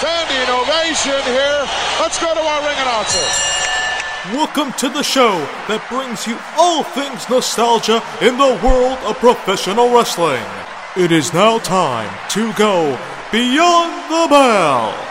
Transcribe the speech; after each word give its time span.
standing 0.00 0.48
ovation 0.48 1.20
here. 1.28 1.60
Let's 2.00 2.18
go 2.18 2.32
to 2.32 2.40
our 2.40 2.60
ring 2.64 2.78
announcer. 2.80 3.20
Welcome 4.32 4.72
to 4.78 4.88
the 4.88 5.02
show 5.02 5.36
that 5.68 5.84
brings 5.90 6.26
you 6.26 6.38
all 6.56 6.82
things 6.82 7.28
nostalgia 7.28 8.02
in 8.22 8.38
the 8.38 8.58
world 8.64 8.96
of 9.04 9.18
professional 9.18 9.92
wrestling. 9.92 10.42
It 10.96 11.12
is 11.12 11.34
now 11.34 11.58
time 11.58 12.08
to 12.30 12.50
go 12.54 12.96
beyond 13.30 13.92
the 14.08 14.26
bell. 14.32 15.09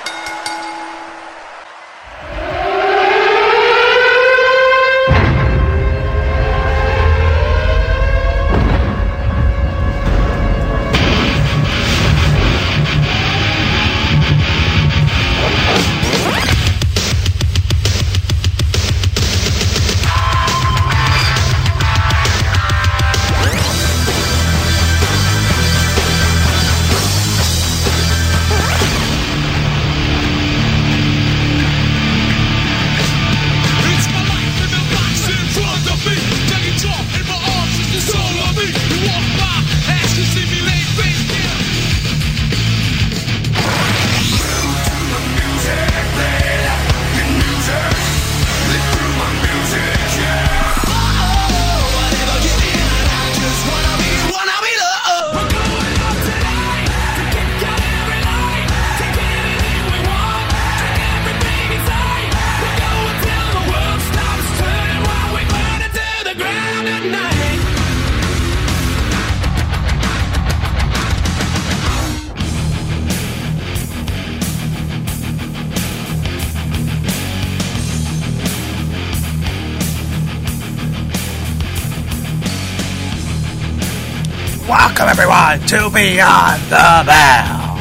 Beyond 85.99 86.61
the 86.69 87.03
Bell. 87.05 87.77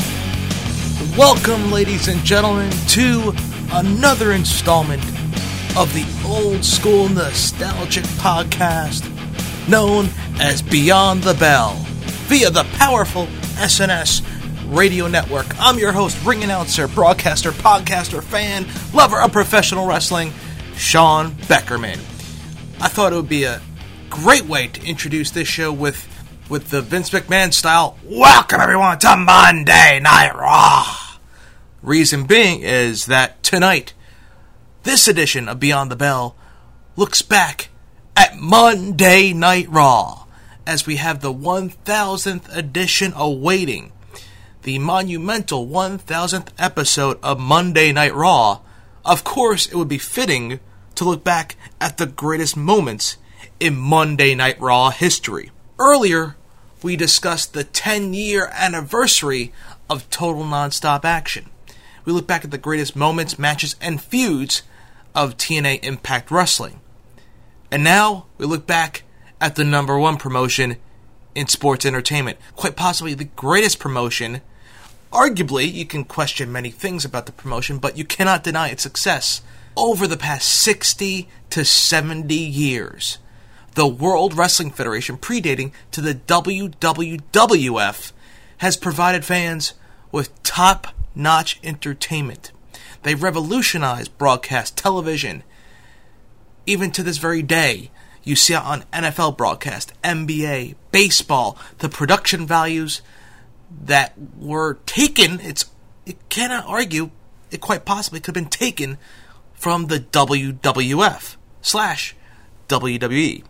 Welcome, 1.17 1.71
ladies 1.71 2.09
and 2.09 2.25
gentlemen, 2.25 2.69
to 2.89 3.33
another 3.71 4.33
installment 4.33 5.05
of 5.77 5.95
the 5.95 6.05
old 6.27 6.65
school 6.65 7.09
nostalgic 7.09 8.03
podcast 8.19 9.09
known 9.69 10.09
as 10.41 10.63
Beyond 10.63 11.23
the 11.23 11.35
Bell 11.35 11.75
via 12.27 12.51
the 12.51 12.65
powerful 12.73 13.27
SNS 13.55 14.25
radio 14.67 15.07
network. 15.07 15.47
I'm 15.61 15.79
your 15.79 15.93
host, 15.93 16.19
ring 16.25 16.43
announcer, 16.43 16.89
broadcaster, 16.89 17.53
podcaster, 17.53 18.21
fan, 18.21 18.67
lover 18.93 19.21
of 19.21 19.31
professional 19.31 19.87
wrestling, 19.87 20.33
Sean 20.75 21.31
Beckerman. 21.43 21.99
I 22.81 22.89
thought 22.89 23.13
it 23.13 23.17
would 23.17 23.29
be 23.29 23.45
a 23.45 23.63
great 24.11 24.47
way 24.47 24.67
to 24.67 24.85
introduce 24.85 25.31
this 25.31 25.47
show 25.47 25.73
with 25.73 26.08
with 26.49 26.71
the 26.71 26.81
Vince 26.81 27.11
McMahon 27.11 27.53
style. 27.53 27.99
Welcome 28.05 28.61
everyone 28.61 28.99
to 29.01 29.17
Monday 29.17 30.01
Night 30.01 30.35
Raw. 30.35 30.85
Reason 31.83 32.25
being 32.25 32.63
is 32.63 33.07
that 33.07 33.43
tonight, 33.43 33.93
this 34.83 35.09
edition 35.09 35.49
of 35.49 35.61
Beyond 35.61 35.91
the 35.91 35.97
Bell 35.97 36.35
looks 36.97 37.21
back 37.21 37.69
at 38.17 38.39
Monday 38.39 39.33
Night 39.35 39.69
Raw 39.69 40.25
as 40.67 40.87
we 40.87 40.97
have 40.97 41.21
the 41.21 41.33
1000th 41.33 42.57
edition 42.57 43.13
awaiting. 43.15 43.93
The 44.63 44.79
monumental 44.79 45.67
1000th 45.67 46.49
episode 46.59 47.19
of 47.23 47.39
Monday 47.39 47.93
Night 47.93 48.15
Raw. 48.15 48.61
Of 49.05 49.23
course, 49.23 49.67
it 49.67 49.75
would 49.75 49.89
be 49.89 49.99
fitting 49.99 50.61
to 50.95 51.05
look 51.05 51.23
back 51.23 51.57
at 51.81 51.99
the 51.99 52.07
greatest 52.07 52.57
moments 52.57 53.19
in 53.61 53.77
Monday 53.77 54.35
Night 54.35 54.59
Raw 54.61 54.91
history. 54.91 55.51
Earlier, 55.79 56.37
we 56.83 56.97
discussed 56.97 57.53
the 57.53 57.65
10 57.65 58.15
year 58.15 58.51
anniversary 58.53 59.53
of 59.89 60.09
Total 60.11 60.43
Nonstop 60.43 61.05
Action. 61.05 61.51
We 62.05 62.13
look 62.13 62.27
back 62.27 62.45
at 62.45 62.51
the 62.51 62.59
greatest 62.59 62.97
moments, 62.97 63.39
matches, 63.39 63.77
and 63.81 64.03
feuds 64.03 64.63
of 65.15 65.37
TNA 65.37 65.83
Impact 65.83 66.31
Wrestling. 66.31 66.81
And 67.71 67.85
now 67.85 68.27
we 68.39 68.47
look 68.47 68.67
back 68.67 69.03
at 69.41 69.57
the 69.57 69.65
number 69.65 69.99
one 69.99 70.17
promotion 70.17 70.77
in 71.35 71.49
sports 71.49 71.85
entertainment, 71.85 72.39
quite 72.57 72.77
possibly 72.77 73.15
the 73.15 73.25
greatest 73.25 73.79
promotion. 73.79 74.41
Arguably, 75.13 75.71
you 75.71 75.85
can 75.85 76.05
question 76.05 76.51
many 76.51 76.71
things 76.71 77.05
about 77.05 77.27
the 77.27 77.33
promotion, 77.33 77.79
but 77.79 77.97
you 77.97 78.05
cannot 78.05 78.45
deny 78.45 78.69
its 78.69 78.83
success 78.83 79.43
over 79.77 80.07
the 80.07 80.17
past 80.17 80.49
60 80.49 81.29
to 81.51 81.65
70 81.65 82.35
years 82.35 83.19
the 83.79 83.87
World 83.87 84.37
Wrestling 84.37 84.73
Federation, 84.73 85.17
predating 85.17 85.71
to 85.93 86.01
the 86.01 86.13
WWWF, 86.13 88.13
has 88.57 88.77
provided 88.77 89.25
fans 89.25 89.75
with 90.11 90.43
top 90.43 90.89
notch 91.15 91.61
entertainment. 91.63 92.51
They 93.05 93.15
revolutionized 93.15 94.19
broadcast 94.19 94.77
television. 94.77 95.45
Even 96.67 96.91
to 96.91 97.05
this 97.05 97.19
very 97.19 97.41
day, 97.41 97.93
you 98.25 98.35
see 98.35 98.55
it 98.55 98.65
on 98.65 98.83
NFL 98.93 99.37
broadcast, 99.37 99.93
NBA, 100.03 100.75
baseball, 100.91 101.57
the 101.79 101.89
production 101.89 102.49
values 102.49 103.01
that 103.85 104.13
were 104.37 104.79
taken, 104.87 105.39
it's 105.39 105.67
it 106.05 106.17
cannot 106.29 106.67
argue, 106.67 107.13
it 107.53 107.61
quite 107.61 107.85
possibly 107.85 108.19
could 108.19 108.35
have 108.35 108.45
been 108.45 108.51
taken 108.51 108.99
from 109.55 109.87
the 109.87 110.01
WWF 110.01 111.37
slash 111.63 112.17
WWE. 112.69 113.45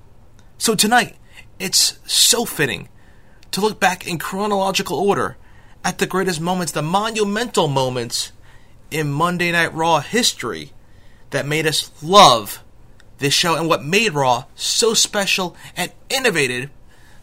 So 0.61 0.75
tonight, 0.75 1.15
it's 1.61 2.01
so 2.05 2.45
fitting 2.45 2.89
to 3.53 3.61
look 3.61 3.79
back 3.79 4.09
in 4.09 4.19
chronological 4.19 4.99
order 4.99 5.37
at 5.85 5.99
the 5.99 6.07
greatest 6.07 6.41
moments, 6.41 6.73
the 6.73 6.83
monumental 6.83 7.69
moments 7.69 8.33
in 8.91 9.11
Monday 9.11 9.53
Night 9.53 9.73
Raw 9.73 10.01
history 10.01 10.73
that 11.31 11.47
made 11.47 11.65
us 11.65 11.93
love 12.03 12.65
this 13.19 13.33
show 13.33 13.55
and 13.55 13.69
what 13.69 13.85
made 13.85 14.15
Raw 14.15 14.47
so 14.57 14.95
special 14.95 15.57
and 15.77 15.93
innovative 16.11 16.71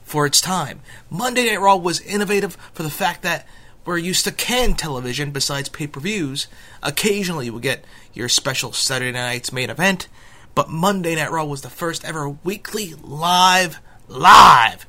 for 0.01 0.25
its 0.25 0.39
time. 0.39 0.79
Monday 1.09 1.45
Night 1.45 1.59
Raw 1.59 1.75
was 1.75 1.99
innovative 2.01 2.55
for 2.73 2.83
the 2.83 2.89
fact 2.89 3.21
that 3.23 3.45
we're 3.83 3.97
used 3.97 4.23
to 4.23 4.31
canned 4.31 4.79
television 4.79 5.31
besides 5.31 5.67
pay 5.67 5.87
per 5.87 5.99
views. 5.99 6.47
Occasionally, 6.81 7.47
you 7.47 7.53
will 7.53 7.59
get 7.59 7.83
your 8.13 8.29
special 8.29 8.71
Saturday 8.71 9.11
night's 9.11 9.51
main 9.51 9.69
event, 9.69 10.07
but 10.55 10.69
Monday 10.69 11.15
Night 11.15 11.31
Raw 11.31 11.43
was 11.43 11.61
the 11.61 11.69
first 11.69 12.05
ever 12.05 12.29
weekly 12.29 12.93
live, 13.03 13.79
live 14.07 14.87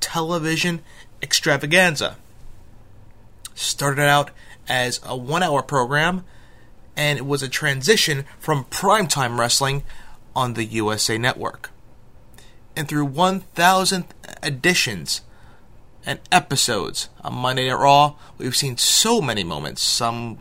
television 0.00 0.82
extravaganza. 1.22 2.16
Started 3.54 4.02
out 4.02 4.32
as 4.68 5.00
a 5.04 5.16
one 5.16 5.42
hour 5.42 5.62
program, 5.62 6.24
and 6.96 7.18
it 7.18 7.24
was 7.24 7.42
a 7.42 7.48
transition 7.48 8.24
from 8.38 8.64
primetime 8.64 9.38
wrestling 9.38 9.84
on 10.34 10.54
the 10.54 10.64
USA 10.64 11.16
Network. 11.16 11.70
And 12.76 12.88
through 12.88 13.04
1,000 13.04 14.04
editions 14.42 15.20
and 16.04 16.18
episodes 16.32 17.08
on 17.22 17.34
Monday 17.34 17.68
Night 17.68 17.78
Raw, 17.78 18.14
we've 18.36 18.56
seen 18.56 18.76
so 18.76 19.20
many 19.20 19.44
moments, 19.44 19.80
some 19.80 20.38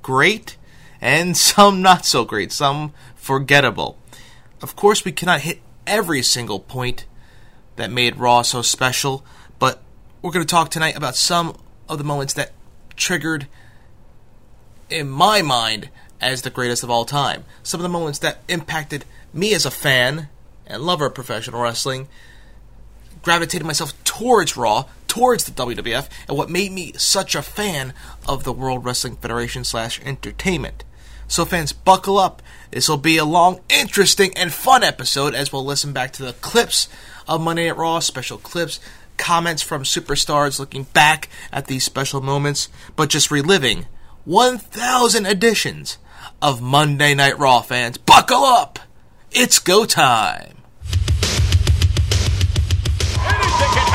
great 0.00 0.56
and 1.00 1.36
some 1.36 1.82
not 1.82 2.04
so 2.04 2.24
great, 2.24 2.52
some 2.52 2.92
forgettable. 3.14 3.98
Of 4.62 4.76
course, 4.76 5.04
we 5.04 5.12
cannot 5.12 5.40
hit 5.40 5.60
every 5.86 6.22
single 6.22 6.60
point 6.60 7.06
that 7.76 7.90
made 7.90 8.16
Raw 8.16 8.42
so 8.42 8.62
special, 8.62 9.24
but 9.58 9.80
we're 10.22 10.32
going 10.32 10.46
to 10.46 10.50
talk 10.50 10.70
tonight 10.70 10.96
about 10.96 11.16
some 11.16 11.56
of 11.88 11.98
the 11.98 12.04
moments 12.04 12.34
that 12.34 12.52
triggered, 12.96 13.46
in 14.90 15.08
my 15.08 15.42
mind, 15.42 15.88
as 16.20 16.42
the 16.42 16.50
greatest 16.50 16.82
of 16.82 16.90
all 16.90 17.04
time. 17.04 17.44
Some 17.62 17.80
of 17.80 17.82
the 17.82 17.88
moments 17.88 18.18
that 18.18 18.40
impacted 18.48 19.04
me 19.32 19.54
as 19.54 19.64
a 19.64 19.70
fan 19.70 20.28
and 20.66 20.82
lover 20.82 21.06
of 21.06 21.14
professional 21.14 21.62
wrestling, 21.62 22.08
gravitated 23.22 23.66
myself 23.66 23.92
towards 24.04 24.56
Raw, 24.56 24.86
towards 25.08 25.44
the 25.44 25.50
WWF 25.50 26.08
and 26.28 26.36
what 26.38 26.48
made 26.48 26.70
me 26.70 26.92
such 26.96 27.34
a 27.34 27.42
fan 27.42 27.92
of 28.28 28.44
the 28.44 28.52
World 28.52 28.84
Wrestling 28.84 29.16
Federation 29.16 29.64
slash 29.64 30.00
entertainment. 30.04 30.84
So, 31.30 31.44
fans, 31.44 31.72
buckle 31.72 32.18
up. 32.18 32.42
This 32.72 32.88
will 32.88 32.96
be 32.96 33.16
a 33.16 33.24
long, 33.24 33.60
interesting, 33.68 34.32
and 34.36 34.52
fun 34.52 34.82
episode 34.82 35.32
as 35.32 35.52
we'll 35.52 35.64
listen 35.64 35.92
back 35.92 36.12
to 36.14 36.24
the 36.24 36.32
clips 36.32 36.88
of 37.28 37.40
Monday 37.40 37.68
Night 37.68 37.76
Raw, 37.76 38.00
special 38.00 38.36
clips, 38.36 38.80
comments 39.16 39.62
from 39.62 39.84
superstars 39.84 40.58
looking 40.58 40.82
back 40.92 41.28
at 41.52 41.68
these 41.68 41.84
special 41.84 42.20
moments, 42.20 42.68
but 42.96 43.10
just 43.10 43.30
reliving 43.30 43.86
1,000 44.24 45.24
editions 45.24 45.98
of 46.42 46.60
Monday 46.60 47.14
Night 47.14 47.38
Raw, 47.38 47.60
fans. 47.60 47.96
Buckle 47.96 48.42
up! 48.42 48.80
It's 49.30 49.60
go 49.60 49.84
time! 49.84 50.56
Anything 53.22 53.70
can 53.70 53.89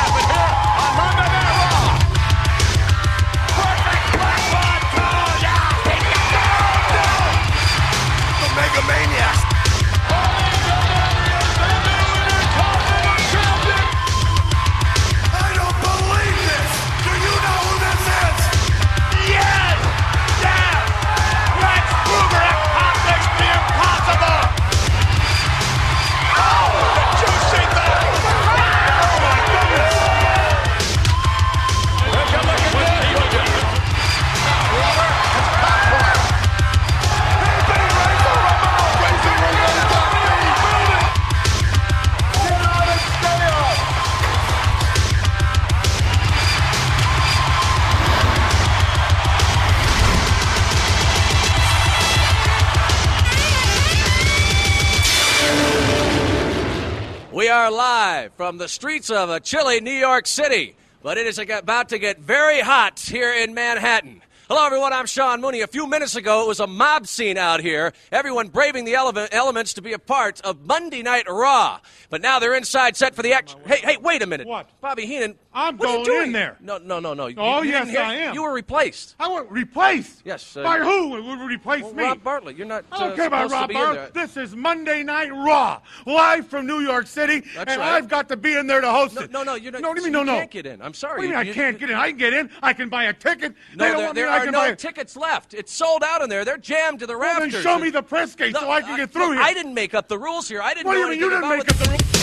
from 58.45 58.59
the 58.59 58.67
streets 58.67 59.09
of 59.09 59.31
a 59.31 59.39
chilly 59.39 59.81
New 59.81 59.89
York 59.89 60.27
City, 60.27 60.75
but 61.01 61.17
it 61.17 61.25
is 61.25 61.39
about 61.39 61.89
to 61.89 61.97
get 61.97 62.19
very 62.19 62.59
hot 62.59 62.99
here 62.99 63.33
in 63.33 63.55
Manhattan. 63.55 64.21
Hello, 64.47 64.63
everyone. 64.63 64.93
I'm 64.93 65.07
Sean 65.07 65.41
Mooney. 65.41 65.61
A 65.61 65.67
few 65.67 65.87
minutes 65.87 66.15
ago, 66.15 66.43
it 66.43 66.47
was 66.47 66.59
a 66.59 66.67
mob 66.67 67.07
scene 67.07 67.39
out 67.39 67.59
here. 67.59 67.91
Everyone 68.11 68.49
braving 68.49 68.85
the 68.85 68.93
ele- 68.93 69.27
elements 69.31 69.73
to 69.73 69.81
be 69.81 69.93
a 69.93 69.97
part 69.97 70.41
of 70.41 70.63
Monday 70.63 71.01
Night 71.01 71.27
Raw. 71.27 71.79
But 72.11 72.21
now 72.21 72.37
they're 72.37 72.53
inside, 72.53 72.95
set 72.95 73.15
for 73.15 73.23
the 73.23 73.33
action. 73.33 73.61
Hey, 73.65 73.77
hey, 73.77 73.97
wait 73.97 74.21
a 74.21 74.27
minute. 74.27 74.45
What? 74.45 74.69
Bobby 74.79 75.07
Heenan. 75.07 75.39
I'm 75.55 75.77
what 75.77 75.87
are 75.87 75.97
you 75.99 76.05
going 76.05 76.17
in 76.17 76.21
doing? 76.23 76.31
there. 76.33 76.57
No, 76.59 76.77
no, 76.77 76.99
no, 76.99 77.13
no. 77.13 77.27
You- 77.27 77.35
Oh, 77.37 77.61
you 77.61 77.71
yes, 77.71 77.95
I 77.95 78.13
am. 78.15 78.33
You 78.35 78.43
were 78.43 78.53
replaced. 78.53 79.15
I 79.19 79.27
want 79.29 79.49
replaced. 79.49 80.21
Yes, 80.25 80.57
uh, 80.57 80.63
By 80.63 80.79
who 80.79 81.09
would 81.09 81.39
replace 81.39 81.83
Well, 81.83 81.93
me? 81.93 82.03
Rob 82.03 82.23
Bartlett. 82.23 82.57
You're 82.57 82.67
not. 82.67 82.83
I 82.91 82.99
don't 82.99 83.11
uh, 83.13 83.15
care 83.15 83.27
about 83.27 83.49
Rob 83.51 83.71
Bartlett. 83.71 84.13
This 84.13 84.35
is 84.37 84.55
Monday 84.55 85.01
Night 85.03 85.31
Raw, 85.31 85.79
live 86.05 86.47
from 86.47 86.67
New 86.67 86.81
York 86.81 87.07
City, 87.07 87.41
That's 87.55 87.71
and 87.71 87.79
right. 87.79 87.93
I've 87.93 88.07
got 88.09 88.27
to 88.29 88.37
be 88.37 88.53
in 88.55 88.67
there 88.67 88.81
to 88.81 88.91
host 88.91 89.15
No, 89.15 89.21
it. 89.21 89.31
no, 89.31 89.43
no. 89.43 89.55
You're 89.55 89.71
not. 89.71 89.81
No, 89.81 89.89
what 89.89 89.95
do 89.97 90.01
you 90.01 90.07
mean, 90.07 90.13
no, 90.13 90.23
no? 90.23 90.39
can't 90.39 90.51
get 90.51 90.65
in. 90.65 90.81
I'm 90.81 90.93
sorry. 90.93 91.13
What 91.19 91.21
do 91.21 91.27
you 91.29 91.33
mean 91.37 91.47
I 91.49 91.53
can't 91.53 91.79
get 91.79 91.89
in? 91.89 91.95
I 91.95 92.09
can 92.09 92.17
get 92.17 92.33
in. 92.33 92.49
I 92.61 92.73
can 92.73 92.89
buy 92.89 93.05
a 93.05 93.13
ticket. 93.13 93.53
No, 93.75 93.85
they 93.85 93.91
don't 93.91 94.15
there, 94.15 94.25
there 94.25 94.29
are 94.29 94.45
no 94.47 94.51
buy 94.59 94.75
tickets 94.75 95.15
left. 95.15 95.53
It's 95.53 95.71
sold 95.71 96.03
out 96.03 96.21
in 96.21 96.29
there. 96.29 96.43
They're 96.43 96.57
jammed 96.57 96.99
to 96.99 97.07
the 97.07 97.17
Well, 97.17 97.21
rafters. 97.39 97.53
then 97.53 97.63
show 97.63 97.79
me 97.79 97.89
the 97.91 98.03
press 98.03 98.35
gate 98.35 98.55
so 98.55 98.69
I 98.69 98.81
can 98.81 98.97
get 98.97 99.11
through 99.11 99.31
here. 99.33 99.41
I 99.41 99.53
didn't 99.53 99.73
make 99.73 99.93
up 99.93 100.07
the 100.09 100.19
rules 100.19 100.49
here. 100.49 100.61
I 100.61 100.73
didn't 100.73 100.87
What 100.87 100.93
do 100.95 100.99
know 101.01 101.05
you 101.05 101.11
mean 101.11 101.19
you 101.19 101.25
anything 101.27 101.41
didn't 101.41 101.51
about 101.53 101.65
make 101.65 101.71
up 101.71 101.77
the 101.77 101.89
rules? 101.89 102.14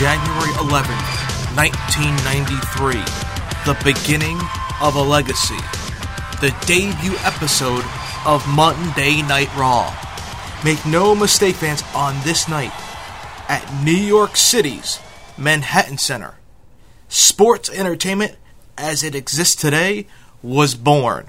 January 0.00 0.50
11th, 0.54 1.56
1993. 1.56 2.94
The 3.66 3.76
beginning 3.84 4.40
of 4.80 4.94
a 4.94 5.02
legacy. 5.02 5.58
The 6.40 6.56
debut 6.64 7.18
episode 7.18 7.84
of 8.24 8.48
Monday 8.48 9.20
Night 9.20 9.54
Raw. 9.54 9.94
Make 10.64 10.86
no 10.86 11.14
mistake, 11.14 11.56
fans, 11.56 11.82
on 11.94 12.14
this 12.24 12.48
night 12.48 12.72
at 13.46 13.84
New 13.84 13.92
York 13.92 14.38
City's 14.38 15.00
Manhattan 15.36 15.98
Center, 15.98 16.36
sports 17.10 17.68
entertainment 17.68 18.38
as 18.78 19.04
it 19.04 19.14
exists 19.14 19.54
today 19.54 20.06
was 20.42 20.74
born. 20.74 21.28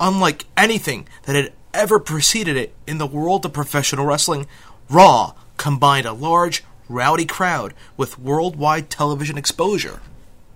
Unlike 0.00 0.46
anything 0.56 1.06
that 1.22 1.36
had 1.36 1.52
ever 1.72 2.00
preceded 2.00 2.56
it 2.56 2.74
in 2.84 2.98
the 2.98 3.06
world 3.06 3.44
of 3.44 3.52
professional 3.52 4.06
wrestling, 4.06 4.48
Raw 4.90 5.34
combined 5.56 6.06
a 6.06 6.12
large, 6.12 6.64
rowdy 6.88 7.26
crowd 7.26 7.74
with 7.96 8.18
worldwide 8.18 8.90
television 8.90 9.38
exposure. 9.38 10.00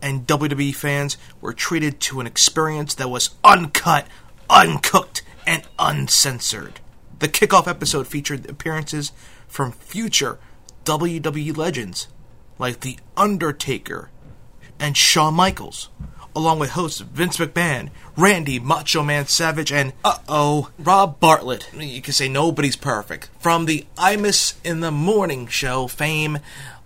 And 0.02 0.26
WWE 0.26 0.74
fans 0.74 1.16
were 1.40 1.52
treated 1.52 2.00
to 2.00 2.20
an 2.20 2.26
experience 2.26 2.94
that 2.94 3.10
was 3.10 3.30
uncut, 3.44 4.06
uncooked, 4.48 5.22
and 5.46 5.62
uncensored. 5.78 6.80
The 7.18 7.28
kickoff 7.28 7.66
episode 7.66 8.06
featured 8.06 8.48
appearances 8.48 9.12
from 9.46 9.72
future 9.72 10.38
WWE 10.84 11.56
legends 11.56 12.08
like 12.58 12.80
The 12.80 12.98
Undertaker, 13.16 14.10
and 14.78 14.96
Shawn 14.96 15.34
Michaels, 15.34 15.88
along 16.34 16.58
with 16.58 16.70
hosts 16.70 17.00
Vince 17.00 17.36
McMahon, 17.36 17.90
Randy 18.16 18.58
Macho 18.58 19.02
Man 19.02 19.26
Savage, 19.26 19.72
and 19.72 19.92
uh 20.04 20.18
oh, 20.28 20.70
Rob 20.78 21.20
Bartlett. 21.20 21.70
You 21.74 22.02
can 22.02 22.12
say 22.12 22.28
nobody's 22.28 22.76
perfect. 22.76 23.30
From 23.38 23.66
the 23.66 23.86
Imus 23.96 24.54
in 24.64 24.80
the 24.80 24.90
Morning 24.90 25.46
show 25.46 25.86
fame 25.86 26.38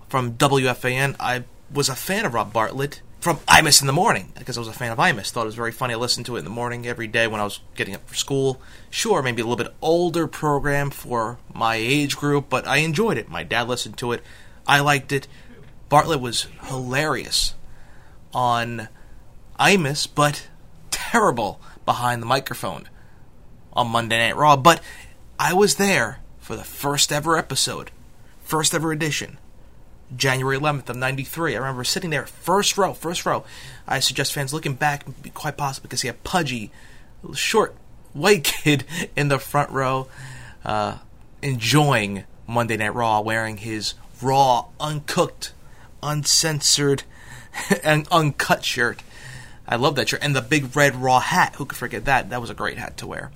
from 0.08 0.34
WFAN, 0.34 1.16
I 1.18 1.44
was 1.72 1.88
a 1.88 1.96
fan 1.96 2.24
of 2.24 2.34
Rob 2.34 2.52
Bartlett 2.52 3.00
from 3.24 3.38
Imus 3.48 3.80
in 3.80 3.86
the 3.86 3.92
Morning 3.92 4.32
because 4.38 4.58
I 4.58 4.60
was 4.60 4.68
a 4.68 4.72
fan 4.74 4.92
of 4.92 4.98
Imus. 4.98 5.30
Thought 5.30 5.42
it 5.42 5.46
was 5.46 5.54
very 5.54 5.72
funny. 5.72 5.94
I 5.94 5.96
listened 5.96 6.26
to 6.26 6.36
it 6.36 6.40
in 6.40 6.44
the 6.44 6.50
morning 6.50 6.86
every 6.86 7.06
day 7.06 7.26
when 7.26 7.40
I 7.40 7.44
was 7.44 7.60
getting 7.74 7.94
up 7.94 8.06
for 8.06 8.14
school. 8.14 8.60
Sure, 8.90 9.22
maybe 9.22 9.40
a 9.40 9.46
little 9.46 9.64
bit 9.64 9.74
older 9.80 10.26
program 10.26 10.90
for 10.90 11.38
my 11.52 11.76
age 11.76 12.16
group, 12.16 12.50
but 12.50 12.66
I 12.66 12.78
enjoyed 12.78 13.16
it. 13.16 13.30
My 13.30 13.42
dad 13.42 13.66
listened 13.66 13.96
to 13.98 14.12
it. 14.12 14.22
I 14.66 14.80
liked 14.80 15.10
it. 15.10 15.26
Bartlett 15.88 16.20
was 16.20 16.48
hilarious 16.64 17.54
on 18.34 18.88
Imus, 19.58 20.08
but 20.12 20.48
terrible 20.90 21.60
behind 21.84 22.20
the 22.20 22.26
microphone 22.26 22.88
on 23.72 23.88
Monday 23.88 24.18
Night 24.18 24.36
Raw. 24.36 24.56
But 24.56 24.82
I 25.38 25.52
was 25.52 25.76
there 25.76 26.20
for 26.38 26.56
the 26.56 26.64
first 26.64 27.12
ever 27.12 27.36
episode, 27.36 27.90
first 28.42 28.74
ever 28.74 28.92
edition, 28.92 29.38
January 30.16 30.58
11th 30.58 30.88
of 30.88 30.96
93. 30.96 31.54
I 31.54 31.58
remember 31.58 31.84
sitting 31.84 32.10
there, 32.10 32.26
first 32.26 32.76
row, 32.76 32.94
first 32.94 33.24
row. 33.24 33.44
I 33.86 34.00
suggest 34.00 34.32
fans 34.32 34.52
looking 34.52 34.74
back, 34.74 35.04
quite 35.34 35.56
possible 35.56 35.84
because 35.84 36.02
he 36.02 36.08
had 36.08 36.22
pudgy, 36.24 36.70
short, 37.34 37.74
white 38.12 38.44
kid 38.62 38.84
in 39.16 39.28
the 39.28 39.38
front 39.38 39.70
row, 39.70 40.08
uh, 40.64 40.98
enjoying 41.42 42.24
Monday 42.46 42.76
Night 42.76 42.94
Raw, 42.94 43.20
wearing 43.20 43.58
his 43.58 43.94
raw, 44.20 44.66
uncooked, 44.80 45.52
uncensored, 46.02 47.04
and 47.84 48.06
uncut 48.10 48.64
shirt. 48.64 49.02
I 49.66 49.76
love 49.76 49.96
that 49.96 50.08
shirt. 50.08 50.20
And 50.22 50.36
the 50.36 50.42
big 50.42 50.76
red 50.76 50.96
raw 50.96 51.20
hat. 51.20 51.54
Who 51.56 51.64
could 51.64 51.78
forget 51.78 52.04
that? 52.04 52.30
That 52.30 52.40
was 52.40 52.50
a 52.50 52.54
great 52.54 52.78
hat 52.78 52.96
to 52.98 53.06
wear. 53.06 53.30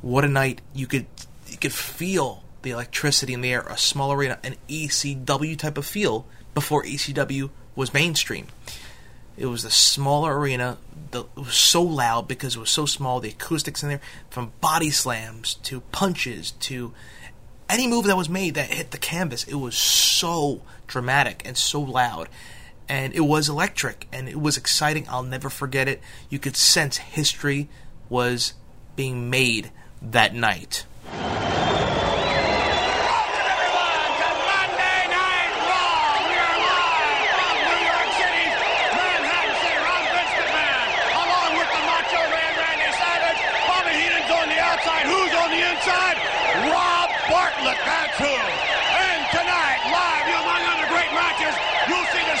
What 0.00 0.24
a 0.24 0.28
night. 0.28 0.60
You 0.74 0.86
could 0.86 1.06
you 1.48 1.56
could 1.56 1.72
feel 1.72 2.42
the 2.62 2.70
electricity 2.70 3.32
in 3.32 3.40
the 3.40 3.52
air, 3.52 3.60
a 3.60 3.78
small 3.78 4.12
arena, 4.12 4.38
an 4.42 4.56
ECW 4.68 5.56
type 5.56 5.78
of 5.78 5.86
feel 5.86 6.26
before 6.54 6.82
ECW 6.82 7.50
was 7.74 7.94
mainstream. 7.94 8.46
It 9.36 9.46
was 9.46 9.64
a 9.64 9.70
smaller 9.70 10.36
arena. 10.38 10.78
The, 11.10 11.24
it 11.24 11.36
was 11.36 11.54
so 11.54 11.82
loud 11.82 12.26
because 12.26 12.56
it 12.56 12.58
was 12.58 12.70
so 12.70 12.86
small. 12.86 13.20
The 13.20 13.28
acoustics 13.28 13.82
in 13.82 13.90
there, 13.90 14.00
from 14.30 14.52
body 14.60 14.90
slams 14.90 15.54
to 15.64 15.80
punches 15.92 16.52
to 16.52 16.92
any 17.68 17.86
move 17.86 18.06
that 18.06 18.16
was 18.16 18.28
made 18.28 18.54
that 18.54 18.70
hit 18.70 18.90
the 18.90 18.98
canvas, 18.98 19.44
it 19.44 19.54
was 19.54 19.76
so 19.76 20.62
dramatic 20.86 21.42
and 21.44 21.56
so 21.56 21.80
loud. 21.80 22.28
And 22.88 23.14
it 23.14 23.20
was 23.20 23.48
electric 23.48 24.06
and 24.12 24.28
it 24.28 24.40
was 24.40 24.56
exciting. 24.56 25.06
I'll 25.08 25.22
never 25.22 25.50
forget 25.50 25.88
it. 25.88 26.00
You 26.30 26.38
could 26.38 26.56
sense 26.56 26.98
history 26.98 27.68
was 28.08 28.54
being 28.94 29.28
made 29.28 29.72
that 30.02 30.34
night. 30.34 30.86
Who's 45.06 45.34
on 45.38 45.50
the 45.50 45.62
inside? 45.62 46.18
Rob 46.66 47.08
Bartlett, 47.30 47.78
that's 47.86 48.18
who. 48.18 48.26
And 48.26 49.20
tonight, 49.30 49.78
live, 49.86 50.26
among 50.34 50.62
other 50.66 50.88
great 50.90 51.12
matches, 51.14 51.54
you'll 51.86 52.10
see 52.10 52.24
the 52.26 52.36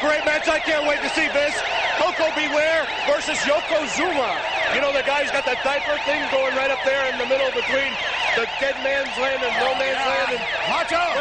great 0.00 0.24
match. 0.24 0.48
I 0.48 0.60
can't 0.60 0.86
wait 0.88 1.02
to 1.02 1.10
see 1.12 1.28
this. 1.34 1.52
Koko 2.00 2.30
B. 2.32 2.48
Ware 2.48 2.86
versus 3.04 3.36
Yokozuna. 3.44 4.30
You 4.72 4.80
know 4.80 4.92
the 4.94 5.04
guy's 5.04 5.28
got 5.28 5.44
that 5.44 5.60
diaper 5.60 5.98
thing 6.08 6.24
going 6.32 6.56
right 6.56 6.72
up 6.72 6.80
there 6.88 7.04
in 7.12 7.20
the 7.20 7.28
middle 7.28 7.52
between 7.52 7.92
the 8.32 8.48
dead 8.56 8.76
man's 8.80 9.12
land 9.20 9.44
and 9.44 9.52
no 9.60 9.76
man's 9.76 10.00
land. 10.00 10.32
And 10.32 10.42
Watch 10.72 10.92
out! 10.96 11.12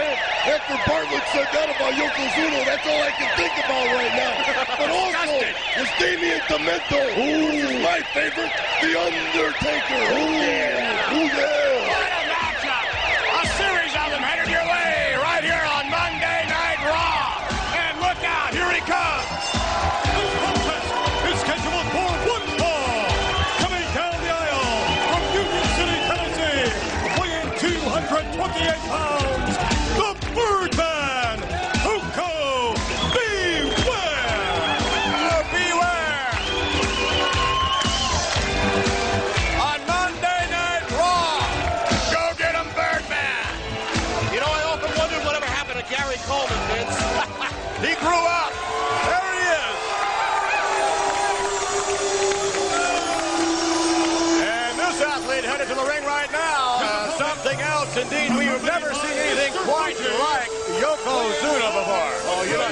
After 0.47 0.77
Bartlett 0.87 1.25
said 1.35 1.47
that 1.51 1.67
about 1.67 1.91
Yokozuna, 1.99 2.63
that's 2.63 2.87
all 2.87 3.01
I 3.03 3.11
can 3.11 3.29
think 3.35 3.53
about 3.59 3.87
right 3.91 4.15
now. 4.15 4.35
But 4.79 4.89
also, 4.89 5.35
was 5.75 5.91
Damien 5.99 6.39
Demento, 6.47 7.01
who's 7.13 7.83
my 7.83 7.99
favorite, 8.15 8.53
The 8.79 8.95
Undertaker. 8.95 10.01
Ooh, 10.15 10.37
yeah. 10.39 11.17
Ooh, 11.17 11.27
yeah. 11.27 11.80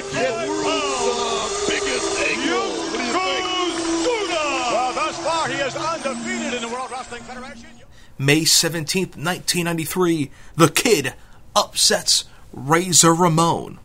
Kidding. 0.02 0.48
World's 0.48 1.68
biggest? 1.68 2.08
Well, 4.72 4.92
thus 4.94 5.16
far, 5.18 5.48
he 5.48 5.54
is 5.54 5.76
undefeated 5.76 6.54
in 6.54 6.62
the 6.62 6.68
World 6.68 6.90
Wrestling 6.90 7.22
Federation. 7.22 7.66
May 8.18 8.40
17th, 8.42 9.16
1993, 9.16 10.30
The 10.56 10.68
Kid 10.68 11.14
upsets 11.56 12.24
Razor 12.52 13.14
Ramon. 13.14 13.78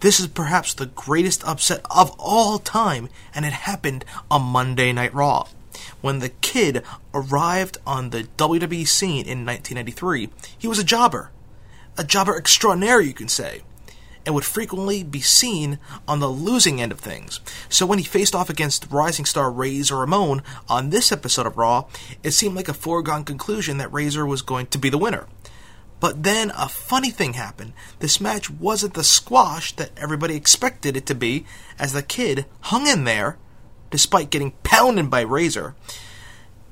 This 0.00 0.20
is 0.20 0.28
perhaps 0.28 0.72
the 0.74 0.86
greatest 0.86 1.44
upset 1.46 1.84
of 1.90 2.14
all 2.18 2.58
time, 2.58 3.08
and 3.34 3.44
it 3.44 3.52
happened 3.52 4.04
on 4.30 4.42
Monday 4.42 4.92
Night 4.92 5.12
Raw. 5.14 5.48
When 6.00 6.20
the 6.20 6.30
kid 6.30 6.82
arrived 7.12 7.78
on 7.86 8.10
the 8.10 8.24
WWE 8.38 8.86
scene 8.88 9.26
in 9.26 9.44
1993, 9.44 10.30
he 10.56 10.68
was 10.68 10.78
a 10.78 10.84
jobber. 10.84 11.30
A 11.98 12.04
jobber 12.04 12.36
extraordinaire, 12.36 13.00
you 13.00 13.12
can 13.12 13.28
say, 13.28 13.62
and 14.26 14.34
would 14.34 14.44
frequently 14.44 15.04
be 15.04 15.20
seen 15.20 15.78
on 16.06 16.20
the 16.20 16.28
losing 16.28 16.82
end 16.82 16.92
of 16.92 17.00
things. 17.00 17.40
So 17.68 17.86
when 17.86 17.98
he 17.98 18.04
faced 18.04 18.34
off 18.34 18.50
against 18.50 18.90
rising 18.90 19.24
star 19.24 19.50
Razor 19.50 19.96
Ramon 19.96 20.42
on 20.68 20.90
this 20.90 21.12
episode 21.12 21.46
of 21.46 21.56
Raw, 21.56 21.86
it 22.22 22.32
seemed 22.32 22.56
like 22.56 22.68
a 22.68 22.74
foregone 22.74 23.24
conclusion 23.24 23.78
that 23.78 23.92
Razor 23.92 24.26
was 24.26 24.42
going 24.42 24.66
to 24.66 24.78
be 24.78 24.90
the 24.90 24.98
winner. 24.98 25.26
But 26.00 26.24
then 26.24 26.52
a 26.54 26.68
funny 26.68 27.10
thing 27.10 27.34
happened. 27.34 27.72
This 28.00 28.20
match 28.20 28.50
wasn't 28.50 28.94
the 28.94 29.04
squash 29.04 29.72
that 29.76 29.92
everybody 29.96 30.36
expected 30.36 30.96
it 30.96 31.06
to 31.06 31.14
be, 31.14 31.46
as 31.78 31.92
the 31.92 32.02
kid 32.02 32.44
hung 32.62 32.86
in 32.86 33.04
there, 33.04 33.38
despite 33.90 34.30
getting 34.30 34.52
pounded 34.62 35.08
by 35.08 35.22
Razor. 35.22 35.74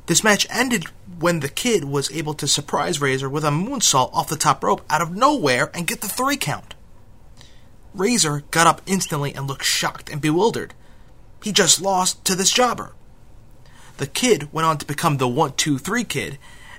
This 0.07 0.23
match 0.23 0.47
ended 0.51 0.85
when 1.19 1.41
the 1.41 1.49
kid 1.49 1.85
was 1.85 2.11
able 2.11 2.35
to 2.35 2.47
surprise 2.47 3.01
Razor 3.01 3.31
with 3.31 3.45
a 3.45 3.51
moonsault 3.51 4.13
off 4.13 4.29
the 4.29 4.37
top 4.37 4.63
rope 4.63 4.85
out 4.91 5.01
of 5.01 5.17
nowhere 5.17 5.71
and 5.73 5.87
get 5.87 6.03
the 6.03 6.09
three 6.09 6.37
count. 6.37 6.75
Razor 7.95 8.43
got 8.51 8.67
up 8.67 8.83
instantly 8.87 9.33
and 9.35 9.47
looked 9.47 9.65
shocked 9.65 10.11
and 10.11 10.21
bewildered. 10.21 10.75
He 11.43 11.53
just 11.53 11.81
lost 11.81 12.25
to 12.25 12.35
this 12.35 12.51
jobber. 12.51 12.93
The 13.99 14.07
kid 14.07 14.53
went 14.53 14.67
on 14.67 14.79
to 14.79 14.87
become 14.87 15.19
the 15.19 15.29
1 15.29 15.53
2 15.55 15.79
3 15.79 16.05
kid, 16.05 16.39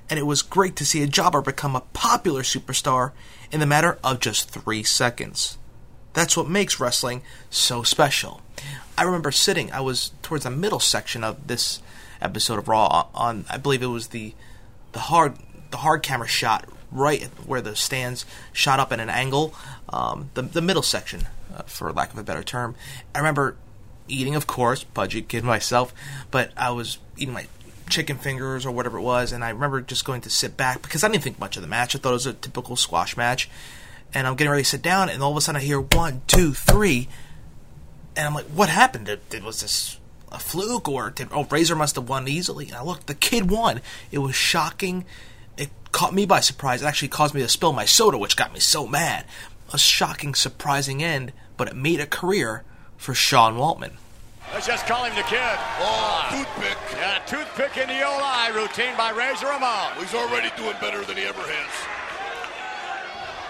and 0.09 0.19
it 0.19 0.23
was 0.23 0.41
great 0.41 0.75
to 0.75 0.85
see 0.85 1.01
a 1.01 1.07
jobber 1.07 1.41
become 1.41 1.75
a 1.75 1.81
popular 1.93 2.41
superstar 2.41 3.11
in 3.51 3.59
the 3.59 3.65
matter 3.65 3.97
of 4.03 4.19
just 4.19 4.49
three 4.49 4.83
seconds. 4.83 5.57
That's 6.13 6.35
what 6.35 6.49
makes 6.49 6.79
wrestling 6.79 7.21
so 7.49 7.83
special. 7.83 8.41
I 8.97 9.03
remember 9.03 9.31
sitting, 9.31 9.71
I 9.71 9.81
was 9.81 10.11
towards 10.21 10.43
the 10.43 10.51
middle 10.51 10.79
section 10.79 11.23
of 11.23 11.47
this 11.47 11.81
episode 12.21 12.59
of 12.59 12.67
Raw 12.67 13.07
on 13.13 13.45
I 13.49 13.57
believe 13.57 13.83
it 13.83 13.87
was 13.87 14.07
the 14.07 14.33
the 14.93 14.99
hard 14.99 15.37
the 15.71 15.77
hard 15.77 16.03
camera 16.03 16.27
shot 16.27 16.65
right 16.95 17.23
where 17.45 17.61
the 17.61 17.75
stands 17.75 18.25
shot 18.53 18.79
up 18.79 18.91
at 18.91 18.99
an 18.99 19.09
angle, 19.09 19.53
um, 19.89 20.29
the 20.33 20.41
the 20.41 20.61
middle 20.61 20.83
section, 20.83 21.27
uh, 21.55 21.63
for 21.63 21.91
lack 21.91 22.13
of 22.13 22.19
a 22.19 22.23
better 22.23 22.43
term. 22.43 22.75
I 23.13 23.19
remember 23.19 23.55
eating, 24.07 24.35
of 24.35 24.47
course, 24.47 24.83
budget 24.83 25.27
kid 25.27 25.43
myself, 25.55 25.93
but 26.31 26.51
I 26.57 26.71
was 26.71 26.97
eating 27.17 27.33
my 27.33 27.47
chicken 27.89 28.17
fingers 28.17 28.65
or 28.65 28.71
whatever 28.71 28.97
it 28.97 29.01
was, 29.01 29.31
and 29.31 29.43
I 29.43 29.49
remember 29.49 29.81
just 29.81 30.05
going 30.05 30.21
to 30.21 30.29
sit 30.29 30.57
back 30.57 30.81
because 30.81 31.03
I 31.03 31.07
didn't 31.07 31.23
think 31.23 31.39
much 31.39 31.55
of 31.55 31.61
the 31.61 31.67
match. 31.67 31.95
I 31.95 31.99
thought 31.99 32.09
it 32.09 32.13
was 32.13 32.25
a 32.25 32.33
typical 32.33 32.75
squash 32.75 33.15
match, 33.15 33.49
and 34.13 34.27
I'm 34.27 34.35
getting 34.35 34.51
ready 34.51 34.63
to 34.63 34.69
sit 34.69 34.81
down, 34.81 35.09
and 35.09 35.21
all 35.21 35.31
of 35.31 35.37
a 35.37 35.41
sudden 35.41 35.61
I 35.61 35.63
hear 35.63 35.79
one, 35.81 36.21
two, 36.27 36.53
three, 36.53 37.07
and 38.15 38.25
I'm 38.27 38.33
like, 38.33 38.45
"What 38.45 38.69
happened? 38.69 39.07
Did, 39.07 39.27
did 39.29 39.43
was 39.43 39.61
this 39.61 39.99
a 40.31 40.39
fluke 40.39 40.89
or 40.89 41.11
did 41.11 41.29
oh 41.31 41.45
Razor 41.45 41.75
must 41.75 41.95
have 41.95 42.09
won 42.09 42.27
easily?" 42.27 42.67
And 42.67 42.75
I 42.75 42.83
looked, 42.83 43.07
the 43.07 43.15
kid 43.15 43.49
won. 43.49 43.81
It 44.11 44.19
was 44.19 44.35
shocking. 44.35 45.05
It 45.57 45.69
caught 45.91 46.13
me 46.13 46.25
by 46.25 46.39
surprise. 46.39 46.81
It 46.81 46.85
actually 46.85 47.09
caused 47.09 47.33
me 47.33 47.41
to 47.41 47.49
spill 47.49 47.73
my 47.73 47.85
soda, 47.85 48.17
which 48.17 48.35
got 48.35 48.53
me 48.53 48.59
so 48.59 48.87
mad. 48.87 49.25
A 49.73 49.77
shocking, 49.77 50.35
surprising 50.35 51.03
end, 51.03 51.33
but 51.57 51.67
it 51.67 51.75
made 51.75 51.99
a 51.99 52.05
career 52.05 52.63
for 52.97 53.13
Sean 53.13 53.55
Waltman. 53.55 53.93
Let's 54.53 54.67
just 54.67 54.85
call 54.85 55.05
him 55.05 55.15
the 55.15 55.23
kid. 55.23 55.57
Oh, 55.79 56.27
toothpick. 56.29 56.77
Yeah, 56.93 57.19
toothpick 57.25 57.77
in 57.77 57.87
the 57.87 58.05
old 58.05 58.21
eye, 58.21 58.51
routine 58.53 58.95
by 58.95 59.09
Razor 59.09 59.47
Ramon. 59.47 59.93
He's 59.99 60.13
already 60.13 60.49
doing 60.55 60.75
better 60.79 61.03
than 61.03 61.17
he 61.17 61.23
ever 61.23 61.41
has. 61.41 61.73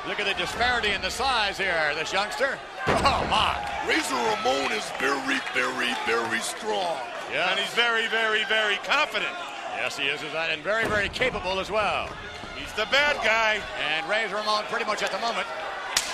Look 0.07 0.19
at 0.19 0.25
the 0.25 0.33
disparity 0.39 0.91
in 0.91 1.01
the 1.01 1.09
size 1.09 1.57
here, 1.57 1.91
this 1.95 2.13
youngster. 2.13 2.57
Oh, 2.87 3.27
my. 3.29 3.57
Razor 3.89 4.15
Ramon 4.15 4.71
is 4.71 4.85
very, 4.97 5.41
very, 5.53 5.93
very 6.05 6.39
strong. 6.39 6.97
Yeah. 7.31 7.49
And 7.51 7.59
he's 7.59 7.73
very, 7.73 8.07
very, 8.07 8.45
very 8.45 8.77
confident. 8.77 9.33
Yes, 9.77 9.97
he 9.97 10.07
is, 10.07 10.23
is 10.23 10.31
that, 10.33 10.49
and 10.49 10.63
very, 10.63 10.87
very 10.87 11.09
capable 11.09 11.59
as 11.59 11.69
well. 11.69 12.09
He's 12.57 12.71
the 12.73 12.87
bad 12.91 13.17
guy. 13.23 13.61
And 13.79 14.07
Razor 14.09 14.35
Ramon 14.35 14.63
pretty 14.71 14.85
much 14.85 15.03
at 15.03 15.11
the 15.11 15.19
moment. 15.19 15.47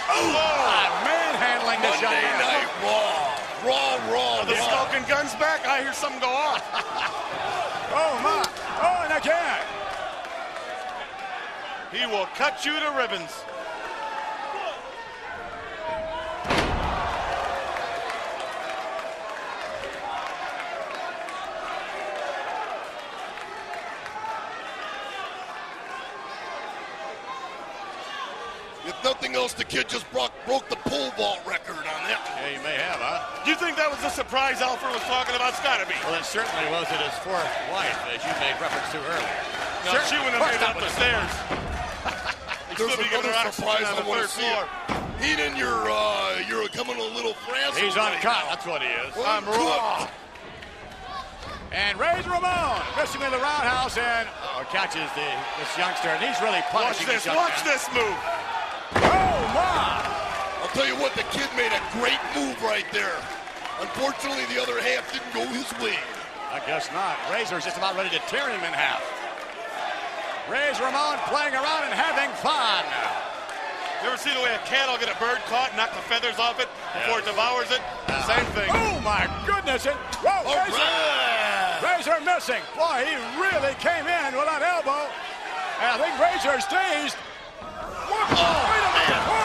Oh! 0.10 0.34
Ah, 0.36 0.90
manhandling 1.06 1.82
this 1.82 2.02
young 2.02 2.12
Monday. 2.12 2.42
Night 2.42 2.68
Raw. 2.84 3.42
Raw, 3.64 4.12
raw, 4.12 4.44
the 4.46 4.54
raw. 4.54 4.90
smoking 4.90 5.08
guns 5.08 5.36
back? 5.36 5.66
I 5.66 5.82
hear 5.82 5.94
something 5.94 6.20
go 6.20 6.30
off. 6.30 7.18
Oh, 7.94 8.16
my. 8.24 8.48
Oh, 8.80 9.04
and 9.04 9.12
again. 9.20 9.60
He 11.92 12.06
will 12.06 12.26
cut 12.38 12.66
you 12.66 12.80
to 12.80 12.90
ribbons. 12.98 13.44
If 29.22 29.30
nothing 29.30 29.38
else, 29.38 29.54
the 29.54 29.64
kid 29.64 29.86
just 29.88 30.10
broke, 30.10 30.34
broke 30.50 30.68
the 30.68 30.82
pole 30.90 31.14
vault 31.14 31.46
record 31.46 31.78
on 31.78 32.02
that. 32.10 32.26
Yeah, 32.42 32.58
you 32.58 32.62
may 32.66 32.74
have, 32.74 32.98
huh? 32.98 33.46
Do 33.46 33.54
you 33.54 33.58
think 33.62 33.78
that 33.78 33.86
was 33.86 34.02
the 34.02 34.10
surprise 34.10 34.66
Alfred 34.66 34.98
was 34.98 35.06
talking 35.06 35.38
about? 35.38 35.54
It's 35.54 35.62
gotta 35.62 35.86
be. 35.86 35.94
Well, 36.02 36.18
it 36.18 36.26
certainly 36.26 36.66
wasn't 36.74 37.06
his 37.06 37.14
fourth 37.22 37.46
wife, 37.70 37.94
as 38.10 38.18
you 38.26 38.34
made 38.42 38.58
reference 38.58 38.90
to 38.90 38.98
earlier. 38.98 39.38
No, 39.86 39.94
she 40.10 40.18
wouldn't 40.18 40.42
have 40.42 40.50
made 40.50 40.58
it 40.58 40.66
up 40.66 40.74
the 40.74 40.90
stairs. 40.98 41.30
There's 42.74 42.82
still 42.82 42.98
be 42.98 43.14
getting 43.14 43.30
another 43.30 43.54
surprise 43.54 43.86
on 43.94 44.02
the 44.02 44.10
want 44.10 44.26
third 44.26 44.34
see. 44.34 44.42
floor. 44.42 44.66
Heenan, 45.22 45.54
you're, 45.54 45.86
uh, 45.86 46.42
you're 46.50 46.66
coming 46.74 46.98
a 46.98 47.10
little 47.14 47.38
frazzled 47.46 47.78
He's 47.78 47.94
right 47.94 48.18
uncut. 48.18 48.42
now. 48.42 48.58
That's 48.58 48.66
what 48.66 48.82
he 48.82 48.90
is. 49.06 49.14
I'm 49.22 49.46
raw. 49.46 50.10
And 51.70 51.94
Razor 52.02 52.26
Ramon 52.26 52.82
missing 52.98 53.22
in 53.22 53.30
the 53.30 53.38
roundhouse 53.38 54.02
and 54.02 54.28
oh, 54.58 54.66
catches 54.74 55.08
the 55.14 55.30
this 55.62 55.72
youngster, 55.78 56.10
and 56.10 56.20
he's 56.26 56.42
really 56.42 56.60
Watch 56.74 56.98
punishing 56.98 57.08
this. 57.08 57.26
young 57.30 57.38
Watch 57.38 57.62
man. 57.64 57.70
this 57.70 57.86
move. 57.94 58.18
My! 60.82 60.88
I'll 60.88 60.90
tell 60.90 60.98
you 60.98 61.02
what, 61.02 61.14
the 61.14 61.24
kid 61.30 61.50
made 61.56 61.70
a 61.70 61.82
great 61.94 62.20
move 62.34 62.58
right 62.64 62.86
there. 62.92 63.14
Unfortunately, 63.82 64.46
the 64.54 64.62
other 64.62 64.82
half 64.82 65.06
didn't 65.14 65.34
go 65.34 65.46
his 65.54 65.70
way. 65.78 65.98
I 66.52 66.60
guess 66.66 66.90
not. 66.92 67.18
Razor's 67.32 67.66
just 67.66 67.78
about 67.78 67.96
ready 67.96 68.10
to 68.10 68.20
tear 68.28 68.50
him 68.50 68.62
in 68.66 68.74
half. 68.74 69.02
Razor 70.50 70.84
Ramon 70.84 71.18
playing 71.30 71.54
around 71.54 71.86
and 71.86 71.94
having 71.94 72.34
fun. 72.42 72.84
You 74.02 74.10
ever 74.10 74.18
see 74.18 74.34
the 74.34 74.42
way 74.42 74.50
a 74.58 74.64
cat 74.66 74.90
will 74.90 74.98
get 74.98 75.14
a 75.14 75.18
bird 75.22 75.38
caught 75.46 75.70
and 75.70 75.78
knock 75.78 75.94
the 75.94 76.02
feathers 76.10 76.42
off 76.42 76.58
it 76.60 76.68
before 76.98 77.22
it 77.22 77.26
devours 77.30 77.70
it? 77.70 77.80
Uh, 78.10 78.26
same 78.26 78.46
thing. 78.58 78.68
Oh 78.74 78.98
my 79.06 79.30
goodness! 79.46 79.86
And, 79.86 79.96
whoa, 80.26 80.34
All 80.50 80.58
Razor, 80.58 80.82
right. 80.82 81.78
Razor 81.86 82.18
missing. 82.26 82.62
Boy, 82.74 83.06
he 83.06 83.14
really 83.38 83.78
came 83.78 84.10
in 84.10 84.34
with 84.34 84.50
that 84.50 84.66
elbow. 84.66 85.06
And 85.78 85.94
I 85.94 85.98
think 86.02 86.14
Razor's 86.18 86.66
dazed. 86.66 87.16
One, 88.10 88.26
Oh, 88.34 88.60
wait 88.66 88.82
a 88.82 88.92
minute. 88.98 89.41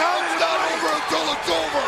Sure 0.00 0.16
he 0.16 0.24
counted 0.24 0.32
It's 0.32 0.40
not 0.40 0.56
right? 0.56 0.72
over 0.80 0.90
until 0.96 1.24
it's 1.36 1.48
over. 1.52 1.84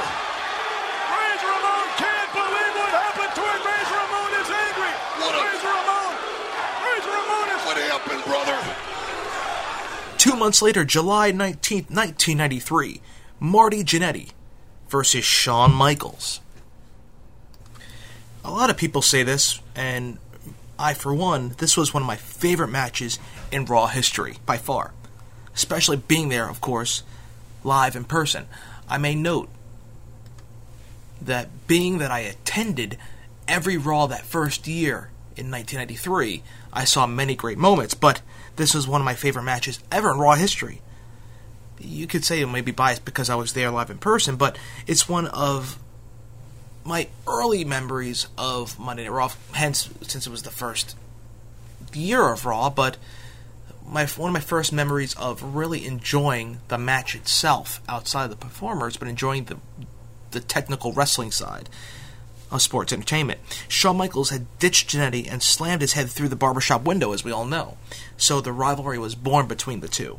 Razor 1.12 1.48
Ramon 1.48 1.86
can't 1.96 2.30
believe 2.36 2.72
what 2.76 2.92
happened 2.92 3.32
to 3.32 3.42
him. 3.42 3.60
Razor 3.64 3.96
Ramon 4.04 4.30
is 4.36 4.48
angry. 4.52 4.92
What 5.20 5.32
a- 5.32 5.42
Razor 5.48 5.72
Ramon. 5.72 6.12
Razor 6.84 7.12
Ramon 7.16 7.46
is. 7.56 7.60
What 7.66 7.76
happened, 7.88 8.22
brother? 8.28 8.58
Two 10.18 10.36
months 10.36 10.60
later, 10.62 10.84
July 10.84 11.32
19th, 11.32 11.90
1993, 11.90 13.00
Marty 13.40 13.82
Jannetty 13.82 14.30
versus 14.88 15.24
Shawn 15.24 15.72
Michaels. 15.74 16.40
A 18.44 18.50
lot 18.50 18.70
of 18.70 18.76
people 18.76 19.02
say 19.02 19.22
this, 19.22 19.60
and 19.74 20.18
I, 20.78 20.94
for 20.94 21.14
one, 21.14 21.54
this 21.58 21.76
was 21.76 21.94
one 21.94 22.02
of 22.02 22.06
my 22.06 22.16
favorite 22.16 22.68
matches 22.68 23.18
in 23.52 23.64
Raw 23.64 23.86
history, 23.86 24.38
by 24.46 24.56
far. 24.58 24.92
Especially 25.54 25.96
being 25.96 26.28
there, 26.28 26.48
of 26.48 26.60
course, 26.60 27.02
live 27.64 27.96
in 27.96 28.04
person. 28.04 28.46
I 28.88 28.98
may 28.98 29.14
note 29.14 29.48
that 31.20 31.66
being 31.66 31.98
that 31.98 32.10
I 32.10 32.20
attended 32.20 32.98
every 33.46 33.76
Raw 33.76 34.06
that 34.06 34.24
first 34.24 34.66
year 34.66 35.10
in 35.36 35.50
1993, 35.50 36.42
I 36.72 36.84
saw 36.84 37.06
many 37.06 37.34
great 37.34 37.58
moments, 37.58 37.94
but 37.94 38.22
this 38.56 38.74
was 38.74 38.88
one 38.88 39.00
of 39.00 39.04
my 39.04 39.14
favorite 39.14 39.44
matches 39.44 39.80
ever 39.90 40.12
in 40.12 40.18
Raw 40.18 40.34
history. 40.34 40.82
You 41.78 42.06
could 42.06 42.24
say 42.24 42.40
it 42.40 42.46
may 42.46 42.60
be 42.60 42.72
biased 42.72 43.04
because 43.04 43.30
I 43.30 43.34
was 43.34 43.52
there 43.52 43.70
live 43.70 43.90
in 43.90 43.98
person, 43.98 44.36
but 44.36 44.56
it's 44.86 45.08
one 45.08 45.26
of 45.26 45.78
my 46.84 47.08
early 47.26 47.64
memories 47.64 48.26
of 48.36 48.78
Monday 48.78 49.04
Night 49.04 49.12
Raw, 49.12 49.32
hence, 49.52 49.88
since 50.02 50.26
it 50.26 50.30
was 50.30 50.42
the 50.42 50.50
first 50.50 50.96
year 51.92 52.32
of 52.32 52.44
Raw, 52.44 52.70
but 52.70 52.96
my 53.92 54.06
one 54.06 54.30
of 54.30 54.34
my 54.34 54.40
first 54.40 54.72
memories 54.72 55.14
of 55.14 55.54
really 55.54 55.84
enjoying 55.86 56.60
the 56.68 56.78
match 56.78 57.14
itself 57.14 57.80
outside 57.88 58.24
of 58.24 58.30
the 58.30 58.36
performers, 58.36 58.96
but 58.96 59.08
enjoying 59.08 59.44
the 59.44 59.58
the 60.30 60.40
technical 60.40 60.92
wrestling 60.92 61.30
side 61.30 61.68
of 62.50 62.62
sports 62.62 62.92
entertainment. 62.92 63.40
Shawn 63.68 63.96
Michaels 63.96 64.30
had 64.30 64.46
ditched 64.58 64.90
Jannetty 64.90 65.30
and 65.30 65.42
slammed 65.42 65.80
his 65.80 65.94
head 65.94 66.10
through 66.10 66.28
the 66.28 66.36
barbershop 66.36 66.84
window, 66.84 67.12
as 67.12 67.24
we 67.24 67.32
all 67.32 67.46
know. 67.46 67.78
So 68.16 68.40
the 68.40 68.52
rivalry 68.52 68.98
was 68.98 69.14
born 69.14 69.46
between 69.46 69.80
the 69.80 69.88
two. 69.88 70.18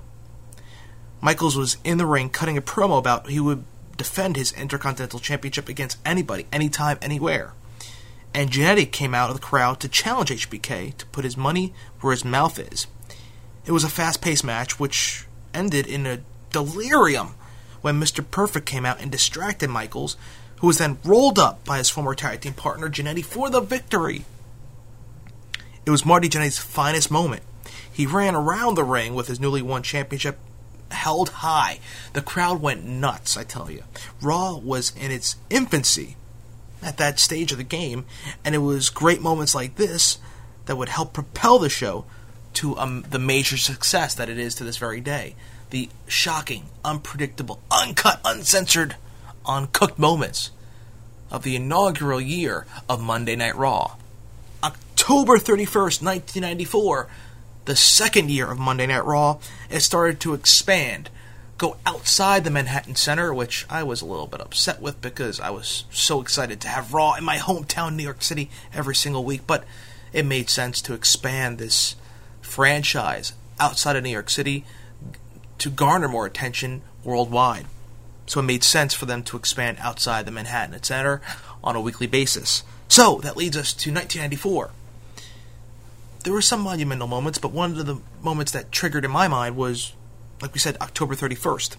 Michaels 1.21 1.55
was 1.55 1.77
in 1.83 1.97
the 1.97 2.05
ring 2.05 2.29
cutting 2.29 2.57
a 2.57 2.61
promo 2.61 2.97
about 2.97 3.29
he 3.29 3.39
would 3.39 3.63
defend 3.95 4.35
his 4.35 4.51
Intercontinental 4.51 5.19
Championship 5.19 5.69
against 5.69 5.99
anybody, 6.05 6.47
anytime, 6.51 6.97
anywhere. 7.01 7.53
And 8.33 8.49
Jannetty 8.49 8.91
came 8.91 9.13
out 9.13 9.29
of 9.29 9.35
the 9.35 9.41
crowd 9.41 9.79
to 9.81 9.87
challenge 9.87 10.31
HBK 10.31 10.97
to 10.97 11.05
put 11.07 11.23
his 11.23 11.37
money 11.37 11.73
where 12.01 12.11
his 12.11 12.25
mouth 12.25 12.57
is. 12.57 12.87
It 13.65 13.71
was 13.71 13.83
a 13.83 13.89
fast 13.89 14.21
paced 14.21 14.43
match 14.43 14.79
which 14.79 15.25
ended 15.53 15.87
in 15.87 16.05
a 16.05 16.19
delirium 16.51 17.35
when 17.81 17.99
Mr. 17.99 18.23
Perfect 18.29 18.65
came 18.65 18.85
out 18.85 19.01
and 19.01 19.11
distracted 19.11 19.69
Michaels, 19.69 20.17
who 20.57 20.67
was 20.67 20.77
then 20.77 20.97
rolled 21.03 21.39
up 21.39 21.63
by 21.65 21.77
his 21.77 21.89
former 21.89 22.15
tag 22.15 22.41
team 22.41 22.53
partner 22.53 22.89
Jannetty 22.89 23.23
for 23.23 23.49
the 23.49 23.61
victory. 23.61 24.25
It 25.85 25.91
was 25.91 26.05
Marty 26.05 26.29
Jannetty's 26.29 26.57
finest 26.57 27.11
moment. 27.11 27.43
He 27.91 28.05
ran 28.05 28.35
around 28.35 28.75
the 28.75 28.83
ring 28.83 29.13
with 29.13 29.27
his 29.27 29.39
newly 29.39 29.61
won 29.61 29.83
championship 29.83 30.39
held 30.91 31.29
high. 31.29 31.79
The 32.13 32.21
crowd 32.21 32.61
went 32.61 32.85
nuts, 32.85 33.35
I 33.35 33.43
tell 33.43 33.69
you. 33.69 33.83
Raw 34.21 34.57
was 34.57 34.93
in 34.95 35.11
its 35.11 35.35
infancy 35.49 36.15
at 36.81 36.97
that 36.97 37.19
stage 37.19 37.51
of 37.51 37.57
the 37.57 37.63
game, 37.63 38.05
and 38.45 38.55
it 38.55 38.59
was 38.59 38.89
great 38.89 39.21
moments 39.21 39.55
like 39.55 39.75
this 39.75 40.19
that 40.65 40.77
would 40.77 40.89
help 40.89 41.13
propel 41.13 41.59
the 41.59 41.69
show 41.69 42.05
to 42.55 42.77
um, 42.77 43.05
the 43.09 43.19
major 43.19 43.57
success 43.57 44.13
that 44.15 44.29
it 44.29 44.37
is 44.37 44.55
to 44.55 44.63
this 44.63 44.77
very 44.77 45.01
day. 45.01 45.35
The 45.69 45.89
shocking, 46.07 46.65
unpredictable, 46.85 47.61
uncut, 47.71 48.21
uncensored, 48.23 48.95
uncooked 49.45 49.97
moments 49.97 50.51
of 51.31 51.43
the 51.43 51.55
inaugural 51.55 52.21
year 52.21 52.65
of 52.87 53.01
Monday 53.01 53.35
Night 53.35 53.55
Raw. 53.55 53.95
October 54.63 55.37
31st, 55.37 56.01
1994, 56.01 57.07
the 57.65 57.75
second 57.75 58.29
year 58.29 58.51
of 58.51 58.59
Monday 58.59 58.85
Night 58.85 59.03
Raw, 59.03 59.39
it 59.69 59.79
started 59.81 60.19
to 60.21 60.33
expand, 60.33 61.09
go 61.57 61.77
outside 61.85 62.43
the 62.43 62.51
Manhattan 62.51 62.95
Center, 62.95 63.33
which 63.33 63.65
I 63.69 63.83
was 63.83 64.01
a 64.01 64.05
little 64.05 64.27
bit 64.27 64.41
upset 64.41 64.79
with 64.79 65.01
because 65.01 65.39
I 65.39 65.49
was 65.49 65.85
so 65.91 66.21
excited 66.21 66.61
to 66.61 66.67
have 66.67 66.93
Raw 66.93 67.15
in 67.15 67.23
my 67.23 67.37
hometown, 67.37 67.95
New 67.95 68.03
York 68.03 68.21
City, 68.21 68.49
every 68.73 68.95
single 68.95 69.25
week, 69.25 69.41
but 69.47 69.63
it 70.13 70.25
made 70.25 70.49
sense 70.49 70.81
to 70.83 70.93
expand 70.93 71.57
this 71.57 71.95
franchise 72.53 73.33
outside 73.59 73.95
of 73.95 74.03
New 74.03 74.11
York 74.11 74.29
City 74.29 74.63
to 75.57 75.71
garner 75.71 76.07
more 76.07 76.27
attention 76.27 76.83
worldwide. 77.03 77.65
So 78.27 78.39
it 78.39 78.43
made 78.43 78.63
sense 78.63 78.93
for 78.93 79.07
them 79.07 79.23
to 79.23 79.37
expand 79.37 79.79
outside 79.81 80.25
the 80.25 80.31
Manhattan 80.31 80.81
Center 80.83 81.19
on 81.63 81.75
a 81.75 81.81
weekly 81.81 82.05
basis. 82.05 82.63
So 82.87 83.17
that 83.23 83.35
leads 83.35 83.57
us 83.57 83.73
to 83.73 83.91
1994. 83.91 84.69
There 86.23 86.31
were 86.31 86.41
some 86.41 86.61
monumental 86.61 87.07
moments, 87.07 87.39
but 87.39 87.51
one 87.51 87.71
of 87.71 87.85
the 87.87 87.99
moments 88.21 88.51
that 88.51 88.71
triggered 88.71 89.03
in 89.03 89.11
my 89.11 89.27
mind 89.27 89.55
was, 89.55 89.93
like 90.39 90.53
we 90.53 90.59
said, 90.59 90.77
October 90.79 91.15
31st. 91.15 91.75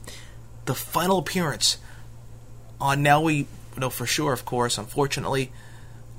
The 0.64 0.74
final 0.74 1.18
appearance 1.18 1.78
on 2.80 3.00
now 3.02 3.20
we 3.20 3.46
know 3.78 3.90
for 3.90 4.06
sure, 4.06 4.32
of 4.32 4.44
course, 4.44 4.76
unfortunately, 4.76 5.52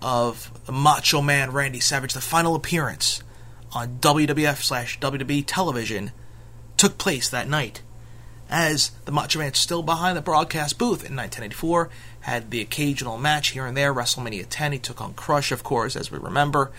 of 0.01 0.49
the 0.65 0.71
Macho 0.71 1.21
Man 1.21 1.51
Randy 1.51 1.81
Savage. 1.81 2.13
The 2.13 2.21
final 2.21 2.55
appearance 2.55 3.21
on 3.75 3.99
WWF 3.99 4.63
slash 4.63 4.99
WWE 4.99 5.43
television 5.45 6.11
took 6.77 6.97
place 6.97 7.29
that 7.29 7.49
night. 7.49 7.81
As 8.49 8.91
the 9.05 9.11
Macho 9.11 9.39
Man 9.39 9.53
still 9.53 9.83
behind 9.83 10.15
the 10.15 10.21
broadcast 10.21 10.77
booth 10.77 11.03
in 11.03 11.15
1984, 11.15 11.89
had 12.21 12.51
the 12.51 12.61
occasional 12.61 13.17
match 13.17 13.49
here 13.49 13.65
and 13.65 13.75
there. 13.75 13.93
WrestleMania 13.93 14.45
10, 14.49 14.71
he 14.71 14.79
took 14.79 15.01
on 15.01 15.13
Crush, 15.13 15.51
of 15.51 15.63
course, 15.63 15.95
as 15.95 16.11
we 16.11 16.17
remember. 16.17 16.71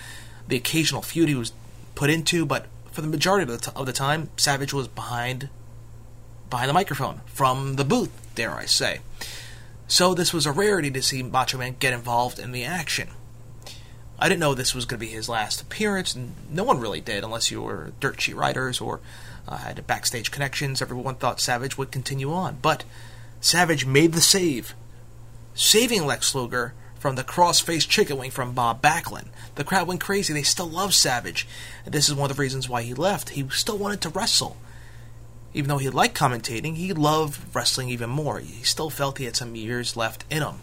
The 0.48 0.56
occasional 0.56 1.02
feud 1.02 1.28
he 1.28 1.34
was 1.34 1.52
put 1.94 2.08
into, 2.08 2.46
but 2.46 2.66
for 2.92 3.02
the 3.02 3.08
majority 3.08 3.42
of 3.42 3.60
the, 3.60 3.70
t- 3.70 3.76
of 3.76 3.84
the 3.84 3.92
time, 3.92 4.30
Savage 4.36 4.72
was 4.72 4.88
behind 4.88 5.50
behind 6.48 6.68
the 6.68 6.74
microphone 6.74 7.20
from 7.26 7.74
the 7.74 7.84
booth, 7.84 8.12
dare 8.36 8.52
I 8.52 8.66
say. 8.66 9.00
So 9.88 10.14
this 10.14 10.32
was 10.32 10.46
a 10.46 10.52
rarity 10.52 10.92
to 10.92 11.02
see 11.02 11.22
Macho 11.22 11.58
Man 11.58 11.74
get 11.80 11.92
involved 11.92 12.38
in 12.38 12.52
the 12.52 12.64
action. 12.64 13.08
I 14.18 14.28
didn't 14.28 14.40
know 14.40 14.54
this 14.54 14.74
was 14.74 14.86
going 14.86 14.98
to 14.98 15.06
be 15.06 15.12
his 15.12 15.28
last 15.28 15.60
appearance, 15.60 16.14
and 16.14 16.32
no 16.50 16.64
one 16.64 16.80
really 16.80 17.00
did, 17.00 17.22
unless 17.22 17.50
you 17.50 17.60
were 17.60 17.92
dirt 18.00 18.20
sheet 18.20 18.36
writers 18.36 18.80
or 18.80 19.00
uh, 19.46 19.58
had 19.58 19.86
backstage 19.86 20.30
connections. 20.30 20.80
Everyone 20.80 21.16
thought 21.16 21.40
Savage 21.40 21.76
would 21.76 21.90
continue 21.90 22.32
on, 22.32 22.58
but 22.62 22.84
Savage 23.40 23.84
made 23.84 24.12
the 24.12 24.20
save, 24.22 24.74
saving 25.54 26.06
Lex 26.06 26.34
Luger 26.34 26.72
from 26.98 27.16
the 27.16 27.24
cross-faced 27.24 27.90
chicken 27.90 28.16
wing 28.16 28.30
from 28.30 28.54
Bob 28.54 28.80
Backlund. 28.80 29.28
The 29.54 29.64
crowd 29.64 29.86
went 29.86 30.00
crazy. 30.00 30.32
They 30.32 30.42
still 30.42 30.68
love 30.68 30.94
Savage, 30.94 31.46
and 31.84 31.92
this 31.92 32.08
is 32.08 32.14
one 32.14 32.30
of 32.30 32.36
the 32.36 32.40
reasons 32.40 32.68
why 32.68 32.82
he 32.82 32.94
left. 32.94 33.30
He 33.30 33.46
still 33.50 33.76
wanted 33.76 34.00
to 34.00 34.08
wrestle. 34.08 34.56
Even 35.52 35.68
though 35.68 35.78
he 35.78 35.88
liked 35.88 36.18
commentating, 36.18 36.76
he 36.76 36.92
loved 36.92 37.54
wrestling 37.54 37.90
even 37.90 38.10
more. 38.10 38.40
He 38.40 38.62
still 38.64 38.90
felt 38.90 39.18
he 39.18 39.24
had 39.24 39.36
some 39.36 39.54
years 39.54 39.96
left 39.96 40.24
in 40.30 40.42
him. 40.42 40.56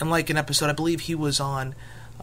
And 0.00 0.10
like 0.10 0.30
an 0.30 0.36
episode, 0.36 0.68
I 0.68 0.72
believe 0.72 1.00
he 1.00 1.14
was 1.14 1.38
on 1.38 1.74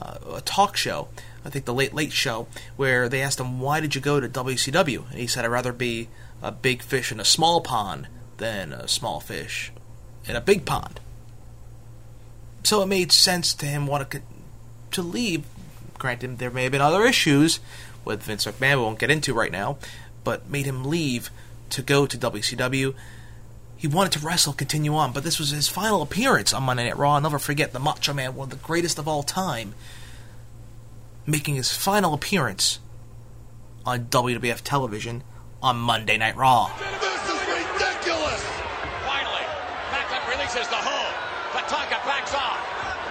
Uh, 0.02 0.18
a 0.36 0.42
talk 0.42 0.78
show, 0.78 1.10
I 1.44 1.50
think 1.50 1.66
the 1.66 1.74
Late 1.74 1.94
Late 1.94 2.14
Show, 2.14 2.48
where 2.78 3.10
they 3.10 3.22
asked 3.22 3.40
him, 3.40 3.60
Why 3.60 3.80
did 3.80 3.96
you 3.96 4.02
go 4.02 4.20
to 4.20 4.30
WCW? 4.30 5.10
And 5.10 5.20
he 5.20 5.28
said, 5.28 5.46
I'd 5.46 5.50
rather 5.50 5.74
be 5.74 6.08
a 6.42 6.52
big 6.52 6.82
fish 6.82 7.12
in 7.12 7.20
a 7.20 7.26
small 7.26 7.62
pond 7.62 8.08
than 8.38 8.72
a 8.72 8.88
small 8.88 9.20
fish 9.20 9.72
in 10.26 10.36
a 10.36 10.42
big 10.42 10.66
pond. 10.66 11.00
So 12.64 12.82
it 12.82 12.88
made 12.88 13.12
sense 13.12 13.54
to 13.56 13.66
him 13.66 13.88
want 13.88 14.12
to, 14.12 14.22
to 14.92 15.02
leave. 15.02 15.44
Granted, 15.98 16.38
there 16.38 16.52
may 16.52 16.64
have 16.64 16.72
been 16.72 16.82
other 16.82 17.04
issues 17.06 17.60
with 18.06 18.24
Vince 18.24 18.46
McMahon 18.46 18.78
we 18.78 18.84
won't 18.84 19.00
get 19.00 19.12
into 19.12 19.34
right 19.34 19.52
now, 19.52 19.78
but 20.24 20.50
made 20.50 20.66
him 20.66 20.86
leave 20.86 21.30
to 21.72 21.82
go 21.82 22.06
to 22.06 22.18
WCW. 22.18 22.94
He 23.80 23.88
wanted 23.88 24.12
to 24.20 24.20
wrestle, 24.20 24.52
continue 24.52 24.94
on, 24.94 25.14
but 25.14 25.24
this 25.24 25.40
was 25.40 25.52
his 25.52 25.70
final 25.70 26.02
appearance 26.02 26.52
on 26.52 26.64
Monday 26.64 26.84
Night 26.84 26.98
Raw. 26.98 27.14
I'll 27.16 27.22
never 27.22 27.40
forget 27.40 27.72
the 27.72 27.80
Macho 27.80 28.12
Man, 28.12 28.36
one 28.36 28.48
of 28.48 28.50
the 28.52 28.58
greatest 28.58 29.00
of 29.00 29.08
all 29.08 29.24
time, 29.24 29.74
making 31.26 31.56
his 31.56 31.72
final 31.72 32.14
appearance 32.14 32.80
on 33.86 34.08
WWF 34.12 34.60
television 34.66 35.24
on 35.64 35.78
Monday 35.78 36.18
Night 36.18 36.36
Raw. 36.36 36.76
This 36.76 37.24
is 37.24 37.40
ridiculous. 37.48 38.44
Finally, 39.08 39.48
Backlund 39.96 40.28
releases 40.28 40.68
the 40.68 40.76
hold. 40.76 41.16
Tatanka 41.56 42.04
backs 42.04 42.36
off. 42.36 42.60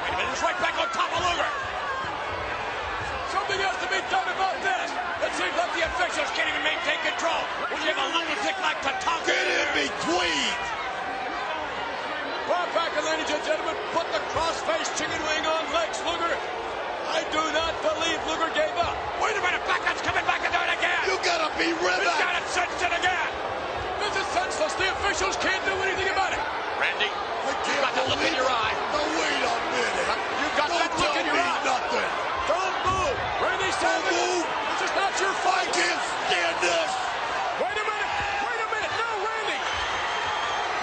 Wait 0.04 0.12
a 0.12 0.16
minute, 0.20 0.37
he's 0.37 0.44
right 0.44 0.61
back 0.61 0.76
on 0.76 0.85
top 0.92 1.09
of 1.16 1.24
Luger. 1.33 1.48
Something 3.33 3.57
has 3.64 3.76
to 3.81 3.88
be 3.88 4.04
done 4.12 4.28
about 4.37 4.61
this. 4.61 4.92
It 5.24 5.33
seems 5.33 5.57
like 5.57 5.72
the 5.72 5.78
officials 5.94 6.29
can't 6.37 6.48
even 6.51 6.64
maintain 6.64 6.98
control. 7.07 7.40
When 7.72 7.81
you 7.83 7.88
have 7.92 8.01
a 8.01 8.09
lunatic 8.12 8.57
like 8.61 8.79
Tatanka. 8.85 9.27
Get 9.29 9.46
in 9.48 9.68
between. 9.88 10.53
Bob 12.48 12.68
ladies 13.05 13.29
and 13.29 13.44
gentlemen, 13.44 13.77
put 13.92 14.09
the 14.12 14.20
cross-face 14.33 14.88
chicken 14.96 15.20
wing 15.29 15.44
on 15.44 15.62
Lex 15.77 16.01
Luger. 16.05 16.33
I 17.09 17.24
do 17.33 17.40
not 17.57 17.72
believe 17.85 18.20
Luger 18.29 18.48
gave 18.57 18.72
up. 18.81 18.96
Wait 19.20 19.37
a 19.37 19.42
minute, 19.44 19.61
Backlund's 19.68 20.01
coming 20.05 20.24
back 20.29 20.40
to 20.44 20.51
do 20.53 20.61
it 20.61 20.72
again. 20.77 21.03
You 21.09 21.16
gotta 21.24 21.48
be 21.57 21.72
He's 21.72 21.81
ribbon. 21.81 22.05
got 22.20 22.37
it 22.37 22.44
cinched 22.53 22.81
it 22.85 22.92
again. 22.92 23.29
This 24.01 24.12
is 24.16 24.27
senseless. 24.33 24.72
The 24.77 24.88
officials 24.92 25.37
can't 25.40 25.61
do 25.64 25.72
anything 25.85 26.09
about 26.12 26.33
it. 26.37 26.40
Randy, 26.81 27.09
I 27.09 27.48
you 27.48 27.57
can't 27.64 27.81
got 27.85 27.92
that 27.96 28.07
look 28.12 28.20
in 28.20 28.33
believe 28.33 28.40
your 28.40 28.48
it. 28.48 28.61
eye. 28.64 28.74
Now 28.92 29.05
wait 29.09 29.40
a 29.44 29.55
minute. 29.72 30.09
You 30.09 30.48
got 30.57 30.68
Don't 30.68 30.81
that 30.85 30.92
look 30.96 31.05
tell 31.05 31.16
in 31.20 31.24
your 31.29 31.37
me 31.37 31.42
eye. 31.44 31.64
nothing. 31.68 32.11
Don't 32.48 32.77
move. 32.88 33.14
Randy 33.44 33.70
Savage, 33.77 34.12
move. 34.12 34.44
this 34.77 34.81
is 34.88 34.92
not 34.96 35.12
your 35.20 35.33
I 35.33 35.44
fight. 35.48 35.68
can't 35.72 36.03
stand 36.29 36.57
this. 36.64 36.90
Wait 37.61 37.77
a 37.77 37.85
minute. 37.88 38.11
Wait 38.46 38.61
a 38.62 38.68
minute. 38.68 38.92
No, 39.01 39.09
Randy. 39.24 39.59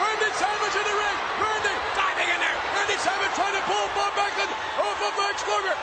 Randy 0.01 0.29
Savage 0.41 0.75
in 0.75 0.85
the 0.89 0.95
ring. 0.99 1.17
Randy. 1.37 1.73
Diving 1.95 2.29
in 2.33 2.39
there. 2.41 2.57
Randy 2.75 2.97
Savage 2.99 3.33
trying 3.37 3.55
to 3.55 3.63
pull 3.69 3.85
Bob 3.95 4.11
Backlund 4.19 4.51
off 4.81 4.99
of 5.05 5.13
Lex 5.21 5.37
Luger. 5.47 5.77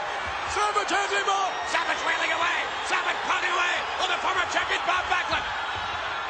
Savage 0.52 0.92
has 0.92 1.08
him 1.16 1.28
off. 1.32 1.52
Savage 1.72 2.00
wailing 2.04 2.32
away. 2.36 2.58
Savage 2.84 3.16
pounding 3.24 3.48
away 3.56 3.74
on 4.04 4.08
the 4.12 4.18
former 4.20 4.44
champion 4.52 4.84
Bob 4.84 5.00
Backlund. 5.08 5.46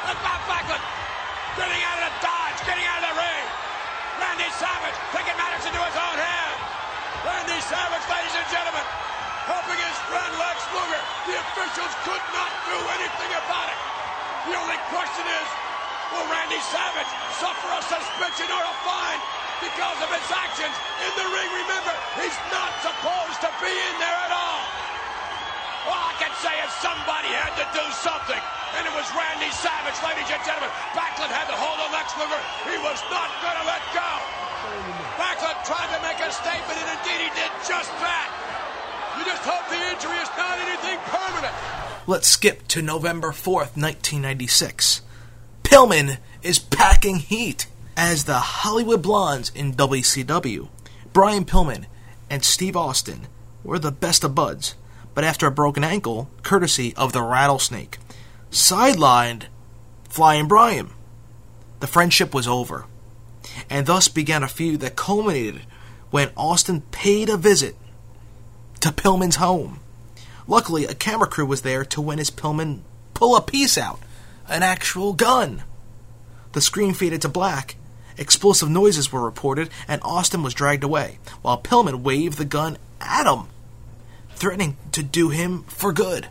And 0.07 0.15
Bob 0.23 0.39
Backlund 0.47 0.83
getting 1.59 1.83
out 1.83 1.99
of 1.99 2.07
the 2.07 2.13
dodge, 2.23 2.57
getting 2.63 2.87
out 2.87 3.03
of 3.03 3.11
the 3.11 3.15
ring. 3.19 3.43
Randy 4.23 4.47
Savage 4.55 4.95
taking 5.11 5.35
matters 5.35 5.63
into 5.67 5.79
his 5.83 5.97
own 5.99 6.17
hands. 6.17 6.59
Randy 7.27 7.59
Savage, 7.67 8.03
ladies 8.07 8.35
and 8.35 8.47
gentlemen, 8.51 8.85
helping 9.47 9.79
his 9.79 9.97
friend 10.07 10.31
Lex 10.39 10.57
Luger. 10.71 11.01
The 11.27 11.35
officials 11.39 11.93
could 12.07 12.23
not 12.35 12.51
do 12.67 12.77
anything 12.99 13.31
about 13.43 13.67
it. 13.71 13.79
The 14.47 14.55
only 14.59 14.79
question 14.91 15.23
is, 15.27 15.47
will 16.15 16.27
Randy 16.31 16.59
Savage 16.71 17.11
suffer 17.43 17.69
a 17.75 17.81
suspension 17.91 18.47
or 18.51 18.63
a 18.63 18.75
fine 18.87 19.19
because 19.63 19.97
of 20.03 20.09
his 20.11 20.27
actions 20.35 20.75
in 21.07 21.11
the 21.15 21.27
ring? 21.31 21.49
Remember, 21.63 21.95
he's 22.19 22.35
not 22.51 22.75
supposed 22.83 23.39
to 23.39 23.49
be 23.63 23.71
in 23.71 23.95
there 24.03 24.19
at 24.27 24.33
all. 24.35 24.61
All 25.87 26.03
I 26.11 26.15
can 26.19 26.31
say 26.43 26.53
is 26.63 26.71
somebody 26.83 27.27
had 27.31 27.55
to 27.59 27.65
do 27.75 27.83
something, 28.03 28.39
and 28.79 28.83
it 28.87 28.93
was 28.95 29.03
Randy 29.15 29.51
Savage, 29.51 29.95
ladies 30.03 30.27
and 30.31 30.39
gentlemen. 30.47 30.71
Backlund 30.95 31.31
had 31.31 31.47
to 31.51 31.55
hold 31.59 31.75
on 31.83 31.91
Lex 31.91 32.11
Luger. 32.19 32.39
He 32.67 32.79
was 32.83 32.99
not 33.11 33.27
going 33.43 33.57
to 33.59 33.65
let 33.67 33.83
go. 33.95 34.09
Backlund 35.19 35.59
tried 35.67 35.91
to 35.91 35.99
make 35.99 36.19
a 36.23 36.31
statement, 36.31 36.79
and 36.79 36.89
indeed 36.99 37.27
he 37.27 37.31
did 37.35 37.51
just 37.67 37.91
that. 37.99 38.27
You 39.19 39.25
just 39.27 39.43
hope 39.43 39.67
the 39.69 39.75
injury 39.91 40.17
is 40.23 40.31
not 40.39 40.55
anything 40.57 40.97
permanent. 41.11 41.53
Let's 42.07 42.27
skip 42.31 42.62
to 42.73 42.81
November 42.81 43.27
4th, 43.27 43.77
1996. 43.77 45.03
Pillman 45.61 46.17
is 46.41 46.57
packing 46.57 47.17
heat 47.17 47.67
as 47.95 48.23
the 48.23 48.39
Hollywood 48.39 49.03
Blondes 49.03 49.51
in 49.53 49.75
WCW. 49.75 50.69
Brian 51.13 51.45
Pillman 51.45 51.85
and 52.31 52.43
Steve 52.43 52.75
Austin 52.75 53.27
were 53.63 53.77
the 53.77 53.91
best 53.91 54.23
of 54.23 54.33
buds, 54.33 54.73
but 55.13 55.23
after 55.23 55.45
a 55.45 55.51
broken 55.51 55.83
ankle, 55.83 56.31
courtesy 56.41 56.95
of 56.95 57.13
the 57.13 57.21
Rattlesnake, 57.21 57.99
sidelined 58.49 59.43
Flying 60.09 60.47
Brian. 60.47 60.89
The 61.79 61.85
friendship 61.85 62.33
was 62.33 62.47
over, 62.47 62.87
and 63.69 63.85
thus 63.85 64.07
began 64.07 64.41
a 64.41 64.47
feud 64.47 64.79
that 64.79 64.95
culminated 64.95 65.61
when 66.09 66.31
Austin 66.35 66.81
paid 66.89 67.29
a 67.29 67.37
visit 67.37 67.75
to 68.79 68.89
Pillman's 68.89 69.35
home. 69.35 69.79
Luckily, 70.47 70.85
a 70.85 70.93
camera 70.93 71.27
crew 71.27 71.45
was 71.45 71.61
there 71.61 71.85
to 71.85 72.01
witness 72.01 72.29
Pillman 72.29 72.81
pull 73.13 73.35
a 73.35 73.41
piece 73.41 73.77
out 73.77 73.99
an 74.47 74.63
actual 74.63 75.13
gun. 75.13 75.63
The 76.51 76.61
screen 76.61 76.93
faded 76.93 77.21
to 77.21 77.29
black. 77.29 77.75
Explosive 78.17 78.69
noises 78.69 79.11
were 79.11 79.23
reported, 79.23 79.69
and 79.87 80.01
Austin 80.03 80.43
was 80.43 80.53
dragged 80.53 80.83
away, 80.83 81.17
while 81.41 81.61
Pillman 81.61 82.01
waved 82.01 82.37
the 82.37 82.45
gun 82.45 82.77
at 83.01 83.25
him, 83.25 83.47
threatening 84.35 84.77
to 84.91 85.01
do 85.01 85.29
him 85.29 85.63
for 85.63 85.91
good. 85.91 86.27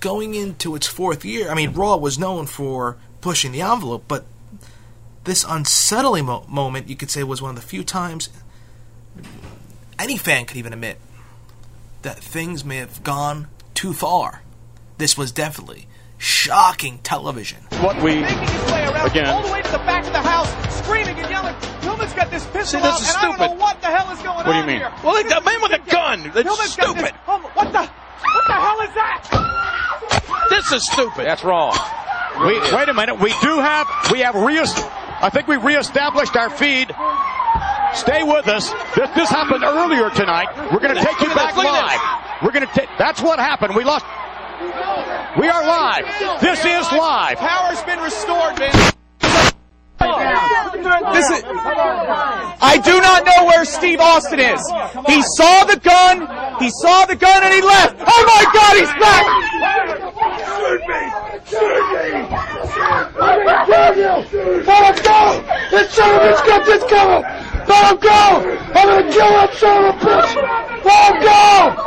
Going 0.00 0.34
into 0.34 0.74
its 0.74 0.86
fourth 0.86 1.24
year, 1.24 1.50
I 1.50 1.54
mean, 1.54 1.72
Raw 1.72 1.96
was 1.96 2.18
known 2.18 2.46
for 2.46 2.96
pushing 3.20 3.52
the 3.52 3.62
envelope, 3.62 4.04
but 4.08 4.26
this 5.24 5.44
unsettling 5.48 6.26
mo- 6.26 6.44
moment, 6.48 6.88
you 6.88 6.96
could 6.96 7.10
say, 7.10 7.22
was 7.22 7.40
one 7.40 7.50
of 7.50 7.56
the 7.56 7.66
few 7.66 7.84
times 7.84 8.28
any 9.98 10.16
fan 10.16 10.44
could 10.44 10.56
even 10.56 10.72
admit 10.72 10.98
that 12.06 12.18
things 12.20 12.64
may 12.64 12.76
have 12.76 13.02
gone 13.02 13.48
too 13.74 13.92
far. 13.92 14.42
This 14.96 15.18
was 15.18 15.32
definitely 15.32 15.88
shocking 16.18 17.00
television. 17.02 17.58
what 17.82 17.96
we 18.00 18.20
making 18.20 18.38
his 18.38 18.70
way 18.72 18.84
around 18.86 19.10
Again. 19.10 19.26
all 19.26 19.42
the 19.44 19.50
way 19.52 19.60
to 19.60 19.72
the 19.72 19.78
back 19.78 20.06
of 20.06 20.12
the 20.12 20.22
house, 20.22 20.48
screaming 20.78 21.18
and 21.18 21.28
yelling. 21.28 21.54
Pillman's 21.82 22.14
got 22.14 22.30
this 22.30 22.46
pistol 22.46 22.64
See, 22.64 22.76
this 22.78 22.86
out, 22.94 23.00
is 23.00 23.08
and 23.08 23.16
I 23.16 23.22
don't 23.22 23.34
stupid. 23.34 23.50
know 23.50 23.60
what 23.60 23.80
the 23.80 23.88
hell 23.88 24.10
is 24.12 24.22
going 24.22 24.36
What 24.36 24.46
do 24.46 24.54
you 24.54 24.66
mean? 24.66 24.78
here. 24.78 24.92
Well, 25.02 25.20
the 25.20 25.40
man 25.44 25.60
with 25.60 25.72
a 25.72 25.90
gun. 25.90 26.30
That's 26.32 26.48
Pillman's 26.48 26.72
stupid. 26.72 27.04
This, 27.06 27.12
oh, 27.26 27.50
what 27.54 27.72
the? 27.72 27.82
What 27.82 28.46
the 28.46 28.54
hell 28.54 28.80
is 28.86 28.94
that? 28.94 30.46
This 30.50 30.72
is 30.72 30.86
stupid. 30.86 31.26
That's 31.26 31.42
wrong. 31.42 31.76
We, 32.38 32.60
wait 32.72 32.88
a 32.88 32.94
minute. 32.94 33.18
We 33.18 33.30
do 33.42 33.58
have, 33.58 33.88
we 34.12 34.20
have 34.20 34.36
re 34.36 34.60
I 34.60 35.30
think 35.30 35.48
we 35.48 35.56
reestablished 35.56 36.36
our 36.36 36.50
feed. 36.50 36.94
Stay 37.96 38.22
with 38.22 38.46
us. 38.48 38.70
This, 38.94 39.10
this 39.16 39.30
happened 39.30 39.64
earlier 39.64 40.10
tonight. 40.10 40.48
We're 40.72 40.80
going 40.80 40.94
to 40.94 41.02
take 41.02 41.20
you 41.20 41.34
back 41.34 41.54
this, 41.54 41.64
look 41.64 41.72
at 41.72 41.96
live. 41.96 42.42
We're 42.44 42.52
going 42.52 42.66
to 42.66 42.72
take, 42.72 42.88
that's 42.98 43.22
what 43.22 43.38
happened. 43.38 43.74
We 43.74 43.84
lost. 43.84 44.04
We 45.38 45.48
are 45.48 45.66
live. 45.66 46.04
This 46.40 46.60
is 46.60 46.90
live. 46.92 47.38
Power's 47.38 47.82
been 47.82 48.00
restored, 48.00 48.58
man. 48.58 48.72
This 51.12 51.30
is, 51.30 51.42
I 51.44 52.80
do 52.84 53.00
not 53.00 53.24
know 53.24 53.46
where 53.46 53.64
Steve 53.64 54.00
Austin 54.00 54.40
is. 54.40 54.60
He 55.06 55.22
saw 55.22 55.64
the 55.64 55.80
gun, 55.80 56.28
he 56.60 56.70
saw 56.70 57.06
the 57.06 57.16
gun, 57.16 57.42
and 57.42 57.54
he 57.54 57.62
left. 57.62 57.96
Oh 58.06 58.24
my 58.28 58.44
God, 58.52 58.76
he's 58.76 58.92
back! 59.00 59.26
Shoot 60.56 60.80
me! 60.86 61.02
Shoot 61.48 61.84
me! 61.92 62.28
I'm 63.18 63.44
gonna 63.44 63.66
kill 63.66 63.96
you! 63.96 64.14
Let 64.64 64.96
him 64.96 65.04
go! 65.04 65.20
This 65.70 65.92
son 65.92 66.14
of 66.14 66.22
a 66.22 66.24
bitch 66.26 66.46
got 66.46 66.66
this 66.66 66.84
coming! 66.90 67.24
Let 67.68 67.92
him 67.92 67.98
go! 67.98 68.14
I'm 68.74 68.86
gonna 68.86 69.10
kill 69.10 69.30
that 69.30 69.54
son 69.54 69.84
of 69.84 69.90
a 69.90 69.98
bitch! 69.98 70.32
Let 70.84 71.00
him 71.10 71.22
go! 71.22 71.86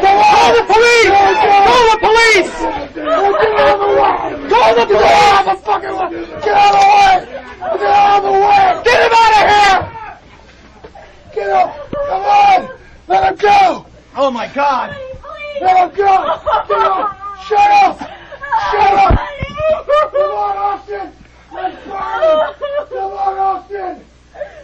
Call 0.00 0.50
the 0.56 0.64
police! 0.66 1.10
Call 1.10 1.82
the 1.90 1.98
police! 2.02 2.54
Get 2.94 3.54
out 3.60 3.70
of 3.70 3.80
the 3.80 3.86
way! 3.94 4.14
Call 4.50 4.70
the 4.74 4.86
police! 4.86 5.00
Get 5.00 5.22
out 5.22 5.46
of 5.46 5.46
the 5.46 5.56
fucking 5.64 5.94
way! 5.94 6.10
Get 6.42 6.56
out 6.56 6.74
of 6.74 6.80
the 6.80 6.86
way! 6.90 7.14
Get 7.78 7.90
out 7.90 8.16
of 8.16 8.24
the 8.24 8.32
way! 8.32 8.82
Get 8.84 8.98
him 9.00 9.14
out 9.14 9.32
of 9.36 9.44
here! 9.50 9.80
Get 11.34 11.46
him! 11.46 11.68
Come 12.08 12.22
on! 12.22 12.60
Let 13.06 13.22
him 13.30 13.36
go! 13.38 13.86
Oh 14.16 14.30
my 14.30 14.48
God. 14.48 14.96
Let 15.60 15.76
him 15.78 15.90
go! 15.96 16.12
Get 16.68 16.80
him! 16.80 17.06
Shut 17.46 17.70
up! 17.70 17.98
Shut 18.70 18.94
up! 18.94 19.14
Come 20.10 20.30
on, 20.30 20.56
Austin! 20.56 21.12
Let's 21.52 21.76
burn! 21.86 22.54
Come 22.90 23.12
on, 23.12 23.38
Austin! 23.38 24.09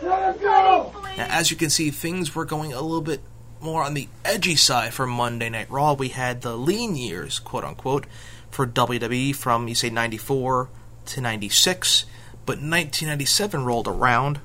Now, 0.03 1.27
as 1.31 1.51
you 1.51 1.57
can 1.57 1.71
see, 1.71 1.91
things 1.91 2.35
were 2.35 2.45
going 2.45 2.73
a 2.73 2.81
little 2.81 3.01
bit 3.01 3.21
more 3.61 3.83
on 3.83 3.95
the 3.95 4.09
edgy 4.25 4.57
side 4.57 4.93
for 4.93 5.07
Monday 5.07 5.49
Night 5.49 5.71
Raw. 5.71 5.95
We 5.95 6.09
had 6.09 6.43
the 6.43 6.57
lean 6.57 6.95
years, 6.95 7.39
quote 7.39 7.65
unquote, 7.65 8.07
for 8.51 8.67
WWE 8.67 9.35
from, 9.35 9.69
you 9.69 9.75
say, 9.75 9.91
94 9.91 10.69
to 11.07 11.21
96. 11.21 12.05
But 12.45 12.59
1997 12.59 13.65
rolled 13.65 13.89
around, 13.89 14.41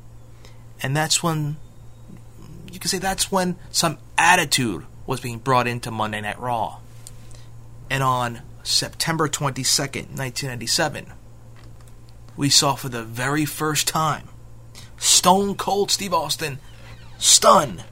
and 0.82 0.96
that's 0.98 1.22
when, 1.22 1.58
you 2.72 2.80
can 2.80 2.90
say, 2.90 2.98
that's 2.98 3.32
when 3.32 3.58
some 3.70 4.00
attitude 4.18 4.86
was 5.06 5.20
being 5.20 5.38
brought 5.38 5.68
into 5.68 5.92
Monday 5.92 6.22
Night 6.22 6.40
Raw. 6.40 6.78
And 7.92 8.02
on 8.02 8.42
September 8.64 9.28
22nd, 9.28 10.18
1997, 10.18 11.14
we 12.36 12.50
saw 12.50 12.74
for 12.74 12.90
the 12.90 13.04
very 13.04 13.46
first 13.46 13.88
time 13.88 14.30
Stone 15.02 15.56
Cold 15.56 15.90
Steve 15.90 16.14
Austin 16.14 16.60
stun 17.18 17.84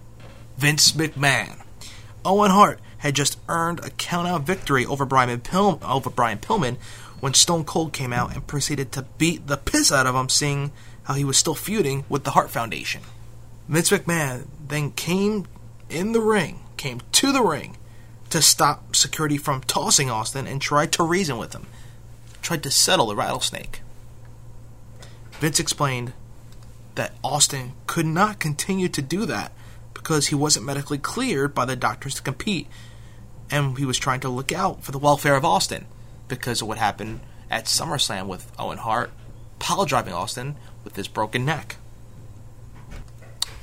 Vince 0.58 0.92
McMahon. 0.92 1.60
Owen 2.24 2.52
Hart 2.52 2.80
had 3.00 3.16
just 3.16 3.40
earned 3.50 3.80
a 3.80 3.90
countout 3.90 4.44
victory 4.44 4.86
over 4.86 5.06
Brian, 5.06 5.40
Pil- 5.40 5.80
over 5.84 6.12
Brian 6.12 6.38
Pillman 6.38 6.78
when 7.20 7.34
Stone 7.34 7.64
Cold 7.64 7.94
came 7.94 8.14
out 8.14 8.36
and 8.36 8.46
proceeded 8.46 8.92
to 8.92 9.08
beat 9.18 9.48
the 9.48 9.58
piss 9.58 9.92
out 9.92 10.06
of 10.06 10.14
him, 10.14 10.30
seeing 10.30 10.72
how 11.04 11.16
he 11.16 11.24
was 11.24 11.36
still 11.36 11.56
feuding 11.56 12.06
with 12.10 12.26
the 12.26 12.32
Hart 12.32 12.52
Foundation. 12.52 13.02
Vince 13.68 13.90
McMahon 13.90 14.46
then 14.68 14.92
came 14.92 15.48
in 15.90 16.12
the 16.12 16.22
ring, 16.22 16.60
came 16.78 17.02
to 17.14 17.32
the 17.32 17.42
ring, 17.42 17.76
to 18.30 18.40
stop 18.40 18.96
security 18.96 19.38
from 19.38 19.62
tossing 19.62 20.12
Austin 20.12 20.46
and 20.46 20.62
tried 20.62 20.92
to 20.92 21.04
reason 21.04 21.40
with 21.40 21.54
him, 21.54 21.66
tried 22.44 22.62
to 22.62 22.70
settle 22.70 23.08
the 23.08 23.16
rattlesnake. 23.16 23.82
Vince 25.40 25.60
explained 25.60 26.14
that 26.96 27.14
Austin 27.24 27.74
could 27.88 28.06
not 28.06 28.40
continue 28.40 28.90
to 28.90 29.02
do 29.02 29.26
that 29.26 29.52
because 29.94 30.28
he 30.28 30.36
wasn't 30.36 30.66
medically 30.66 30.98
cleared 30.98 31.54
by 31.54 31.66
the 31.66 31.76
doctors 31.76 32.16
to 32.16 32.22
compete, 32.22 32.68
and 33.52 33.78
he 33.78 33.86
was 33.86 33.98
trying 33.98 34.20
to 34.22 34.30
look 34.30 34.52
out 34.52 34.84
for 34.84 34.92
the 34.92 35.00
welfare 35.00 35.36
of 35.36 35.46
Austin 35.46 35.86
because 36.28 36.62
of 36.62 36.68
what 36.68 36.78
happened 36.78 37.22
at 37.50 37.66
SummerSlam 37.66 38.28
with 38.28 38.52
Owen 38.58 38.78
Hart 38.78 39.12
pile 39.60 39.86
driving 39.86 40.14
Austin 40.14 40.56
with 40.84 40.96
his 40.96 41.08
broken 41.08 41.46
neck. 41.46 41.76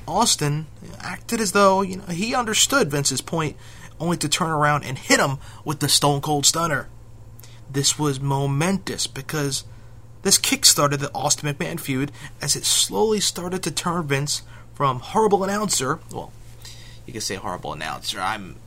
Austin 0.07 0.67
acted 0.99 1.41
as 1.41 1.51
though 1.51 1.81
you 1.81 1.97
know 1.97 2.05
he 2.05 2.33
understood 2.33 2.89
Vince's 2.89 3.21
point, 3.21 3.57
only 3.99 4.15
to 4.17 4.29
turn 4.29 4.51
around 4.51 4.85
and 4.85 4.97
hit 4.97 5.19
him 5.19 5.39
with 5.65 5.79
the 5.79 5.89
Stone 5.89 6.21
Cold 6.21 6.45
Stunner. 6.45 6.87
This 7.69 7.99
was 7.99 8.19
momentous 8.19 9.07
because 9.07 9.65
this 10.27 10.37
kick-started 10.37 10.99
the 10.99 11.11
Austin 11.13 11.53
McMahon 11.53 11.79
feud 11.79 12.11
as 12.41 12.55
it 12.55 12.65
slowly 12.65 13.19
started 13.19 13.63
to 13.63 13.71
turn 13.71 14.03
Vince 14.07 14.41
from 14.73 14.99
horrible 14.99 15.43
announcer. 15.43 15.99
Well, 16.11 16.33
you 17.05 17.13
can 17.13 17.21
say 17.21 17.35
horrible 17.35 17.73
announcer. 17.73 18.19
I'm. 18.19 18.57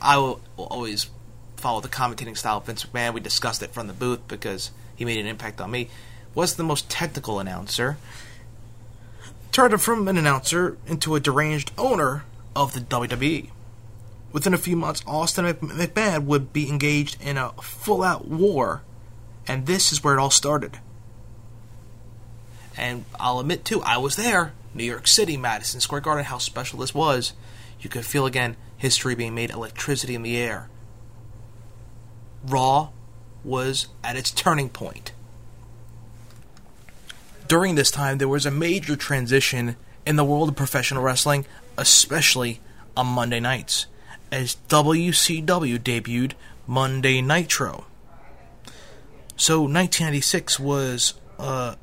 I 0.00 0.18
will, 0.18 0.40
will 0.56 0.66
always 0.66 1.08
follow 1.56 1.80
the 1.80 1.88
commentating 1.88 2.36
style 2.36 2.58
of 2.58 2.66
Vince 2.66 2.84
McMahon. 2.84 3.14
We 3.14 3.20
discussed 3.20 3.62
it 3.62 3.72
from 3.72 3.86
the 3.86 3.94
booth 3.94 4.28
because 4.28 4.70
he 4.94 5.04
made 5.04 5.18
an 5.18 5.26
impact 5.26 5.60
on 5.60 5.70
me. 5.70 5.88
Was 6.34 6.56
the 6.56 6.62
most 6.62 6.90
technical 6.90 7.40
announcer. 7.40 7.96
Turned 9.50 9.72
him 9.72 9.78
from 9.78 10.06
an 10.06 10.18
announcer 10.18 10.76
into 10.86 11.14
a 11.16 11.20
deranged 11.20 11.72
owner 11.78 12.24
of 12.54 12.74
the 12.74 12.80
WWE. 12.80 13.48
Within 14.32 14.52
a 14.52 14.58
few 14.58 14.76
months, 14.76 15.02
Austin 15.06 15.46
McMahon 15.46 16.26
would 16.26 16.52
be 16.52 16.68
engaged 16.68 17.16
in 17.22 17.38
a 17.38 17.52
full 17.52 18.02
out 18.02 18.28
war, 18.28 18.82
and 19.48 19.66
this 19.66 19.90
is 19.90 20.04
where 20.04 20.14
it 20.14 20.20
all 20.20 20.30
started. 20.30 20.78
And 22.76 23.06
I'll 23.18 23.40
admit, 23.40 23.64
too, 23.64 23.82
I 23.82 23.96
was 23.96 24.16
there. 24.16 24.52
New 24.74 24.84
York 24.84 25.08
City, 25.08 25.36
Madison 25.36 25.80
Square 25.80 26.02
Garden, 26.02 26.24
how 26.24 26.38
special 26.38 26.78
this 26.78 26.94
was. 26.94 27.32
You 27.80 27.90
could 27.90 28.06
feel 28.06 28.26
again 28.26 28.56
history 28.76 29.14
being 29.14 29.34
made, 29.34 29.50
electricity 29.50 30.14
in 30.14 30.22
the 30.22 30.36
air. 30.36 30.68
Raw 32.44 32.90
was 33.42 33.88
at 34.04 34.16
its 34.16 34.30
turning 34.30 34.68
point. 34.68 35.12
During 37.48 37.74
this 37.74 37.90
time, 37.90 38.18
there 38.18 38.28
was 38.28 38.46
a 38.46 38.50
major 38.50 38.94
transition 38.94 39.76
in 40.06 40.16
the 40.16 40.24
world 40.24 40.50
of 40.50 40.56
professional 40.56 41.02
wrestling, 41.02 41.46
especially 41.76 42.60
on 42.96 43.06
Monday 43.06 43.40
nights, 43.40 43.86
as 44.30 44.56
WCW 44.68 45.78
debuted 45.78 46.32
Monday 46.66 47.22
Nitro. 47.22 47.86
So 49.38 49.60
1996 49.60 50.58
was 50.58 51.14
a 51.38 51.76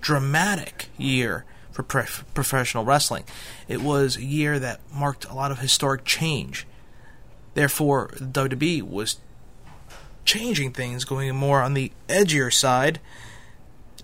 dramatic 0.00 0.88
year 0.98 1.44
for 1.70 1.84
prof- 1.84 2.24
professional 2.34 2.84
wrestling. 2.84 3.22
It 3.68 3.80
was 3.80 4.16
a 4.16 4.24
year 4.24 4.58
that 4.58 4.80
marked 4.92 5.24
a 5.24 5.34
lot 5.34 5.52
of 5.52 5.60
historic 5.60 6.04
change. 6.04 6.66
Therefore, 7.54 8.08
WWE 8.18 8.82
was 8.82 9.20
changing 10.24 10.72
things, 10.72 11.04
going 11.04 11.32
more 11.36 11.62
on 11.62 11.74
the 11.74 11.92
edgier 12.08 12.52
side. 12.52 12.98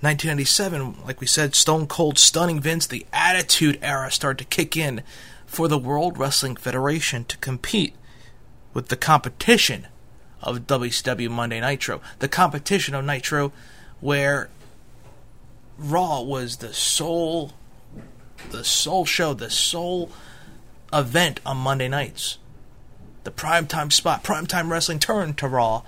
1997, 0.00 1.04
like 1.04 1.20
we 1.20 1.26
said, 1.26 1.56
Stone 1.56 1.88
Cold 1.88 2.20
stunning 2.20 2.60
Vince, 2.60 2.86
the 2.86 3.04
Attitude 3.12 3.80
Era 3.82 4.12
started 4.12 4.44
to 4.44 4.56
kick 4.56 4.76
in 4.76 5.02
for 5.44 5.66
the 5.66 5.76
World 5.76 6.18
Wrestling 6.18 6.54
Federation 6.54 7.24
to 7.24 7.36
compete 7.38 7.96
with 8.72 8.88
the 8.88 8.96
competition 8.96 9.88
of 10.42 10.66
WCW 10.66 11.30
Monday 11.30 11.60
Nitro. 11.60 12.00
The 12.18 12.28
competition 12.28 12.94
of 12.94 13.04
Nitro 13.04 13.52
where 14.00 14.48
Raw 15.78 16.22
was 16.22 16.56
the 16.56 16.72
sole 16.72 17.52
the 18.50 18.64
sole 18.64 19.04
show, 19.04 19.34
the 19.34 19.50
sole 19.50 20.10
event 20.92 21.40
on 21.44 21.58
Monday 21.58 21.88
nights. 21.88 22.38
The 23.24 23.30
primetime 23.30 23.92
spot, 23.92 24.24
primetime 24.24 24.70
wrestling 24.70 24.98
turned 24.98 25.36
to 25.38 25.48
Raw. 25.48 25.82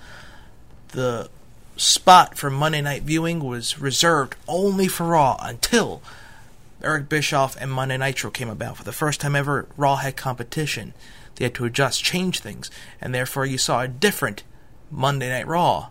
The 0.89 1.29
spot 1.75 2.37
for 2.37 2.49
Monday 2.49 2.81
night 2.81 3.01
viewing 3.01 3.43
was 3.43 3.79
reserved 3.79 4.35
only 4.47 4.87
for 4.87 5.07
Raw 5.07 5.37
until 5.41 6.03
Eric 6.83 7.09
Bischoff 7.09 7.57
and 7.59 7.71
Monday 7.71 7.97
Nitro 7.97 8.29
came 8.29 8.49
about. 8.49 8.77
For 8.77 8.83
the 8.83 8.91
first 8.91 9.19
time 9.19 9.35
ever, 9.35 9.67
Raw 9.75 9.95
had 9.97 10.15
competition. 10.15 10.93
They 11.35 11.45
had 11.45 11.55
to 11.55 11.65
adjust, 11.65 12.03
change 12.03 12.39
things, 12.39 12.69
and 13.01 13.13
therefore 13.13 13.45
you 13.45 13.57
saw 13.57 13.81
a 13.81 13.87
different 13.87 14.43
Monday 14.91 15.29
Night 15.29 15.47
Raw 15.47 15.89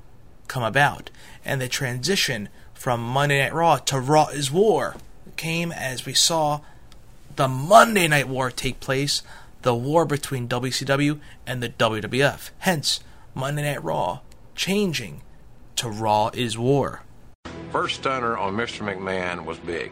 come 0.48 0.62
about. 0.62 1.10
And 1.44 1.60
the 1.60 1.68
transition 1.68 2.48
from 2.74 3.00
Monday 3.00 3.40
Night 3.40 3.54
Raw 3.54 3.76
to 3.76 3.98
Raw 3.98 4.28
is 4.28 4.50
War 4.50 4.96
came 5.36 5.72
as 5.72 6.06
we 6.06 6.14
saw 6.14 6.60
the 7.36 7.48
Monday 7.48 8.06
Night 8.08 8.28
War 8.28 8.50
take 8.50 8.80
place, 8.80 9.22
the 9.62 9.74
war 9.74 10.04
between 10.04 10.48
WCW 10.48 11.20
and 11.46 11.62
the 11.62 11.68
WWF. 11.70 12.50
Hence, 12.58 13.00
Monday 13.34 13.62
Night 13.62 13.82
Raw 13.82 14.20
changing 14.54 15.22
to 15.76 15.88
Raw 15.88 16.30
is 16.34 16.58
War. 16.58 17.02
First 17.70 18.00
stunner 18.00 18.36
on 18.36 18.54
Mr. 18.54 18.82
McMahon 18.82 19.44
was 19.44 19.58
big. 19.58 19.90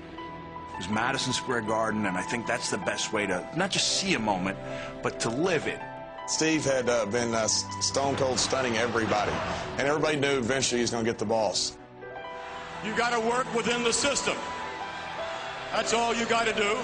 It 0.81 0.89
was 0.89 0.95
Madison 0.95 1.35
Square 1.35 1.61
Garden, 1.63 2.07
and 2.07 2.17
I 2.17 2.23
think 2.23 2.47
that's 2.47 2.71
the 2.71 2.79
best 2.79 3.13
way 3.13 3.27
to 3.27 3.47
not 3.55 3.71
just 3.71 3.99
see 3.99 4.15
a 4.15 4.19
moment, 4.19 4.57
but 5.03 5.21
to 5.21 5.29
live 5.29 5.67
it. 5.67 5.79
Steve 6.27 6.65
had 6.65 6.89
uh, 6.89 7.05
been 7.05 7.35
uh, 7.35 7.49
stone 7.49 8.17
cold 8.17 8.39
stunning 8.39 8.79
everybody, 8.79 9.31
and 9.77 9.87
everybody 9.87 10.17
knew 10.17 10.39
eventually 10.39 10.81
he's 10.81 10.91
going 10.91 11.05
to 11.05 11.11
get 11.11 11.19
the 11.19 11.27
boss. 11.27 11.77
You 12.83 12.97
got 12.97 13.11
to 13.11 13.21
work 13.21 13.55
within 13.55 13.85
the 13.85 13.93
system. 13.93 14.35
That's 15.71 15.93
all 15.93 16.15
you 16.15 16.25
got 16.25 16.47
to 16.47 16.55
do. 16.55 16.79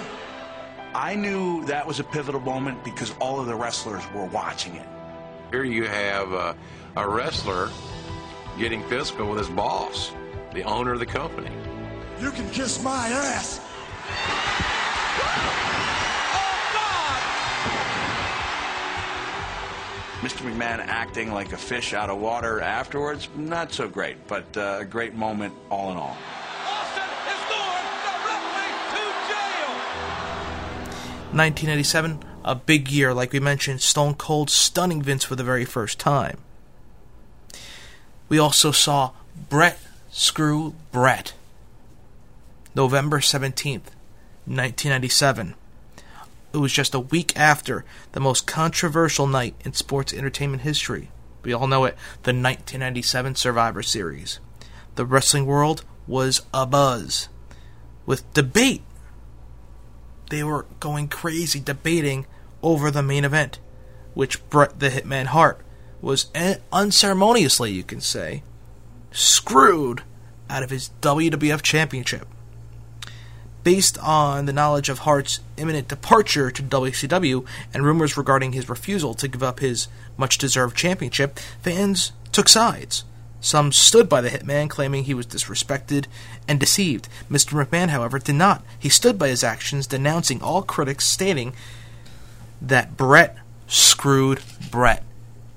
I 0.93 1.15
knew 1.15 1.65
that 1.65 1.87
was 1.87 1.99
a 1.99 2.03
pivotal 2.03 2.41
moment 2.41 2.83
because 2.83 3.15
all 3.19 3.39
of 3.39 3.47
the 3.47 3.55
wrestlers 3.55 4.03
were 4.13 4.25
watching 4.25 4.75
it. 4.75 4.85
Here 5.49 5.63
you 5.63 5.87
have 5.87 6.31
uh, 6.33 6.53
a 6.97 7.09
wrestler 7.09 7.71
getting 8.59 8.83
physical 8.89 9.27
with 9.27 9.39
his 9.39 9.49
boss, 9.49 10.11
the 10.53 10.61
owner 10.61 10.93
of 10.93 10.99
the 10.99 11.07
company. 11.07 11.49
You 12.21 12.29
can 12.29 12.47
kiss 12.51 12.83
my 12.83 13.07
ass. 13.07 13.61
Mr. 20.21 20.41
McMahon 20.51 20.79
acting 20.79 21.31
like 21.31 21.53
a 21.53 21.57
fish 21.57 21.93
out 21.93 22.09
of 22.09 22.17
water 22.19 22.59
afterwards, 22.59 23.29
not 23.35 23.71
so 23.71 23.87
great, 23.87 24.27
but 24.27 24.45
uh, 24.57 24.79
a 24.81 24.85
great 24.85 25.13
moment 25.13 25.53
all 25.69 25.91
in 25.91 25.97
all. 25.97 26.17
Austin 26.65 27.03
is 27.27 27.41
going 27.47 27.87
directly 28.03 28.67
to 28.91 29.03
jail. 29.29 29.69
1987, 31.31 32.23
a 32.43 32.55
big 32.55 32.89
year, 32.89 33.13
like 33.13 33.31
we 33.31 33.39
mentioned, 33.39 33.79
Stone 33.79 34.15
Cold 34.15 34.49
stunning 34.49 35.01
Vince 35.01 35.23
for 35.23 35.35
the 35.35 35.43
very 35.43 35.65
first 35.65 35.99
time. 35.99 36.39
We 38.27 38.39
also 38.39 38.71
saw 38.71 39.11
Bret 39.49 39.79
screw 40.11 40.73
Bret. 40.91 41.33
November 42.75 43.19
17th, 43.19 43.91
1997. 44.47 45.55
It 46.53 46.57
was 46.57 46.71
just 46.71 46.95
a 46.95 46.99
week 46.99 47.37
after 47.37 47.83
the 48.13 48.21
most 48.21 48.47
controversial 48.47 49.27
night 49.27 49.55
in 49.65 49.73
sports 49.73 50.13
entertainment 50.13 50.63
history. 50.63 51.11
We 51.43 51.53
all 51.53 51.67
know 51.67 51.85
it 51.85 51.95
the 52.23 52.31
1997 52.31 53.35
Survivor 53.35 53.83
Series. 53.83 54.39
The 54.95 55.05
wrestling 55.05 55.45
world 55.45 55.83
was 56.07 56.41
abuzz 56.53 57.27
with 58.05 58.33
debate. 58.33 58.81
They 60.29 60.43
were 60.43 60.65
going 60.79 61.09
crazy 61.09 61.59
debating 61.59 62.25
over 62.63 62.89
the 62.89 63.03
main 63.03 63.25
event, 63.25 63.59
which 64.13 64.49
Bret 64.49 64.79
the 64.79 64.89
Hitman 64.89 65.25
Hart 65.27 65.61
was 66.01 66.27
unceremoniously, 66.71 67.71
you 67.71 67.83
can 67.83 68.01
say, 68.01 68.43
screwed 69.11 70.03
out 70.49 70.63
of 70.63 70.69
his 70.69 70.91
WWF 71.01 71.61
Championship 71.61 72.27
based 73.67 73.97
on 73.97 74.45
the 74.45 74.53
knowledge 74.53 74.87
of 74.87 74.99
Hart's 74.99 75.41
imminent 75.57 75.89
departure 75.89 76.49
to 76.49 76.63
WCW 76.63 77.45
and 77.73 77.83
rumors 77.83 78.15
regarding 78.15 78.53
his 78.53 78.69
refusal 78.69 79.13
to 79.13 79.27
give 79.27 79.43
up 79.43 79.59
his 79.59 79.89
much 80.15 80.37
deserved 80.37 80.77
championship, 80.77 81.37
fans 81.61 82.13
took 82.31 82.47
sides. 82.47 83.03
Some 83.41 83.73
stood 83.73 84.07
by 84.07 84.21
the 84.21 84.29
Hitman, 84.29 84.69
claiming 84.69 85.03
he 85.03 85.13
was 85.13 85.27
disrespected 85.27 86.05
and 86.47 86.61
deceived. 86.61 87.09
Mr. 87.29 87.61
McMahon, 87.61 87.89
however, 87.89 88.19
did 88.19 88.35
not. 88.35 88.63
He 88.79 88.87
stood 88.87 89.19
by 89.19 89.27
his 89.27 89.43
actions, 89.43 89.85
denouncing 89.85 90.41
all 90.41 90.61
critics, 90.61 91.05
stating 91.05 91.51
that 92.61 92.95
Bret 92.95 93.35
screwed 93.67 94.39
Bret 94.71 95.03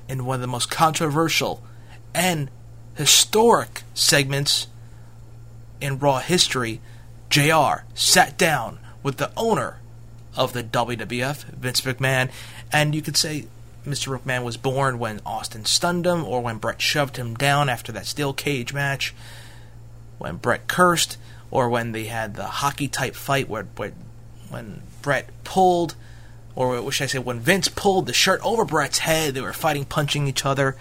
in 0.09 0.25
one 0.25 0.35
of 0.35 0.41
the 0.41 0.49
most 0.49 0.69
controversial 0.69 1.63
and 2.13 2.51
historic 2.97 3.85
segments 3.95 4.67
in 5.81 6.01
Raw 6.01 6.19
history 6.19 6.81
JR 7.31 7.85
sat 7.95 8.37
down 8.37 8.81
with 9.03 9.17
the 9.17 9.31
owner 9.37 9.79
of 10.37 10.53
the 10.53 10.65
WWF, 10.65 11.45
Vince 11.45 11.81
McMahon. 11.83 12.31
And 12.73 12.95
you 12.95 13.03
could 13.03 13.17
say 13.17 13.47
Mr. 13.87 14.19
McMahon 14.19 14.45
was 14.45 14.57
born 14.57 14.99
when 14.99 15.21
Austin 15.25 15.65
stunned 15.65 16.07
him 16.07 16.25
or 16.25 16.41
when 16.41 16.59
Bret 16.59 16.83
shoved 16.83 17.17
him 17.17 17.35
down 17.35 17.69
after 17.69 17.93
that 17.93 18.07
steel 18.07 18.33
cage 18.33 18.75
match, 18.75 19.15
when 20.19 20.37
Bret 20.37 20.69
cursed, 20.69 21.17
or 21.51 21.69
when 21.69 21.93
they 21.93 22.05
had 22.05 22.35
the 22.35 22.45
hockey 22.45 22.89
type 22.89 23.15
fight 23.15 23.49
where, 23.49 23.67
where 23.77 23.93
when 24.51 24.83
Bret 25.01 25.31
pulled, 25.45 25.95
or 26.55 26.83
what 26.83 26.95
should 26.95 27.05
I 27.05 27.07
say, 27.07 27.19
when 27.19 27.41
Vince 27.41 27.69
pulled 27.69 28.07
the 28.07 28.13
shirt 28.13 28.41
over 28.45 28.65
Bret's 28.65 28.99
head, 28.99 29.35
they 29.35 29.41
were 29.41 29.53
fighting, 29.53 29.85
punching 29.85 30.27
each 30.27 30.45
other. 30.45 30.77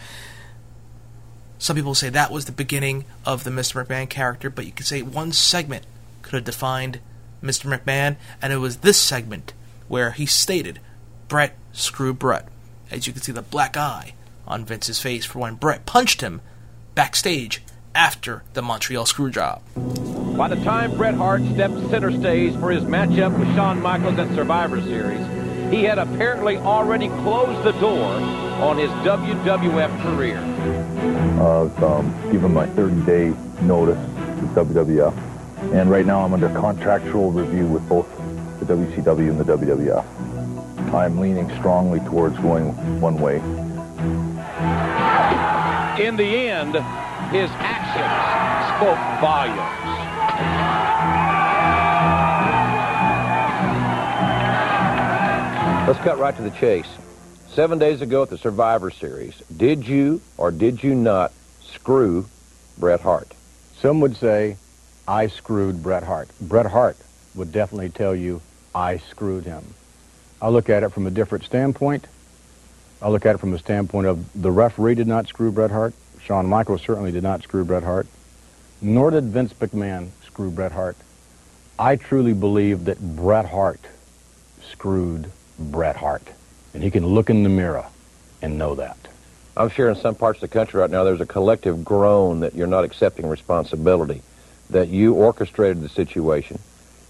Some 1.58 1.76
people 1.76 1.96
say 1.96 2.10
that 2.10 2.32
was 2.32 2.46
the 2.46 2.52
beginning 2.52 3.06
of 3.26 3.44
the 3.44 3.50
Mr. 3.50 3.86
McMahon 3.86 4.10
character, 4.10 4.50
but 4.50 4.66
you 4.66 4.72
could 4.72 4.86
say 4.86 5.02
one 5.02 5.32
segment 5.32 5.86
could 6.30 6.36
have 6.36 6.44
defined 6.46 7.00
Mr. 7.42 7.66
McMahon, 7.66 8.16
and 8.40 8.54
it 8.54 8.58
was 8.58 8.78
this 8.78 9.00
segment 9.00 9.54
where 9.88 10.12
he 10.12 10.28
stated, 10.28 10.80
Bret 11.28 11.58
screw 11.74 12.14
Bret. 12.14 12.48
As 12.92 13.08
you 13.08 13.14
can 13.14 13.24
see 13.24 13.32
the 13.32 13.42
black 13.42 13.76
eye 13.76 14.14
on 14.48 14.64
Vince's 14.64 15.00
face 15.02 15.26
for 15.26 15.40
when 15.40 15.56
Bret 15.56 15.88
punched 15.88 16.22
him 16.22 16.42
backstage 16.94 17.64
after 17.96 18.44
the 18.54 18.62
Montreal 18.62 19.06
Screwjob. 19.06 19.62
By 20.38 20.50
the 20.50 20.64
time 20.64 20.96
Bret 20.96 21.16
Hart 21.16 21.42
stepped 21.54 21.80
center 21.90 22.12
stage 22.12 22.56
for 22.60 22.70
his 22.70 22.84
matchup 22.84 23.38
with 23.38 23.48
Shawn 23.56 23.82
Michaels 23.82 24.20
at 24.20 24.30
Survivor 24.36 24.80
Series, 24.82 25.26
he 25.72 25.84
had 25.84 25.98
apparently 25.98 26.58
already 26.58 27.08
closed 27.08 27.64
the 27.64 27.74
door 27.80 28.06
on 28.62 28.78
his 28.78 28.92
WWF 28.92 30.02
career. 30.04 30.38
I've 31.42 31.84
um, 31.84 32.32
given 32.32 32.54
my 32.54 32.68
30-day 32.68 33.36
notice 33.66 33.98
to 34.40 34.46
WWF, 34.64 35.29
and 35.74 35.90
right 35.90 36.06
now 36.06 36.22
I'm 36.22 36.34
under 36.34 36.50
contractual 36.50 37.32
review 37.32 37.68
with 37.68 37.88
both 37.88 38.08
the 38.60 38.66
WCW 38.66 39.30
and 39.30 39.40
the 39.40 39.58
WWF. 39.58 40.06
I'm 40.94 41.20
leaning 41.20 41.50
strongly 41.58 42.00
towards 42.00 42.38
going 42.40 42.74
one 43.00 43.20
way. 43.20 43.36
In 46.04 46.16
the 46.16 46.24
end, 46.24 46.76
his 47.32 47.50
actions 47.52 48.40
spoke 48.76 48.98
volumes. 49.22 49.80
Let's 55.88 56.00
cut 56.00 56.20
right 56.20 56.36
to 56.36 56.42
the 56.42 56.52
chase. 56.52 56.88
Seven 57.50 57.80
days 57.80 58.02
ago 58.02 58.24
at 58.24 58.30
the 58.30 58.38
Survivor 58.38 58.92
Series, 58.92 59.36
did 59.58 59.88
you 59.88 60.22
or 60.38 60.52
did 60.52 60.84
you 60.84 60.96
not 60.96 61.34
screw 61.62 62.26
Bret 62.78 63.02
Hart? 63.02 63.34
Some 63.82 64.00
would 64.00 64.16
say 64.16 64.58
I 65.10 65.26
screwed 65.26 65.82
Bret 65.82 66.04
Hart. 66.04 66.30
Bret 66.40 66.68
Hart 66.68 66.96
would 67.34 67.52
definitely 67.52 67.90
tell 67.90 68.16
you 68.16 68.44
I 68.76 68.98
screwed 68.98 69.44
him. 69.44 69.74
I 70.40 70.50
look 70.50 70.70
at 70.70 70.84
it 70.84 70.90
from 70.90 71.08
a 71.08 71.10
different 71.10 71.46
standpoint. 71.46 72.06
I 73.02 73.10
look 73.10 73.26
at 73.26 73.34
it 73.34 73.40
from 73.40 73.50
the 73.50 73.58
standpoint 73.58 74.06
of 74.06 74.40
the 74.40 74.52
referee 74.52 74.94
did 74.94 75.08
not 75.08 75.28
screw 75.28 75.52
Bret 75.52 75.72
Hart. 75.72 75.96
Shawn 76.22 76.46
Michaels 76.46 76.84
certainly 76.84 77.12
did 77.12 77.24
not 77.24 77.42
screw 77.42 77.66
Bret 77.66 77.82
Hart. 77.82 78.06
Nor 78.84 79.10
did 79.10 79.24
Vince 79.24 79.52
McMahon 79.54 80.10
screw 80.28 80.52
Bret 80.52 80.74
Hart. 80.74 80.96
I 81.80 81.96
truly 81.96 82.34
believe 82.34 82.86
that 82.86 83.00
Bret 83.16 83.48
Hart 83.48 83.82
screwed 84.62 85.32
Bret 85.58 85.96
Hart. 85.96 86.28
And 86.76 86.84
he 86.84 86.92
can 86.92 87.08
look 87.08 87.32
in 87.32 87.42
the 87.42 87.50
mirror 87.50 87.88
and 88.44 88.60
know 88.60 88.76
that. 88.76 89.00
I'm 89.58 89.70
sure 89.70 89.90
in 89.90 89.96
some 89.96 90.14
parts 90.14 90.38
of 90.38 90.42
the 90.42 90.54
country 90.54 90.80
right 90.80 90.92
now 90.92 91.04
there's 91.04 91.20
a 91.20 91.26
collective 91.26 91.84
groan 91.84 92.42
that 92.42 92.54
you're 92.54 92.68
not 92.68 92.84
accepting 92.84 93.26
responsibility, 93.28 94.22
that 94.70 94.90
you 94.90 95.14
orchestrated 95.14 95.82
the 95.82 95.90
situation, 95.90 96.60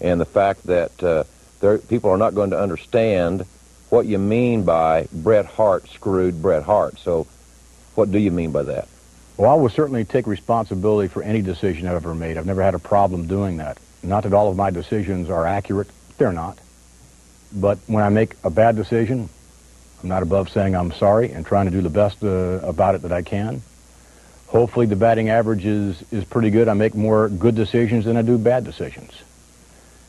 and 0.00 0.20
the 0.20 0.26
fact 0.26 0.64
that 0.64 1.02
uh, 1.02 1.24
there, 1.60 1.78
people 1.78 2.10
are 2.10 2.16
not 2.16 2.34
going 2.34 2.50
to 2.50 2.60
understand 2.60 3.44
what 3.90 4.06
you 4.06 4.18
mean 4.18 4.64
by 4.64 5.08
Bret 5.12 5.46
Hart 5.46 5.88
screwed 5.88 6.40
Bret 6.40 6.62
Hart. 6.62 6.98
So, 6.98 7.26
what 7.94 8.10
do 8.10 8.18
you 8.18 8.30
mean 8.30 8.52
by 8.52 8.62
that? 8.62 8.88
Well, 9.36 9.50
I 9.50 9.54
will 9.54 9.68
certainly 9.68 10.04
take 10.04 10.26
responsibility 10.26 11.08
for 11.08 11.22
any 11.22 11.42
decision 11.42 11.86
I've 11.86 11.96
ever 11.96 12.14
made. 12.14 12.36
I've 12.36 12.46
never 12.46 12.62
had 12.62 12.74
a 12.74 12.78
problem 12.78 13.26
doing 13.26 13.56
that. 13.56 13.78
Not 14.02 14.22
that 14.24 14.32
all 14.32 14.50
of 14.50 14.56
my 14.56 14.70
decisions 14.70 15.28
are 15.28 15.46
accurate. 15.46 15.88
They're 16.18 16.32
not. 16.32 16.58
But 17.52 17.78
when 17.86 18.04
I 18.04 18.08
make 18.10 18.36
a 18.44 18.50
bad 18.50 18.76
decision, 18.76 19.28
I'm 20.02 20.08
not 20.08 20.22
above 20.22 20.50
saying 20.50 20.76
I'm 20.76 20.92
sorry 20.92 21.32
and 21.32 21.44
trying 21.44 21.66
to 21.66 21.70
do 21.70 21.80
the 21.80 21.90
best 21.90 22.22
uh, 22.22 22.60
about 22.62 22.94
it 22.94 23.02
that 23.02 23.12
I 23.12 23.22
can. 23.22 23.62
Hopefully 24.50 24.86
the 24.86 24.96
batting 24.96 25.28
average 25.28 25.64
is, 25.64 26.02
is 26.10 26.24
pretty 26.24 26.50
good. 26.50 26.66
I 26.66 26.74
make 26.74 26.96
more 26.96 27.28
good 27.28 27.54
decisions 27.54 28.04
than 28.04 28.16
I 28.16 28.22
do 28.22 28.36
bad 28.36 28.64
decisions. 28.64 29.12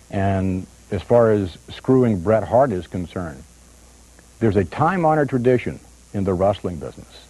And 0.09 0.65
as 0.89 1.03
far 1.03 1.31
as 1.31 1.55
screwing 1.69 2.21
Bret 2.21 2.43
Hart 2.43 2.71
is 2.71 2.87
concerned, 2.87 3.43
there's 4.39 4.55
a 4.55 4.65
time-honored 4.65 5.29
tradition 5.29 5.79
in 6.15 6.23
the 6.23 6.33
wrestling 6.33 6.77
business 6.77 7.27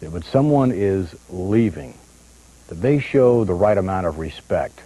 that 0.00 0.10
when 0.10 0.22
someone 0.22 0.72
is 0.72 1.14
leaving, 1.30 1.94
that 2.66 2.74
they 2.74 2.98
show 2.98 3.44
the 3.44 3.54
right 3.54 3.78
amount 3.78 4.08
of 4.08 4.18
respect 4.18 4.82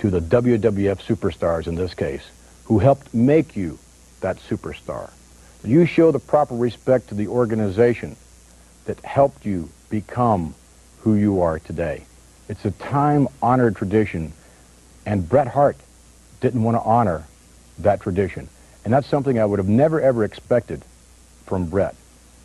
to 0.00 0.10
the 0.10 0.20
WWF 0.20 1.00
superstars 1.00 1.66
in 1.66 1.76
this 1.76 1.94
case, 1.94 2.22
who 2.64 2.78
helped 2.78 3.14
make 3.14 3.56
you 3.56 3.78
that 4.20 4.36
superstar. 4.36 5.10
You 5.64 5.86
show 5.86 6.12
the 6.12 6.18
proper 6.18 6.54
respect 6.54 7.08
to 7.08 7.14
the 7.14 7.28
organization 7.28 8.16
that 8.84 9.00
helped 9.00 9.46
you 9.46 9.70
become 9.88 10.54
who 11.04 11.14
you 11.14 11.42
are 11.42 11.58
today. 11.58 12.02
It's 12.48 12.64
a 12.64 12.70
time-honored 12.70 13.76
tradition, 13.76 14.32
and 15.04 15.28
Bret 15.28 15.46
Hart 15.46 15.76
didn't 16.40 16.62
want 16.62 16.78
to 16.78 16.80
honor 16.80 17.24
that 17.80 18.00
tradition. 18.00 18.48
And 18.84 18.92
that's 18.92 19.06
something 19.06 19.38
I 19.38 19.44
would 19.44 19.58
have 19.58 19.68
never, 19.68 20.00
ever 20.00 20.24
expected 20.24 20.82
from 21.44 21.66
Bret, 21.66 21.94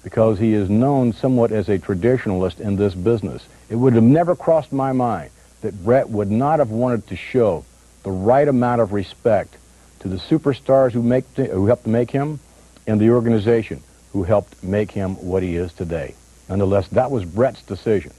because 0.04 0.39
he 0.39 0.54
is 0.54 0.69
known 0.69 1.13
somewhat 1.13 1.54
as 1.54 1.69
a 1.69 1.80
traditionalist 1.80 2.60
in 2.60 2.76
this 2.76 2.93
business. 2.93 3.48
It 3.69 3.76
would 3.76 3.93
have 3.93 4.04
never 4.04 4.36
crossed 4.36 4.74
my 4.74 4.91
mind 4.91 5.32
that 5.62 5.82
Bret 5.86 6.10
would 6.10 6.30
not 6.30 6.60
have 6.60 6.69
wanted 6.69 7.08
to 7.08 7.15
show 7.15 7.63
the 8.04 8.12
right 8.12 8.48
amount 8.48 8.82
of 8.82 8.91
respect 8.91 9.56
to 10.02 10.10
the 10.10 10.17
superstars 10.17 10.91
who, 10.91 11.02
make, 11.02 11.26
who 11.36 11.65
helped 11.65 11.88
make 11.88 12.12
him 12.12 12.41
and 12.88 13.00
the 13.00 13.12
organization 13.12 13.82
who 14.12 14.24
helped 14.24 14.62
make 14.62 14.91
him 14.91 15.15
what 15.15 15.43
he 15.43 15.56
is 15.56 15.72
today. 15.72 16.13
Nonetheless, 16.50 16.89
that 16.89 17.12
was 17.12 17.24
Bret's 17.24 17.62
decision. 17.62 18.12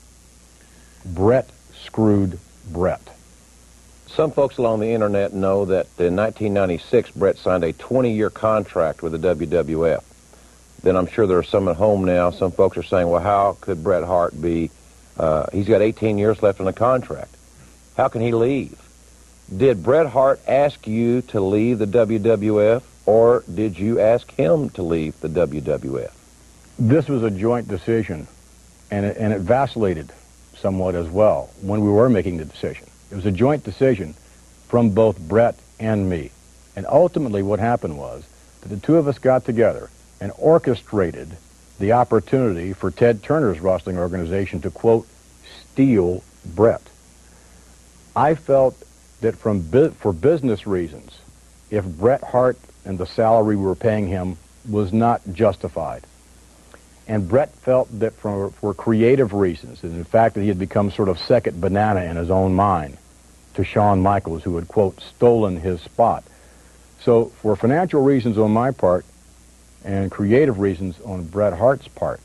Bret 1.04 1.48
screwed 1.84 2.38
Bret. 2.70 3.00
Some 4.06 4.32
folks 4.32 4.58
along 4.58 4.80
the 4.80 4.90
internet 4.90 5.32
know 5.32 5.64
that 5.66 5.86
in 5.98 6.16
1996, 6.16 7.12
Bret 7.12 7.38
signed 7.38 7.64
a 7.64 7.72
20-year 7.72 8.30
contract 8.30 9.02
with 9.02 9.12
the 9.12 9.34
WWF. 9.34 10.02
Then 10.82 10.96
I'm 10.96 11.06
sure 11.06 11.26
there 11.26 11.38
are 11.38 11.42
some 11.42 11.68
at 11.68 11.76
home 11.76 12.04
now. 12.04 12.30
Some 12.30 12.50
folks 12.52 12.76
are 12.76 12.82
saying, 12.82 13.08
well, 13.08 13.22
how 13.22 13.56
could 13.60 13.84
Bret 13.84 14.02
Hart 14.02 14.40
be, 14.40 14.70
uh, 15.16 15.46
he's 15.52 15.68
got 15.68 15.80
18 15.80 16.18
years 16.18 16.42
left 16.42 16.60
on 16.60 16.66
the 16.66 16.72
contract. 16.72 17.34
How 17.96 18.08
can 18.08 18.20
he 18.20 18.32
leave? 18.32 18.78
Did 19.54 19.82
Bret 19.82 20.06
Hart 20.06 20.40
ask 20.46 20.86
you 20.86 21.22
to 21.22 21.40
leave 21.40 21.78
the 21.78 21.86
WWF, 21.86 22.82
or 23.06 23.44
did 23.52 23.78
you 23.78 24.00
ask 24.00 24.30
him 24.32 24.70
to 24.70 24.82
leave 24.82 25.20
the 25.20 25.28
WWF? 25.28 26.12
This 26.78 27.08
was 27.08 27.22
a 27.22 27.30
joint 27.30 27.68
decision, 27.68 28.26
and 28.90 29.04
it, 29.06 29.16
and 29.18 29.32
it 29.32 29.40
vacillated 29.40 30.12
somewhat 30.60 30.94
as 30.94 31.08
well 31.08 31.50
when 31.62 31.80
we 31.80 31.90
were 31.90 32.08
making 32.08 32.36
the 32.36 32.44
decision. 32.44 32.86
It 33.10 33.16
was 33.16 33.26
a 33.26 33.30
joint 33.32 33.64
decision 33.64 34.14
from 34.68 34.90
both 34.90 35.18
Bret 35.18 35.56
and 35.78 36.08
me. 36.08 36.30
And 36.76 36.86
ultimately 36.86 37.42
what 37.42 37.58
happened 37.58 37.98
was 37.98 38.24
that 38.60 38.68
the 38.68 38.76
two 38.76 38.96
of 38.96 39.08
us 39.08 39.18
got 39.18 39.44
together 39.44 39.90
and 40.20 40.32
orchestrated 40.38 41.36
the 41.78 41.92
opportunity 41.92 42.72
for 42.72 42.90
Ted 42.90 43.22
Turner's 43.22 43.60
wrestling 43.60 43.98
organization 43.98 44.60
to, 44.60 44.70
quote, 44.70 45.08
steal 45.72 46.22
Bret. 46.44 46.82
I 48.14 48.34
felt 48.34 48.76
that 49.22 49.36
from 49.36 49.62
bu- 49.62 49.90
for 49.90 50.12
business 50.12 50.66
reasons, 50.66 51.18
if 51.70 51.84
Bret 51.84 52.22
Hart 52.22 52.58
and 52.84 52.98
the 52.98 53.06
salary 53.06 53.56
we 53.56 53.64
were 53.64 53.74
paying 53.74 54.08
him 54.08 54.36
was 54.68 54.92
not 54.92 55.22
justified, 55.32 56.04
and 57.10 57.28
Bret 57.28 57.52
felt 57.56 57.88
that 57.98 58.12
for, 58.12 58.50
for 58.50 58.72
creative 58.72 59.32
reasons, 59.32 59.82
and 59.82 59.96
in 59.96 60.04
fact 60.04 60.36
that 60.36 60.42
he 60.42 60.48
had 60.48 60.60
become 60.60 60.92
sort 60.92 61.08
of 61.08 61.18
second 61.18 61.60
banana 61.60 62.02
in 62.02 62.14
his 62.14 62.30
own 62.30 62.54
mind 62.54 62.96
to 63.54 63.64
Shawn 63.64 64.00
Michaels, 64.00 64.44
who 64.44 64.54
had, 64.54 64.68
quote, 64.68 65.00
stolen 65.00 65.56
his 65.56 65.80
spot. 65.80 66.22
So 67.00 67.24
for 67.42 67.56
financial 67.56 68.00
reasons 68.00 68.38
on 68.38 68.52
my 68.52 68.70
part 68.70 69.04
and 69.84 70.08
creative 70.08 70.60
reasons 70.60 71.00
on 71.00 71.24
Bret 71.24 71.52
Hart's 71.52 71.88
part, 71.88 72.20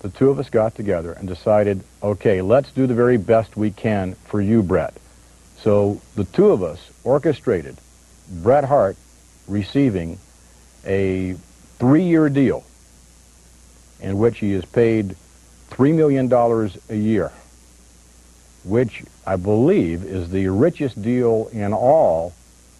the 0.00 0.10
two 0.10 0.28
of 0.28 0.38
us 0.38 0.50
got 0.50 0.74
together 0.74 1.14
and 1.14 1.26
decided, 1.26 1.82
okay, 2.02 2.42
let's 2.42 2.70
do 2.72 2.86
the 2.86 2.92
very 2.92 3.16
best 3.16 3.56
we 3.56 3.70
can 3.70 4.16
for 4.26 4.42
you, 4.42 4.62
Bret. 4.62 4.92
So 5.60 6.02
the 6.14 6.24
two 6.24 6.50
of 6.50 6.62
us 6.62 6.90
orchestrated 7.04 7.78
Bret 8.42 8.64
Hart 8.64 8.98
receiving 9.48 10.18
a 10.84 11.36
three-year 11.78 12.28
deal 12.28 12.64
in 14.00 14.18
which 14.18 14.38
he 14.38 14.52
is 14.52 14.64
paid 14.64 15.16
$3 15.70 15.94
million 15.94 16.32
a 16.88 16.94
year, 16.94 17.32
which 18.64 19.02
I 19.26 19.36
believe 19.36 20.04
is 20.04 20.30
the 20.30 20.48
richest 20.48 21.00
deal 21.02 21.48
in 21.52 21.72
all 21.72 22.34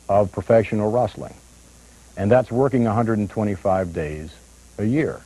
of 0.09 0.33
professional 0.33 0.91
wrestling. 0.91 1.35
and 2.17 2.31
that's 2.31 2.51
working 2.51 2.85
125 2.85 3.93
days 3.93 4.31
a 4.79 4.85
year. 4.85 5.21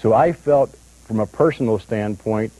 So 0.00 0.12
I 0.12 0.32
felt, 0.32 0.74
from 1.06 1.20
a 1.20 1.26
personal 1.26 1.78
standpoint, 1.78 2.52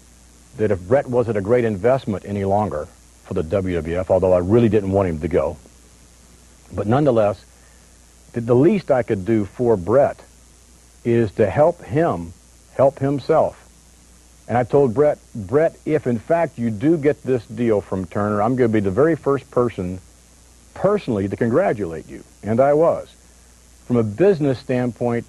that 0.58 0.70
if 0.70 0.80
Bret 0.80 1.08
wasn't 1.08 1.38
a 1.38 1.40
great 1.40 1.64
investment 1.64 2.24
any 2.26 2.44
longer 2.44 2.86
for 3.24 3.34
the 3.34 3.42
WWF, 3.42 4.10
although 4.10 4.32
I 4.32 4.38
really 4.38 4.68
didn't 4.68 4.92
want 4.92 5.08
him 5.08 5.20
to 5.20 5.28
go, 5.28 5.56
but 6.72 6.86
nonetheless, 6.86 7.42
the 8.32 8.54
least 8.54 8.90
I 8.90 9.02
could 9.02 9.24
do 9.24 9.44
for 9.44 9.76
Bret 9.76 10.20
is 11.04 11.32
to 11.32 11.48
help 11.48 11.82
him 11.82 12.32
help 12.76 12.98
himself. 12.98 13.60
And 14.46 14.58
I 14.58 14.64
told 14.64 14.94
Bret, 14.94 15.18
Bret, 15.34 15.76
if 15.86 16.06
in 16.06 16.18
fact 16.18 16.58
you 16.58 16.70
do 16.70 16.96
get 16.98 17.22
this 17.22 17.44
deal 17.46 17.80
from 17.80 18.06
Turner, 18.06 18.42
I'm 18.42 18.56
going 18.56 18.70
to 18.70 18.72
be 18.72 18.80
the 18.80 18.90
very 18.90 19.16
first 19.16 19.50
person 19.50 20.00
personally 20.74 21.28
to 21.28 21.36
congratulate 21.36 22.08
you. 22.08 22.24
And 22.42 22.60
I 22.60 22.74
was. 22.74 23.08
From 23.86 23.96
a 23.96 24.02
business 24.02 24.58
standpoint, 24.58 25.24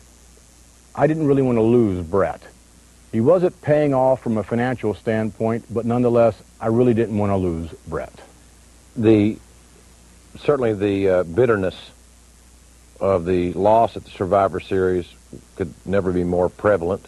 I 0.93 1.07
didn't 1.07 1.27
really 1.27 1.41
want 1.41 1.57
to 1.57 1.61
lose 1.61 2.05
Bret. 2.05 2.41
He 3.11 3.21
wasn't 3.21 3.61
paying 3.61 3.93
off 3.93 4.21
from 4.21 4.37
a 4.37 4.43
financial 4.43 4.93
standpoint, 4.93 5.65
but 5.69 5.85
nonetheless, 5.85 6.35
I 6.59 6.67
really 6.67 6.93
didn't 6.93 7.17
want 7.17 7.31
to 7.31 7.37
lose 7.37 7.71
Bret. 7.87 8.13
The 8.97 9.37
certainly 10.39 10.73
the 10.73 11.09
uh, 11.09 11.23
bitterness 11.23 11.75
of 12.99 13.25
the 13.25 13.53
loss 13.53 13.95
at 13.95 14.03
the 14.03 14.11
Survivor 14.11 14.59
Series 14.59 15.07
could 15.55 15.73
never 15.85 16.11
be 16.11 16.23
more 16.23 16.49
prevalent. 16.49 17.05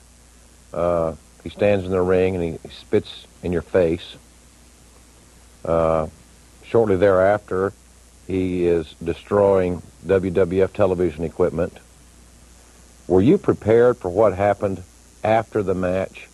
Uh, 0.74 1.14
he 1.44 1.50
stands 1.50 1.86
in 1.86 1.92
the 1.92 2.02
ring 2.02 2.36
and 2.36 2.44
he, 2.44 2.70
spits 2.70 3.26
in 3.44 3.52
your 3.52 3.62
face. 3.62 4.16
Uh, 5.64 6.08
shortly 6.66 6.96
thereafter, 6.96 7.74
he 8.28 8.66
is 8.66 8.94
destroying 9.04 9.82
WWF 10.06 10.74
television 10.74 11.24
equipment. 11.24 11.74
Were 13.08 13.22
you 13.22 13.38
prepared 13.38 13.98
for 13.98 14.10
what 14.10 14.34
happened 14.34 14.84
after 15.24 15.64
the 15.64 15.74
match? 15.74 16.28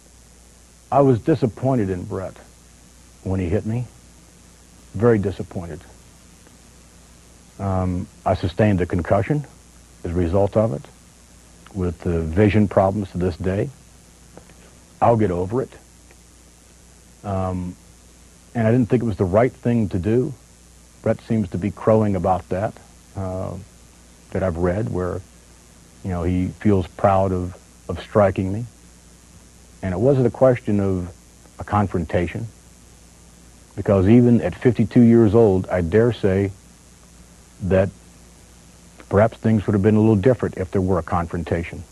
I 0.91 1.01
was 1.01 1.19
disappointed 1.19 1.89
in 1.89 2.03
Bret 2.03 2.35
when 3.23 3.39
he 3.39 3.49
hit 3.49 3.65
me. 3.65 3.85
Very 4.93 5.19
disappointed. 5.19 5.81
Um, 7.59 8.07
I 8.25 8.33
sustained 8.35 8.81
a 8.81 8.85
concussion 8.85 9.45
as 10.03 10.11
a 10.11 10.13
result 10.13 10.57
of 10.57 10.73
it 10.73 10.81
with 11.73 12.05
uh, 12.05 12.21
vision 12.21 12.67
problems 12.67 13.11
to 13.11 13.17
this 13.17 13.37
day. 13.37 13.69
I'll 15.03 15.17
get 15.17 15.31
over 15.31 15.61
it. 15.61 15.71
Um, 17.25 17.75
and 18.55 18.65
I 18.65 18.71
didn't 18.71 18.89
think 18.89 19.03
it 19.03 19.05
was 19.05 19.17
the 19.17 19.25
right 19.25 19.51
thing 19.51 19.89
to 19.89 19.99
do. 19.99 20.33
Bret 21.01 21.19
seems 21.21 21.49
to 21.49 21.57
be 21.57 21.71
crowing 21.71 22.15
about 22.15 22.47
that, 22.49 22.73
uh, 23.17 23.55
that 24.31 24.43
I've 24.43 24.55
read, 24.55 24.89
where, 24.89 25.19
you 26.05 26.09
know, 26.09 26.23
he 26.23 26.47
feels 26.59 26.87
proud 26.87 27.33
of, 27.33 27.57
of 27.89 27.99
striking 27.99 28.53
me. 28.53 28.65
And 29.81 29.93
it 29.93 29.99
wasn't 29.99 30.25
a 30.25 30.31
question 30.31 30.79
of 30.79 31.13
a 31.59 31.65
confrontation, 31.65 32.47
because 33.75 34.07
even 34.07 34.39
at 34.39 34.55
52 34.55 35.01
years 35.01 35.35
old, 35.35 35.67
I 35.67 35.81
dare 35.81 36.13
say 36.13 36.51
that 37.63 37.89
perhaps 39.09 39.37
things 39.37 39.67
would 39.67 39.73
have 39.73 39.83
been 39.83 39.95
a 39.95 39.99
little 39.99 40.15
different 40.15 40.57
if 40.57 40.71
there 40.71 40.81
were 40.81 40.99
a 40.99 41.03
confrontation. 41.03 41.83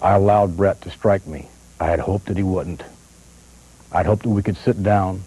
I 0.00 0.14
allowed 0.14 0.56
Bret 0.56 0.80
to 0.82 0.90
strike 0.90 1.26
me. 1.26 1.48
I 1.80 1.86
had 1.86 2.00
hoped 2.00 2.26
that 2.26 2.36
he 2.36 2.42
wouldn't. 2.42 2.82
I'd 3.92 4.06
hoped 4.06 4.22
that 4.22 4.30
we 4.30 4.42
could 4.42 4.56
sit 4.56 4.82
down 4.82 5.22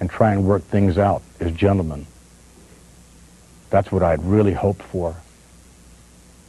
and 0.00 0.10
try 0.10 0.32
and 0.32 0.44
work 0.44 0.62
things 0.62 0.98
out 0.98 1.22
as 1.40 1.52
gentlemen. 1.52 2.06
That's 3.70 3.90
what 3.90 4.02
I'd 4.02 4.22
really 4.22 4.52
hoped 4.52 4.82
for. 4.82 5.16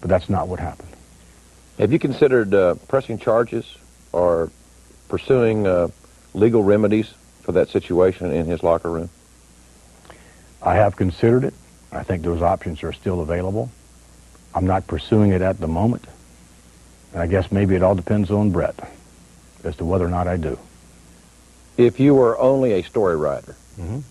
But 0.01 0.10
that's 0.10 0.30
not 0.30 0.47
what 0.47 0.60
happened. 0.60 0.89
Have 1.80 1.91
you 1.91 1.99
considered 1.99 2.53
uh, 2.53 2.76
pressing 2.88 3.18
charges 3.18 3.78
or 4.12 4.51
pursuing 5.10 5.66
uh, 5.66 5.88
legal 6.34 6.64
remedies 6.64 7.12
for 7.41 7.53
that 7.53 7.70
situation 7.70 8.32
in 8.32 8.45
his 8.45 8.62
locker 8.62 8.89
room? 8.91 9.10
I 10.62 10.76
have 10.76 10.95
considered 10.95 11.43
it. 11.43 11.53
I 11.91 12.03
think 12.03 12.24
those 12.24 12.41
options 12.41 12.84
are 12.84 12.93
still 12.93 13.22
available. 13.22 13.72
I'm 14.53 14.66
not 14.66 14.88
pursuing 14.88 15.32
it 15.32 15.41
at 15.41 15.60
the 15.60 15.68
moment. 15.68 16.05
And 17.14 17.22
I 17.22 17.28
guess 17.28 17.51
maybe 17.51 17.76
it 17.76 17.84
all 17.84 17.95
depends 17.95 18.30
on 18.32 18.51
Bret 18.51 18.76
as 19.64 19.76
to 19.78 19.86
whether 19.86 20.05
or 20.05 20.10
not 20.10 20.28
I 20.28 20.38
do. 20.38 20.58
If 21.78 21.99
you 21.99 22.16
were 22.16 22.38
only 22.39 22.74
a 22.74 22.84
story 22.84 23.16
writer, 23.16 23.55
Mhm. 23.80 24.01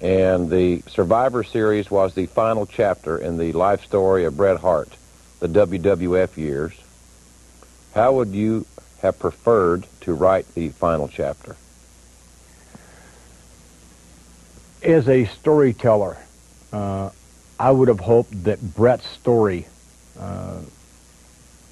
and 0.00 0.50
the 0.50 0.82
Survivor 0.88 1.42
Series 1.42 1.90
was 1.90 2.14
the 2.14 2.26
final 2.26 2.66
chapter 2.66 3.16
in 3.16 3.38
the 3.38 3.52
life 3.52 3.82
story 3.84 4.24
of 4.24 4.36
Bret 4.36 4.58
Hart, 4.60 4.90
the 5.40 5.48
WWF 5.48 6.36
years, 6.36 6.72
how 7.94 8.12
would 8.12 8.28
you 8.28 8.66
have 9.02 9.18
preferred 9.18 9.86
to 10.02 10.14
write 10.14 10.46
the 10.54 10.68
final 10.70 11.08
chapter? 11.08 11.56
As 14.82 15.08
a 15.08 15.24
storyteller, 15.26 16.16
uh, 16.72 17.10
I 17.58 17.70
would 17.70 17.88
have 17.88 18.00
hoped 18.00 18.44
that 18.44 18.74
Bret's 18.74 19.06
story 19.06 19.66
uh, 20.20 20.58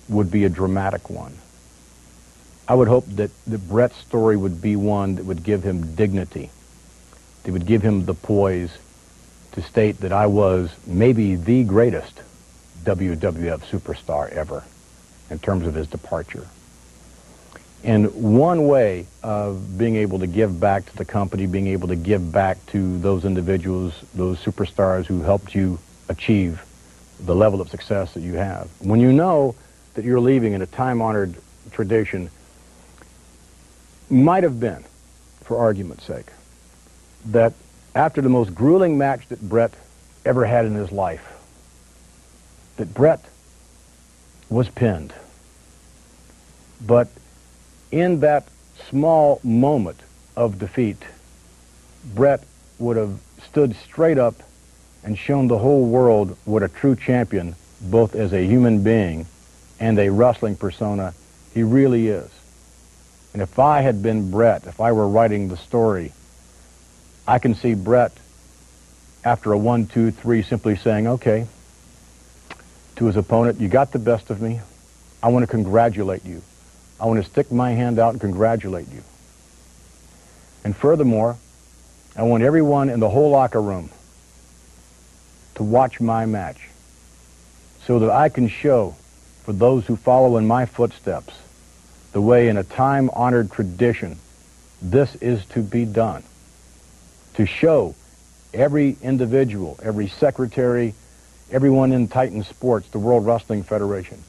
would 0.08 0.30
be 0.30 0.44
a 0.44 0.48
dramatic 0.48 1.10
one. 1.10 1.34
I 2.66 2.74
would 2.74 2.88
hope 2.88 3.06
that, 3.16 3.30
that 3.46 3.68
Bret's 3.68 3.96
story 3.98 4.36
would 4.36 4.62
be 4.62 4.76
one 4.76 5.16
that 5.16 5.24
would 5.24 5.42
give 5.42 5.62
him 5.62 5.94
dignity, 5.94 6.50
that 7.42 7.52
would 7.52 7.66
give 7.66 7.82
him 7.82 8.06
the 8.06 8.14
poise 8.14 8.76
to 9.52 9.62
state 9.62 10.00
that 10.00 10.12
I 10.12 10.26
was 10.26 10.74
maybe 10.86 11.36
the 11.36 11.64
greatest 11.64 12.22
WWF 12.84 13.60
superstar 13.60 14.30
ever 14.30 14.64
in 15.30 15.38
terms 15.38 15.66
of 15.66 15.74
his 15.74 15.86
departure. 15.86 16.46
And 17.84 18.14
one 18.14 18.66
way 18.66 19.06
of 19.22 19.76
being 19.76 19.96
able 19.96 20.18
to 20.20 20.26
give 20.26 20.58
back 20.58 20.86
to 20.86 20.96
the 20.96 21.04
company, 21.04 21.46
being 21.46 21.66
able 21.66 21.88
to 21.88 21.96
give 21.96 22.32
back 22.32 22.64
to 22.68 22.98
those 22.98 23.26
individuals, 23.26 23.92
those 24.14 24.38
superstars 24.42 25.04
who 25.04 25.20
helped 25.20 25.54
you 25.54 25.78
achieve 26.08 26.64
the 27.20 27.34
level 27.34 27.60
of 27.60 27.68
success 27.68 28.14
that 28.14 28.20
you 28.20 28.34
have. 28.34 28.70
When 28.80 29.00
you 29.00 29.12
know 29.12 29.54
that 29.94 30.04
you're 30.04 30.20
leaving 30.20 30.52
in 30.52 30.62
a 30.62 30.66
time-honored 30.66 31.34
tradition, 31.70 32.30
might 34.10 34.42
have 34.42 34.60
been, 34.60 34.84
for 35.42 35.56
argument's 35.58 36.04
sake, 36.04 36.26
that 37.26 37.52
after 37.94 38.20
the 38.20 38.28
most 38.28 38.54
grueling 38.54 38.98
match 38.98 39.26
that 39.28 39.40
Bret 39.40 39.72
ever 40.24 40.44
had 40.44 40.66
in 40.66 40.74
his 40.74 40.92
life, 40.92 41.32
that 42.76 42.92
Bret 42.92 43.24
was 44.50 44.68
pinned. 44.68 45.12
But 46.84 47.08
in 47.90 48.20
that 48.20 48.46
small 48.90 49.40
moment 49.42 50.00
of 50.36 50.58
defeat, 50.58 51.02
Bret 52.14 52.42
would 52.78 52.96
have 52.96 53.18
stood 53.46 53.76
straight 53.76 54.18
up 54.18 54.34
and 55.04 55.16
shown 55.16 55.48
the 55.48 55.58
whole 55.58 55.86
world 55.86 56.36
what 56.44 56.62
a 56.62 56.68
true 56.68 56.96
champion, 56.96 57.54
both 57.80 58.14
as 58.14 58.32
a 58.32 58.44
human 58.44 58.82
being 58.82 59.26
and 59.84 59.98
a 59.98 60.08
wrestling 60.08 60.56
persona, 60.56 61.12
he 61.52 61.62
really 61.62 62.08
is. 62.08 62.30
And 63.34 63.42
if 63.42 63.58
I 63.58 63.82
had 63.82 64.02
been 64.02 64.30
Bret, 64.30 64.64
if 64.66 64.80
I 64.80 64.92
were 64.92 65.06
writing 65.06 65.48
the 65.48 65.58
story, 65.58 66.12
I 67.28 67.38
can 67.38 67.54
see 67.54 67.74
Bret 67.74 68.10
after 69.26 69.52
a 69.52 69.58
one, 69.58 69.86
two, 69.86 70.10
three 70.10 70.42
simply 70.42 70.76
saying, 70.76 71.06
okay, 71.06 71.46
to 72.96 73.04
his 73.04 73.16
opponent, 73.16 73.60
you 73.60 73.68
got 73.68 73.92
the 73.92 73.98
best 73.98 74.30
of 74.30 74.40
me. 74.40 74.62
I 75.22 75.28
want 75.28 75.42
to 75.42 75.46
congratulate 75.46 76.24
you. 76.24 76.40
I 76.98 77.04
want 77.04 77.22
to 77.22 77.30
stick 77.30 77.52
my 77.52 77.72
hand 77.72 77.98
out 77.98 78.12
and 78.12 78.20
congratulate 78.22 78.90
you. 78.90 79.02
And 80.64 80.74
furthermore, 80.74 81.36
I 82.16 82.22
want 82.22 82.42
everyone 82.42 82.88
in 82.88 83.00
the 83.00 83.10
whole 83.10 83.28
locker 83.28 83.60
room 83.60 83.90
to 85.56 85.62
watch 85.62 86.00
my 86.00 86.24
match 86.24 86.70
so 87.86 87.98
that 87.98 88.08
I 88.08 88.30
can 88.30 88.48
show 88.48 88.96
for 89.44 89.52
those 89.52 89.86
who 89.86 89.96
follow 89.96 90.36
in 90.36 90.46
my 90.46 90.66
footsteps 90.66 91.34
the 92.12 92.20
way 92.20 92.48
in 92.48 92.56
a 92.56 92.64
time-honored 92.64 93.50
tradition 93.50 94.16
this 94.84 95.14
is 95.16 95.44
to 95.46 95.62
be 95.62 95.86
done. 95.86 96.22
To 97.34 97.46
show 97.46 97.94
every 98.52 98.96
individual, 99.02 99.78
every 99.82 100.08
secretary, 100.08 100.94
everyone 101.50 101.92
in 101.92 102.06
Titan 102.06 102.44
Sports, 102.44 102.88
the 102.88 102.98
World 102.98 103.24
Wrestling 103.24 103.62
Federation, 103.62 104.22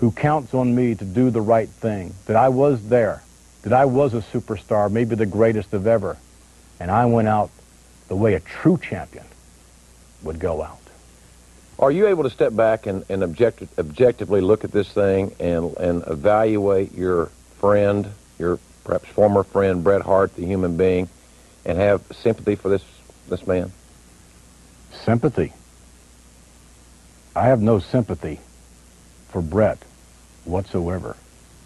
who 0.00 0.10
counts 0.10 0.54
on 0.54 0.74
me 0.74 0.94
to 0.96 1.04
do 1.04 1.30
the 1.30 1.40
right 1.40 1.68
thing, 1.68 2.14
that 2.26 2.36
I 2.36 2.48
was 2.48 2.88
there, 2.88 3.22
that 3.62 3.72
I 3.72 3.84
was 3.84 4.12
a 4.12 4.22
superstar, 4.22 4.90
maybe 4.90 5.14
the 5.14 5.26
greatest 5.26 5.72
of 5.72 5.86
ever, 5.86 6.16
and 6.80 6.90
I 6.90 7.06
went 7.06 7.28
out 7.28 7.50
the 8.08 8.16
way 8.16 8.34
a 8.34 8.40
true 8.40 8.78
champion 8.78 9.24
would 10.22 10.40
go 10.40 10.62
out. 10.62 10.80
Are 11.78 11.92
you 11.92 12.08
able 12.08 12.24
to 12.24 12.30
step 12.30 12.56
back 12.56 12.86
and, 12.86 13.04
and 13.08 13.22
object, 13.22 13.62
objectively 13.78 14.40
look 14.40 14.64
at 14.64 14.72
this 14.72 14.90
thing 14.90 15.34
and, 15.38 15.76
and 15.76 16.02
evaluate 16.08 16.92
your 16.92 17.26
friend, 17.60 18.08
your 18.38 18.58
perhaps 18.82 19.08
former 19.10 19.44
friend, 19.44 19.84
Bret 19.84 20.02
Hart, 20.02 20.34
the 20.34 20.44
human 20.44 20.76
being, 20.76 21.08
and 21.64 21.78
have 21.78 22.02
sympathy 22.12 22.56
for 22.56 22.68
this, 22.68 22.82
this 23.28 23.46
man? 23.46 23.70
Sympathy. 25.04 25.52
I 27.36 27.44
have 27.46 27.60
no 27.60 27.78
sympathy 27.78 28.40
for 29.28 29.40
Bret 29.40 29.78
whatsoever. 30.44 31.16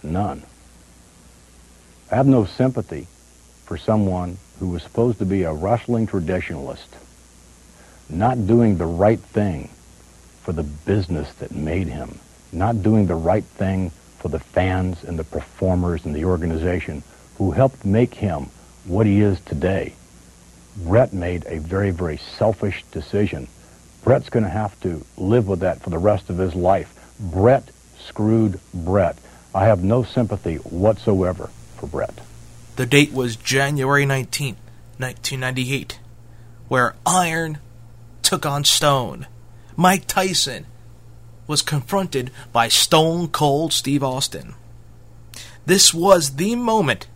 None. 0.02 0.42
I 2.10 2.16
have 2.16 2.26
no 2.26 2.44
sympathy 2.44 3.06
for 3.64 3.78
someone 3.78 4.36
who 4.58 4.68
was 4.68 4.82
supposed 4.82 5.20
to 5.20 5.24
be 5.24 5.44
a 5.44 5.54
wrestling 5.54 6.06
traditionalist, 6.06 6.88
not 8.10 8.46
doing 8.46 8.76
the 8.76 8.84
right 8.84 9.20
thing 9.20 9.70
for 10.43 10.53
the 10.53 10.62
business 10.62 11.32
that 11.34 11.53
made 11.53 11.86
him, 11.86 12.18
not 12.53 12.82
doing 12.82 13.07
the 13.07 13.14
right 13.14 13.45
thing 13.45 13.90
for 14.18 14.28
the 14.28 14.38
fans 14.38 15.03
and 15.05 15.18
the 15.18 15.24
performers 15.24 16.05
and 16.05 16.14
the 16.14 16.24
organization 16.24 17.03
who 17.38 17.51
helped 17.53 17.84
make 17.84 18.14
him 18.14 18.49
what 18.84 19.07
he 19.07 19.20
is 19.20 19.40
today. 19.40 19.95
Bret 20.76 21.12
made 21.12 21.45
a 21.47 21.59
very, 21.59 21.90
very 21.90 22.16
selfish 22.16 22.84
decision. 22.90 23.49
Bret's 24.05 24.30
going 24.30 24.45
to 24.45 24.51
have 24.51 24.78
to 24.80 25.05
live 25.16 25.47
with 25.47 25.61
that 25.61 25.80
for 25.80 25.90
the 25.90 25.99
rest 25.99 26.30
of 26.30 26.38
his 26.38 26.55
life. 26.55 26.95
Bret 27.20 27.70
screwed 28.01 28.59
Bret. 28.72 29.16
I 29.55 29.66
have 29.66 29.84
no 29.84 30.03
sympathy 30.03 30.57
whatsoever 30.57 31.51
for 31.76 31.86
Bret. 31.86 32.20
The 32.76 32.86
date 32.86 33.12
was 33.12 33.36
January 33.36 34.07
19th, 34.07 34.57
1998, 34.99 35.99
where 36.68 36.95
Iron 37.05 37.59
took 38.22 38.47
on 38.47 38.64
Stone. 38.64 39.26
Mike 39.77 40.07
Tyson 40.07 40.66
was 41.47 41.62
confronted 41.62 42.31
by 42.53 42.68
Stone 42.68 43.29
Cold 43.29 43.73
Steve 43.73 44.03
Austin. 44.03 44.55
This 45.66 45.95
was 45.95 46.37
the 46.37 46.57
moment 46.57 47.07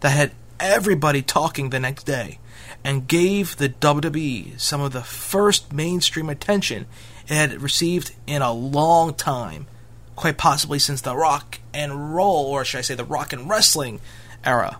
that 0.00 0.10
had 0.10 0.32
everybody 0.58 1.22
talking 1.22 1.70
the 1.70 1.80
next 1.80 2.04
day 2.04 2.38
and 2.84 3.08
gave 3.08 3.56
the 3.56 3.68
WWE 3.68 4.58
some 4.58 4.80
of 4.80 4.92
the 4.92 5.02
first 5.02 5.72
mainstream 5.72 6.28
attention 6.28 6.86
it 7.28 7.34
had 7.34 7.62
received 7.62 8.14
in 8.26 8.42
a 8.42 8.52
long 8.52 9.14
time, 9.14 9.66
quite 10.16 10.38
possibly 10.38 10.78
since 10.78 11.00
the 11.00 11.16
rock 11.16 11.60
and 11.72 12.14
roll, 12.14 12.46
or 12.46 12.64
should 12.64 12.78
I 12.78 12.82
say 12.82 12.94
the 12.94 13.04
rock 13.04 13.32
and 13.32 13.48
wrestling 13.48 14.00
era. 14.44 14.78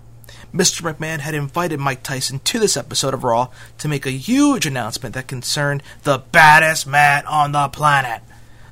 Mr. 0.54 0.82
McMahon 0.82 1.20
had 1.20 1.34
invited 1.34 1.80
Mike 1.80 2.02
Tyson 2.02 2.38
to 2.40 2.58
this 2.58 2.76
episode 2.76 3.14
of 3.14 3.24
Raw 3.24 3.48
to 3.78 3.88
make 3.88 4.04
a 4.04 4.10
huge 4.10 4.66
announcement 4.66 5.14
that 5.14 5.26
concerned 5.26 5.82
the 6.02 6.18
baddest 6.18 6.86
man 6.86 7.24
on 7.26 7.52
the 7.52 7.68
planet. 7.68 8.20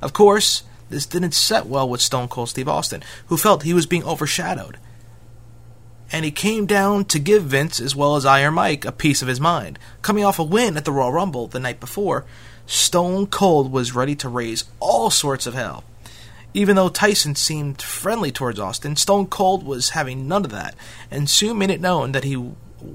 Of 0.03 0.13
course, 0.13 0.65
this 0.91 1.07
didn't 1.07 1.33
set 1.33 1.67
well 1.67 1.89
with 1.89 2.03
Stone 2.03 2.29
Cold 2.29 2.51
Steve 2.51 2.69
Austin, 2.69 3.03
who 3.27 3.39
felt 3.39 3.63
he 3.63 3.73
was 3.73 3.87
being 3.87 4.05
overshadowed. 4.05 4.77
And 6.13 6.25
he 6.25 6.33
came 6.33 6.67
down 6.67 7.05
to 7.07 7.19
give 7.19 7.45
Vince, 7.45 7.81
as 7.81 7.97
well 7.97 8.17
as 8.17 8.27
Iron 8.27 8.55
Mike, 8.55 8.85
a 8.85 8.93
piece 8.93 9.23
of 9.23 9.29
his 9.29 9.41
mind. 9.41 9.79
Coming 10.03 10.25
off 10.25 10.41
a 10.41 10.45
win 10.45 10.77
at 10.77 10.85
the 10.85 10.93
Royal 10.93 11.13
Rumble 11.13 11.47
the 11.47 11.61
night 11.61 11.81
before, 11.81 12.27
Stone 12.67 13.29
Cold 13.29 13.73
was 13.73 13.95
ready 13.95 14.17
to 14.17 14.29
raise 14.29 14.65
all 14.81 15.09
sorts 15.11 15.47
of 15.47 15.55
hell. 15.55 15.85
Even 16.53 16.75
though 16.75 16.89
Tyson 16.89 17.37
seemed 17.37 17.81
friendly 17.81 18.33
towards 18.33 18.59
Austin, 18.59 18.97
Stone 18.97 19.27
Cold 19.27 19.65
was 19.65 19.91
having 19.91 20.27
none 20.27 20.45
of 20.45 20.51
that, 20.51 20.75
and 21.11 21.31
soon 21.31 21.59
made 21.59 21.71
it 21.71 21.81
known 21.81 22.13
that 22.13 22.25
he 22.25 22.53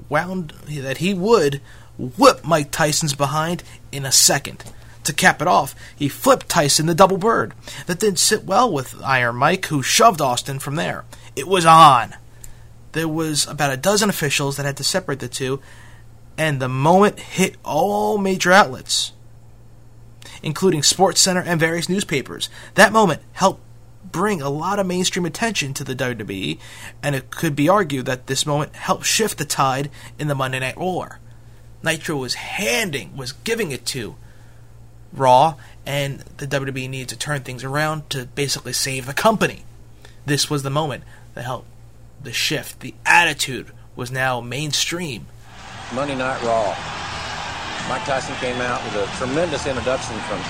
wound 0.08 0.50
that 0.68 0.98
he 0.98 1.14
would 1.14 1.60
whip 1.96 2.44
Mike 2.44 2.70
Tyson's 2.70 3.14
behind 3.14 3.62
in 3.90 4.04
a 4.04 4.12
second. 4.12 4.64
To 5.04 5.12
cap 5.12 5.40
it 5.40 5.48
off, 5.48 5.74
he 5.94 6.08
flipped 6.08 6.48
Tyson 6.48 6.86
the 6.86 6.94
double 6.94 7.16
bird. 7.16 7.54
That 7.86 8.00
didn't 8.00 8.18
sit 8.18 8.44
well 8.44 8.70
with 8.70 9.00
Iron 9.02 9.36
Mike, 9.36 9.66
who 9.66 9.82
shoved 9.82 10.20
Austin 10.20 10.58
from 10.58 10.74
there. 10.74 11.04
It 11.34 11.48
was 11.48 11.64
on. 11.64 12.14
There 12.92 13.08
was 13.08 13.46
about 13.46 13.72
a 13.72 13.76
dozen 13.76 14.10
officials 14.10 14.56
that 14.56 14.66
had 14.66 14.76
to 14.78 14.84
separate 14.84 15.20
the 15.20 15.28
two, 15.28 15.62
and 16.36 16.60
the 16.60 16.68
moment 16.68 17.20
hit 17.20 17.56
all 17.64 18.18
major 18.18 18.52
outlets 18.52 19.12
including 20.46 20.80
SportsCenter 20.80 21.42
and 21.44 21.58
various 21.58 21.88
newspapers. 21.88 22.48
That 22.74 22.92
moment 22.92 23.20
helped 23.32 23.60
bring 24.12 24.40
a 24.40 24.48
lot 24.48 24.78
of 24.78 24.86
mainstream 24.86 25.26
attention 25.26 25.74
to 25.74 25.82
the 25.82 25.96
WWE, 25.96 26.60
and 27.02 27.16
it 27.16 27.32
could 27.32 27.56
be 27.56 27.68
argued 27.68 28.06
that 28.06 28.28
this 28.28 28.46
moment 28.46 28.76
helped 28.76 29.04
shift 29.04 29.38
the 29.38 29.44
tide 29.44 29.90
in 30.20 30.28
the 30.28 30.36
Monday 30.36 30.60
Night 30.60 30.78
War. 30.78 31.18
Nitro 31.82 32.14
was 32.14 32.34
handing, 32.34 33.16
was 33.16 33.32
giving 33.32 33.72
it 33.72 33.84
to 33.86 34.14
Raw, 35.12 35.56
and 35.84 36.20
the 36.36 36.46
WWE 36.46 36.88
needed 36.90 37.08
to 37.08 37.18
turn 37.18 37.40
things 37.40 37.64
around 37.64 38.08
to 38.10 38.26
basically 38.26 38.72
save 38.72 39.06
the 39.06 39.14
company. 39.14 39.64
This 40.26 40.48
was 40.48 40.62
the 40.62 40.70
moment 40.70 41.02
that 41.34 41.44
helped 41.44 41.66
the 42.22 42.32
shift. 42.32 42.78
The 42.80 42.94
attitude 43.04 43.72
was 43.96 44.12
now 44.12 44.40
mainstream. 44.40 45.26
Monday 45.92 46.14
Night 46.14 46.40
Raw. 46.44 47.15
Mike 47.88 48.04
Tyson 48.04 48.34
came 48.36 48.60
out 48.60 48.82
with 48.82 48.96
a 48.96 49.06
tremendous 49.16 49.64
introduction 49.66 50.18
from 50.26 50.40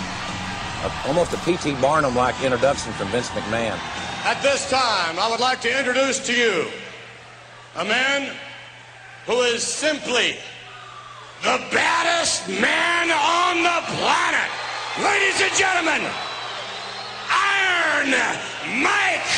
a, 0.85 1.09
almost 1.09 1.35
a 1.35 1.39
P.T. 1.45 1.75
Barnum-like 1.83 2.35
introduction 2.43 2.93
from 2.95 3.09
Vince 3.09 3.29
McMahon. 3.31 3.77
At 4.25 4.41
this 4.43 4.71
time, 4.71 5.19
I 5.19 5.29
would 5.31 5.41
like 5.41 5.61
to 5.61 5.79
introduce 5.79 6.19
to 6.27 6.35
you 6.35 6.69
a 7.77 7.85
man 7.85 8.35
who 9.27 9.41
is 9.43 9.63
simply 9.63 10.37
the 11.43 11.63
baddest 11.71 12.49
man 12.49 13.11
on 13.11 13.63
the 13.63 13.85
planet. 14.01 14.51
Ladies 15.05 15.39
and 15.43 15.53
gentlemen, 15.55 16.11
Iron 17.29 18.11
Mike 18.83 19.29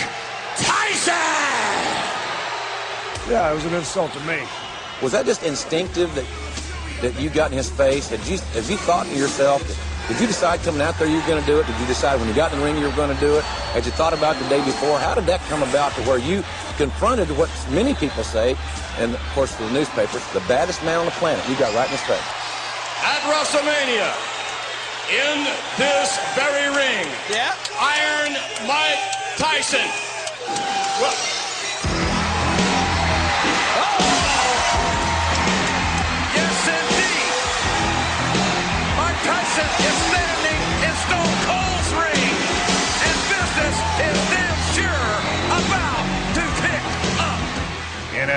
Tyson. 0.57 1.15
Yeah, 3.29 3.51
it 3.51 3.55
was 3.55 3.65
an 3.65 3.75
insult 3.75 4.13
to 4.13 4.21
me. 4.21 4.41
Was 5.03 5.13
that 5.13 5.27
just 5.27 5.43
instinctive 5.43 6.15
that 6.15 6.25
that 7.01 7.19
you 7.21 7.31
got 7.31 7.51
in 7.51 7.57
his 7.57 7.71
face? 7.71 8.09
Had 8.09 8.21
you 8.27 8.39
have 8.55 8.71
you 8.71 8.77
thought 8.77 9.07
to 9.07 9.17
yourself 9.17 9.67
that 9.67 9.77
did 10.09 10.21
you 10.21 10.27
decide 10.27 10.61
coming 10.61 10.81
out 10.81 10.97
there 10.99 11.07
you 11.07 11.21
were 11.21 11.27
going 11.29 11.41
to 11.41 11.47
do 11.47 11.61
it? 11.61 11.67
Did 11.67 11.79
you 11.79 11.87
decide 11.87 12.19
when 12.19 12.29
you 12.29 12.35
got 12.35 12.51
in 12.51 12.59
the 12.59 12.65
ring 12.65 12.79
you 12.79 12.89
were 12.89 12.97
going 12.97 13.15
to 13.15 13.21
do 13.21 13.37
it? 13.37 13.45
Had 13.77 13.85
you 13.85 13.93
thought 13.93 14.15
about 14.15 14.41
the 14.41 14.49
day 14.49 14.65
before? 14.65 14.99
How 14.99 15.15
did 15.15 15.27
that 15.27 15.41
come 15.53 15.63
about 15.63 15.93
to 15.97 16.03
where 16.09 16.17
you 16.17 16.43
confronted 16.81 17.29
what 17.37 17.53
many 17.71 17.93
people 17.93 18.25
say, 18.25 18.57
and 18.97 19.13
of 19.13 19.21
course 19.37 19.55
the 19.57 19.69
newspapers, 19.71 20.25
the 20.33 20.41
baddest 20.49 20.83
man 20.83 20.99
on 20.99 21.05
the 21.05 21.17
planet? 21.21 21.45
You 21.49 21.57
got 21.61 21.75
right 21.77 21.85
in 21.85 21.93
his 21.93 22.01
face. 22.09 22.25
At 23.05 23.21
WrestleMania, 23.29 24.09
in 25.13 25.45
this 25.77 26.17
very 26.33 26.73
ring, 26.73 27.05
yeah. 27.29 27.53
Iron 27.77 28.33
Mike 28.65 29.01
Tyson. 29.37 29.85
Well, 31.01 31.38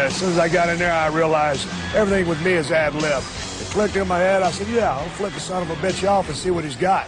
And 0.01 0.09
as 0.09 0.17
soon 0.17 0.31
as 0.31 0.39
I 0.39 0.49
got 0.49 0.67
in 0.67 0.79
there, 0.79 0.91
I 0.91 1.13
realized 1.13 1.69
everything 1.93 2.27
with 2.27 2.41
me 2.43 2.53
is 2.53 2.71
ad 2.71 2.95
lib. 2.95 3.21
It 3.61 3.67
clicked 3.69 3.95
in 3.95 4.07
my 4.07 4.17
head. 4.17 4.41
I 4.41 4.49
said, 4.49 4.67
yeah, 4.69 4.97
I'll 4.97 5.07
flip 5.09 5.31
the 5.31 5.39
son 5.39 5.61
of 5.61 5.69
a 5.69 5.75
bitch 5.75 6.09
off 6.09 6.27
and 6.27 6.35
see 6.35 6.49
what 6.49 6.63
he's 6.63 6.75
got. 6.75 7.05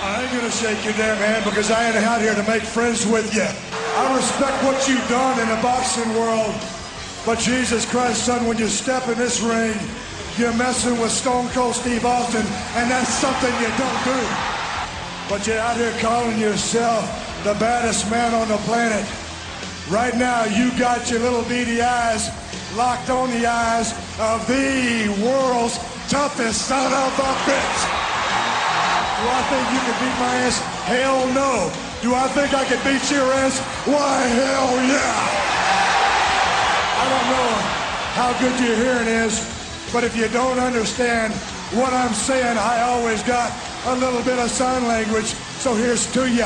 I 0.00 0.22
ain't 0.22 0.32
gonna 0.32 0.50
shake 0.50 0.82
your 0.86 0.94
damn 0.94 1.18
hand 1.18 1.44
because 1.44 1.70
I 1.70 1.84
ain't 1.84 1.96
out 1.96 2.22
here 2.22 2.34
to 2.34 2.42
make 2.48 2.62
friends 2.62 3.04
with 3.04 3.34
you. 3.34 3.44
I 3.44 4.16
respect 4.16 4.56
what 4.64 4.88
you've 4.88 5.06
done 5.10 5.38
in 5.38 5.52
the 5.52 5.60
boxing 5.60 6.08
world, 6.14 6.54
but 7.26 7.38
Jesus 7.40 7.84
Christ, 7.84 8.24
son, 8.24 8.46
when 8.46 8.56
you 8.56 8.68
step 8.68 9.06
in 9.08 9.18
this 9.18 9.42
ring, 9.42 9.76
you're 10.38 10.56
messing 10.56 10.98
with 10.98 11.10
Stone 11.10 11.48
Cold 11.48 11.74
Steve 11.74 12.06
Austin, 12.06 12.46
and 12.80 12.90
that's 12.90 13.12
something 13.12 13.52
you 13.60 13.68
don't 13.76 14.00
do. 14.08 14.20
But 15.28 15.46
you're 15.46 15.60
out 15.60 15.76
here 15.76 15.92
calling 16.00 16.38
yourself 16.40 17.04
the 17.44 17.52
baddest 17.60 18.10
man 18.10 18.32
on 18.32 18.48
the 18.48 18.56
planet. 18.64 19.04
Right 19.90 20.14
now, 20.16 20.44
you 20.44 20.70
got 20.78 21.10
your 21.10 21.20
little 21.20 21.44
beady 21.44 21.80
eyes 21.80 22.28
locked 22.76 23.08
on 23.08 23.30
the 23.30 23.46
eyes 23.46 23.92
of 24.20 24.46
the 24.46 25.08
world's 25.24 25.78
toughest 26.12 26.68
son 26.68 26.92
of 26.92 27.12
a 27.16 27.32
bitch. 27.48 27.80
Do 29.16 29.24
I 29.32 29.42
think 29.48 29.64
you 29.72 29.80
can 29.80 29.96
beat 29.96 30.16
my 30.20 30.34
ass? 30.44 30.60
Hell 30.84 31.26
no. 31.32 31.72
Do 32.02 32.14
I 32.14 32.28
think 32.28 32.52
I 32.52 32.66
can 32.66 32.76
beat 32.84 33.10
your 33.10 33.32
ass? 33.32 33.60
Why, 33.88 34.20
hell 34.28 34.76
yeah. 34.92 35.48
I 37.00 37.04
don't 37.08 37.28
know 37.32 37.50
how 38.12 38.36
good 38.44 38.60
your 38.60 38.76
hearing 38.76 39.08
is, 39.08 39.40
but 39.90 40.04
if 40.04 40.14
you 40.14 40.28
don't 40.28 40.58
understand 40.58 41.32
what 41.72 41.94
I'm 41.94 42.12
saying, 42.12 42.58
I 42.58 42.82
always 42.82 43.22
got 43.22 43.50
a 43.86 43.96
little 43.96 44.22
bit 44.22 44.38
of 44.38 44.50
sign 44.50 44.86
language, 44.86 45.32
so 45.64 45.74
here's 45.74 46.04
to 46.12 46.28
you. 46.28 46.44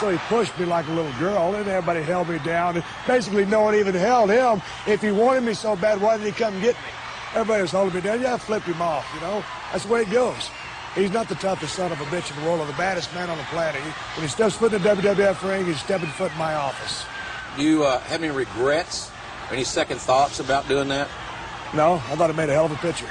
So 0.00 0.08
he 0.08 0.16
pushed 0.28 0.58
me 0.58 0.64
like 0.64 0.88
a 0.88 0.92
little 0.92 1.12
girl, 1.18 1.54
and 1.54 1.68
everybody 1.68 2.00
held 2.00 2.30
me 2.30 2.38
down. 2.38 2.76
And 2.76 2.84
basically, 3.06 3.44
no 3.44 3.60
one 3.60 3.74
even 3.74 3.94
held 3.94 4.30
him. 4.30 4.62
If 4.86 5.02
he 5.02 5.12
wanted 5.12 5.42
me 5.42 5.52
so 5.52 5.76
bad, 5.76 6.00
why 6.00 6.16
did 6.16 6.24
he 6.24 6.32
come 6.32 6.58
get 6.62 6.74
me? 6.74 6.90
Everybody 7.34 7.60
was 7.60 7.72
holding 7.72 7.96
me 7.96 8.00
down. 8.00 8.22
Yeah, 8.22 8.32
I 8.32 8.38
flipped 8.38 8.64
him 8.64 8.80
off, 8.80 9.06
you 9.14 9.20
know. 9.20 9.44
That's 9.70 9.84
the 9.84 9.92
way 9.92 10.00
it 10.00 10.10
goes. 10.10 10.48
He's 10.94 11.10
not 11.10 11.28
the 11.28 11.34
toughest 11.34 11.74
son 11.74 11.92
of 11.92 12.00
a 12.00 12.04
bitch 12.04 12.34
in 12.34 12.42
the 12.42 12.48
world 12.48 12.60
or 12.60 12.66
the 12.66 12.78
baddest 12.78 13.14
man 13.14 13.28
on 13.28 13.36
the 13.36 13.44
planet. 13.44 13.82
He, 13.82 13.90
when 13.90 14.22
he 14.22 14.28
steps 14.28 14.56
foot 14.56 14.72
in 14.72 14.82
the 14.82 14.88
WWF 14.88 15.46
ring, 15.46 15.66
he's 15.66 15.78
stepping 15.78 16.08
foot 16.08 16.32
in 16.32 16.38
my 16.38 16.54
office. 16.54 17.04
Do 17.58 17.62
you 17.62 17.84
uh, 17.84 17.98
have 18.00 18.22
any 18.22 18.32
regrets 18.32 19.10
or 19.50 19.54
any 19.54 19.64
second 19.64 19.98
thoughts 20.00 20.40
about 20.40 20.66
doing 20.66 20.88
that? 20.88 21.08
No, 21.74 21.96
I 21.96 22.16
thought 22.16 22.30
it 22.30 22.36
made 22.36 22.48
a 22.48 22.54
hell 22.54 22.64
of 22.64 22.72
a 22.72 22.76
picture. 22.76 23.06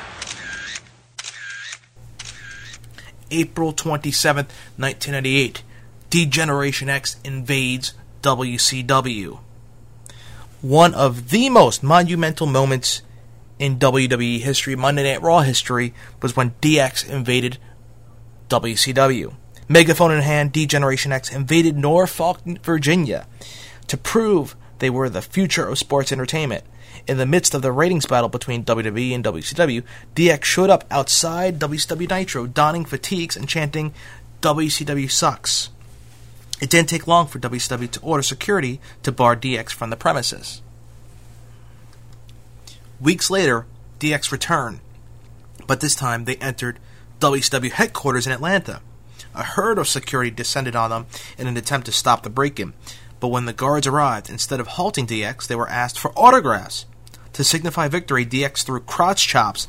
April 3.29 3.73
27th, 3.73 4.49
1998. 4.77 5.61
D-Generation 6.09 6.89
X 6.89 7.17
invades 7.23 7.93
WCW. 8.23 9.39
One 10.61 10.93
of 10.93 11.29
the 11.29 11.49
most 11.49 11.83
monumental 11.83 12.47
moments 12.47 13.01
in 13.59 13.77
WWE 13.77 14.39
history, 14.39 14.75
Monday 14.75 15.03
Night 15.03 15.21
Raw 15.21 15.41
history, 15.41 15.93
was 16.21 16.35
when 16.35 16.51
DX 16.61 17.07
invaded 17.07 17.57
WCW. 18.49 19.35
Megaphone 19.67 20.11
in 20.11 20.21
hand, 20.21 20.51
D-Generation 20.51 21.11
X 21.11 21.31
invaded 21.31 21.77
Norfolk, 21.77 22.39
Virginia 22.63 23.27
to 23.87 23.97
prove 23.97 24.55
they 24.79 24.89
were 24.89 25.09
the 25.09 25.21
future 25.21 25.67
of 25.67 25.77
sports 25.77 26.11
entertainment. 26.11 26.63
In 27.07 27.17
the 27.17 27.25
midst 27.25 27.53
of 27.53 27.61
the 27.61 27.71
ratings 27.71 28.05
battle 28.05 28.29
between 28.29 28.63
WWE 28.63 29.13
and 29.13 29.23
WCW, 29.23 29.83
DX 30.15 30.43
showed 30.43 30.69
up 30.69 30.85
outside 30.89 31.59
WCW 31.59 32.09
Nitro, 32.09 32.47
donning 32.47 32.85
fatigues 32.85 33.37
and 33.37 33.47
chanting, 33.47 33.93
WCW 34.41 35.09
sucks. 35.09 35.69
It 36.59 36.69
didn't 36.69 36.89
take 36.89 37.07
long 37.07 37.27
for 37.27 37.39
WCW 37.39 37.89
to 37.91 38.01
order 38.01 38.23
security 38.23 38.81
to 39.03 39.11
bar 39.11 39.35
DX 39.35 39.71
from 39.71 39.89
the 39.89 39.95
premises. 39.95 40.61
Weeks 42.99 43.29
later, 43.29 43.65
DX 43.99 44.31
returned, 44.31 44.81
but 45.67 45.79
this 45.79 45.95
time 45.95 46.25
they 46.25 46.35
entered 46.37 46.79
WCW 47.19 47.71
headquarters 47.71 48.27
in 48.27 48.33
Atlanta. 48.33 48.81
A 49.33 49.43
herd 49.43 49.77
of 49.77 49.87
security 49.87 50.31
descended 50.31 50.75
on 50.75 50.89
them 50.89 51.05
in 51.37 51.47
an 51.47 51.55
attempt 51.55 51.85
to 51.85 51.91
stop 51.91 52.23
the 52.23 52.29
break 52.29 52.59
in, 52.59 52.73
but 53.19 53.27
when 53.27 53.45
the 53.45 53.53
guards 53.53 53.87
arrived, 53.87 54.29
instead 54.29 54.59
of 54.59 54.67
halting 54.67 55.07
DX, 55.07 55.47
they 55.47 55.55
were 55.55 55.69
asked 55.69 55.99
for 55.99 56.11
autographs. 56.17 56.85
To 57.33 57.43
signify 57.43 57.87
victory, 57.87 58.25
DX 58.25 58.63
threw 58.63 58.81
crotch 58.81 59.27
chops 59.27 59.67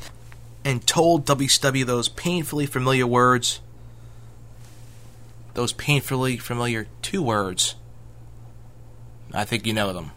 and 0.64 0.86
told 0.86 1.26
WCW 1.26 1.84
those 1.84 2.08
painfully 2.08 2.66
familiar 2.66 3.06
words. 3.06 3.60
Those 5.54 5.72
painfully 5.72 6.36
familiar 6.36 6.86
two 7.02 7.22
words. 7.22 7.76
I 9.32 9.44
think 9.44 9.66
you 9.66 9.72
know 9.72 9.92
them. 9.92 10.12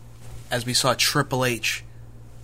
As 0.50 0.66
we 0.66 0.74
saw 0.74 0.94
Triple 0.94 1.46
H, 1.46 1.84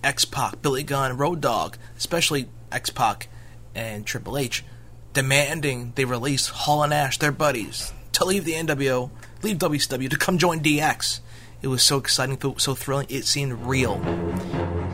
X 0.02 0.24
Pac, 0.24 0.62
Billy 0.62 0.82
Gunn, 0.82 1.16
Road 1.16 1.40
Dogg, 1.40 1.76
especially 1.96 2.48
X 2.72 2.90
Pac 2.90 3.28
and 3.74 4.06
Triple 4.06 4.38
H, 4.38 4.64
demanding 5.12 5.92
they 5.94 6.04
release 6.04 6.48
Hall 6.48 6.82
and 6.82 6.90
Nash, 6.90 7.18
their 7.18 7.32
buddies, 7.32 7.92
to 8.12 8.24
leave 8.24 8.44
the 8.44 8.52
NWO, 8.52 9.10
leave 9.42 9.58
WCW, 9.58 10.10
to 10.10 10.16
come 10.16 10.38
join 10.38 10.60
DX. 10.60 11.20
It 11.62 11.68
was 11.68 11.82
so 11.82 11.98
exciting, 11.98 12.38
so 12.58 12.74
thrilling, 12.74 13.06
it 13.10 13.24
seemed 13.24 13.52
real. 13.66 14.00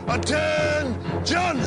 Attention! 0.07 1.57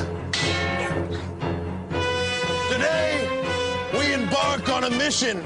Today, 2.71 3.89
we 3.95 4.13
embark 4.13 4.69
on 4.69 4.85
a 4.85 4.91
mission. 4.91 5.43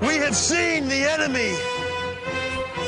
We 0.00 0.16
have 0.16 0.36
seen 0.36 0.88
the 0.88 1.10
enemy, 1.10 1.54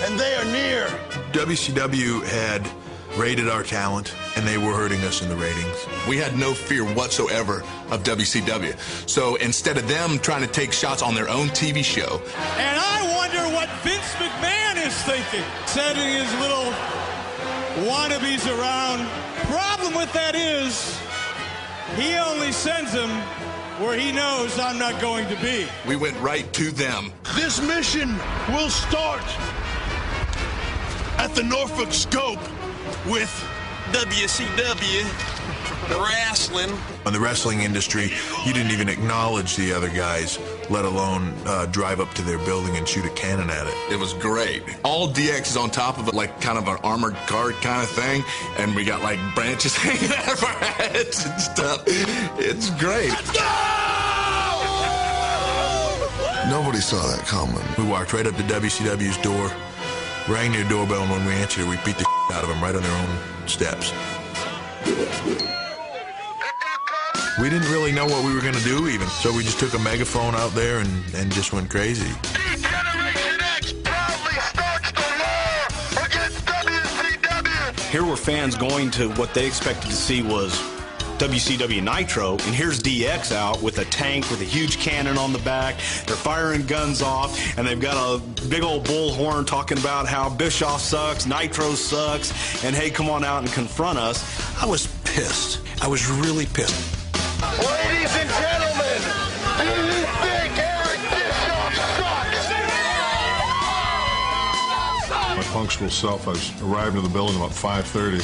and 0.05 0.19
they 0.19 0.35
are 0.35 0.45
near. 0.47 0.87
WCW 1.33 2.23
had 2.25 2.69
rated 3.17 3.49
our 3.49 3.63
talent, 3.63 4.15
and 4.37 4.47
they 4.47 4.59
were 4.59 4.73
hurting 4.73 5.01
us 5.03 5.23
in 5.23 5.29
the 5.29 5.37
ratings. 5.37 5.87
We 6.09 6.19
had 6.19 6.37
no 6.39 6.53
fear 6.55 6.85
whatsoever 6.85 7.63
of 7.91 8.03
WCW. 8.03 8.79
So 9.09 9.37
instead 9.37 9.79
of 9.79 9.89
them 9.89 10.19
trying 10.19 10.43
to 10.43 10.53
take 10.53 10.73
shots 10.73 11.03
on 11.03 11.15
their 11.15 11.29
own 11.29 11.49
TV 11.49 11.83
show, 11.83 12.21
And 12.59 12.79
I 12.79 13.17
wonder 13.17 13.43
what 13.55 13.69
Vince 13.83 14.15
McMahon 14.15 14.87
is 14.87 14.95
thinking, 15.03 15.45
sending 15.67 16.09
his 16.09 16.33
little 16.41 16.73
wannabes 17.89 18.47
around. 18.59 19.09
Problem 19.47 19.95
with 19.95 20.13
that 20.13 20.35
is, 20.35 20.99
he 21.97 22.17
only 22.17 22.53
sends 22.53 22.93
them 22.93 23.11
where 23.79 23.99
he 23.99 24.11
knows 24.13 24.59
I'm 24.59 24.79
not 24.79 25.01
going 25.01 25.29
to 25.29 25.37
be. 25.41 25.67
we 25.87 25.97
went 25.97 26.19
right 26.21 26.53
to 26.55 26.71
them. 26.71 27.13
This 27.37 27.61
mission 27.61 28.17
will 28.49 28.71
start 28.71 29.23
at 31.19 31.33
the 31.35 31.43
Norfolk 31.43 31.93
Scope 31.93 32.41
with 33.07 33.31
WCW 33.93 35.05
wrestling. 35.97 36.71
In 37.07 37.13
the 37.13 37.21
wrestling 37.21 37.61
industry, 37.61 38.13
you 38.45 38.53
didn't 38.53 38.73
even 38.73 38.89
acknowledge 38.89 39.57
the 39.57 39.73
other 39.73 39.89
guys, 39.89 40.39
let 40.71 40.85
alone 40.85 41.35
uh, 41.47 41.67
drive 41.67 42.01
up 42.01 42.13
to 42.15 42.23
their 42.23 42.39
building 42.39 42.77
and 42.77 42.87
shoot 42.87 43.05
a 43.05 43.11
cannon 43.11 43.51
at 43.51 43.67
it. 43.67 43.75
It 43.91 43.99
was 43.99 44.15
great. 44.15 44.63
All 44.85 45.09
DX 45.09 45.49
is 45.49 45.57
on 45.57 45.71
top 45.71 45.99
of 45.99 46.09
it, 46.09 46.15
like 46.15 46.41
kind 46.41 46.59
of 46.59 46.69
an 46.69 46.77
armored 46.83 47.17
guard 47.27 47.55
kind 47.57 47.83
of 47.83 47.89
thing, 47.89 48.23
and 48.59 48.75
we 48.75 48.85
got 48.85 49.03
like 49.03 49.19
branches 49.35 49.77
hanging 49.85 50.13
out 50.17 50.33
of 50.33 50.45
our 50.45 50.51
heads 50.51 51.25
and 51.25 51.41
stuff. 51.41 51.83
It's 52.39 52.71
great. 52.71 53.13
Nobody 56.51 56.79
saw 56.81 57.07
that 57.09 57.25
coming. 57.27 57.63
We 57.77 57.85
walked 57.85 58.13
right 58.15 58.27
up 58.27 58.35
to 58.37 58.43
WCW's 58.43 59.19
door, 59.19 59.51
rang 60.33 60.53
their 60.53 60.67
doorbell, 60.69 61.03
and 61.03 61.11
when 61.11 61.27
we 61.27 61.33
answered, 61.33 61.69
we 61.69 61.77
beat 61.85 61.99
the 61.99 62.07
out 62.33 62.43
of 62.43 62.49
them 62.49 62.63
right 62.63 62.75
on 62.75 62.83
their 62.83 62.97
own 62.97 63.49
steps. 63.49 63.93
We 67.41 67.49
didn't 67.49 67.71
really 67.71 67.93
know 67.93 68.05
what 68.05 68.25
we 68.25 68.35
were 68.35 68.41
going 68.41 68.55
to 68.55 68.65
do, 68.65 68.89
even. 68.89 69.07
So 69.07 69.33
we 69.33 69.45
just 69.45 69.61
took 69.61 69.73
a 69.75 69.79
megaphone 69.79 70.35
out 70.35 70.51
there 70.55 70.79
and, 70.81 71.15
and 71.15 71.31
just 71.31 71.53
went 71.53 71.71
crazy. 71.71 72.13
Here 77.93 78.05
were 78.05 78.17
fans 78.17 78.57
going 78.57 78.91
to 78.93 79.11
what 79.13 79.35
they 79.35 79.47
expected 79.47 79.89
to 79.89 79.95
see 79.95 80.21
was 80.21 80.59
WCW 81.19 81.81
Nitro, 81.81 82.33
and 82.33 82.55
here's 82.55 82.81
DX 82.81 83.31
out 83.33 83.63
with 83.63 83.79
a 83.79 83.85
tank 83.85 84.29
with 84.31 84.41
a 84.41 84.45
huge 84.45 84.79
cannon 84.79 85.17
on 85.17 85.33
the 85.33 85.39
back. 85.39 85.77
They're 86.07 86.17
firing 86.17 86.67
guns 86.67 87.03
off, 87.03 87.57
and 87.57 87.67
they've 87.67 87.81
got 87.81 87.97
a 87.97 88.21
big 88.49 88.65
old 88.65 88.85
bullhorn 88.85 89.47
talking 89.47 89.79
about 89.79 90.09
how 90.09 90.29
Bischoff 90.29 90.81
sucks, 90.81 91.25
Nitro 91.25 91.75
sucks, 91.75 92.65
and 92.65 92.75
hey, 92.75 92.91
come 92.91 93.09
on 93.09 93.25
out 93.25 93.45
and 93.45 93.53
confront 93.53 93.99
us. 93.99 94.23
I 94.61 94.67
was 94.67 94.89
pissed. 95.05 95.61
I 95.81 95.87
was 95.87 96.11
really 96.11 96.47
pissed. 96.47 96.98
Ladies 97.59 98.15
and 98.15 98.31
gentlemen, 98.31 99.01
do 99.59 99.67
you 99.67 100.07
think 100.23 100.55
Eric 100.59 101.01
Bischoff 101.11 101.75
sucks? 101.99 102.51
My 105.37 105.43
punctual 105.53 105.91
self, 105.91 106.29
I 106.29 106.31
was 106.31 106.63
arrived 106.63 106.97
in 106.97 107.03
the 107.03 107.09
building 107.09 107.37
about 107.37 107.51
5.30. 107.51 108.23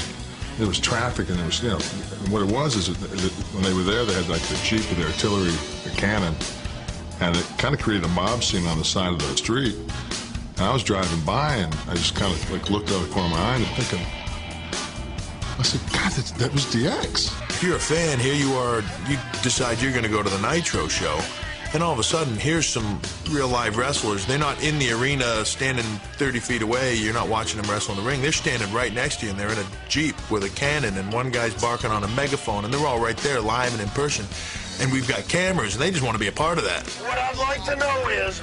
There 0.58 0.68
was 0.68 0.78
traffic 0.78 1.30
and 1.30 1.38
there 1.38 1.46
was, 1.46 1.60
you 1.60 1.70
know, 1.70 1.78
what 2.30 2.42
it 2.42 2.54
was 2.54 2.76
is 2.76 2.96
when 3.52 3.64
they 3.64 3.74
were 3.74 3.82
there, 3.82 4.04
they 4.04 4.14
had 4.14 4.28
like 4.28 4.42
the 4.42 4.54
Jeep 4.62 4.88
with 4.88 4.98
the 4.98 5.06
artillery, 5.06 5.50
the 5.82 5.90
cannon, 5.96 6.36
and 7.20 7.36
it 7.36 7.44
kind 7.58 7.74
of 7.74 7.80
created 7.80 8.04
a 8.04 8.08
mob 8.10 8.44
scene 8.44 8.68
on 8.68 8.78
the 8.78 8.84
side 8.84 9.12
of 9.12 9.18
the 9.18 9.36
street. 9.36 9.74
And 10.56 10.60
I 10.60 10.72
was 10.72 10.84
driving 10.84 11.20
by 11.24 11.56
and 11.56 11.74
I 11.88 11.94
just 11.94 12.14
kind 12.14 12.32
of 12.32 12.50
like 12.52 12.70
looked 12.70 12.90
out 12.90 13.02
of 13.02 13.08
the 13.08 13.12
corner 13.12 13.26
of 13.26 13.32
my 13.32 13.40
eye 13.40 13.56
and 13.56 13.66
thinking, 13.82 14.06
I 15.58 15.62
said, 15.62 15.80
God, 15.92 16.12
that, 16.12 16.38
that 16.38 16.52
was 16.52 16.66
DX. 16.66 17.43
You're 17.64 17.76
a 17.76 17.80
fan, 17.80 18.18
here 18.18 18.34
you 18.34 18.52
are, 18.52 18.82
you 19.08 19.16
decide 19.42 19.80
you're 19.80 19.90
going 19.90 20.04
to 20.04 20.10
go 20.10 20.22
to 20.22 20.28
the 20.28 20.52
Nitro 20.52 20.86
show, 20.86 21.18
and 21.72 21.82
all 21.82 21.94
of 21.94 21.98
a 21.98 22.02
sudden, 22.02 22.36
here's 22.36 22.66
some 22.66 23.00
real 23.30 23.48
live 23.48 23.78
wrestlers. 23.78 24.26
They're 24.26 24.38
not 24.38 24.62
in 24.62 24.78
the 24.78 24.92
arena 24.92 25.46
standing 25.46 25.86
30 25.86 26.40
feet 26.40 26.60
away. 26.60 26.94
You're 26.94 27.14
not 27.14 27.26
watching 27.26 27.58
them 27.58 27.70
wrestle 27.70 27.94
in 27.96 28.04
the 28.04 28.06
ring. 28.06 28.20
They're 28.20 28.32
standing 28.32 28.70
right 28.70 28.92
next 28.92 29.20
to 29.20 29.24
you, 29.24 29.30
and 29.30 29.40
they're 29.40 29.50
in 29.50 29.56
a 29.56 29.64
Jeep 29.88 30.14
with 30.30 30.44
a 30.44 30.50
cannon, 30.50 30.98
and 30.98 31.10
one 31.10 31.30
guy's 31.30 31.58
barking 31.58 31.90
on 31.90 32.04
a 32.04 32.08
megaphone, 32.08 32.66
and 32.66 32.74
they're 32.74 32.86
all 32.86 33.00
right 33.00 33.16
there 33.16 33.40
live 33.40 33.72
and 33.72 33.80
in 33.80 33.88
person. 33.88 34.26
And 34.82 34.92
we've 34.92 35.08
got 35.08 35.26
cameras, 35.28 35.74
and 35.74 35.82
they 35.82 35.90
just 35.90 36.04
want 36.04 36.16
to 36.16 36.20
be 36.20 36.28
a 36.28 36.32
part 36.32 36.58
of 36.58 36.64
that. 36.64 36.86
What 36.86 37.16
I'd 37.16 37.38
like 37.38 37.64
to 37.64 37.76
know 37.76 38.08
is, 38.10 38.42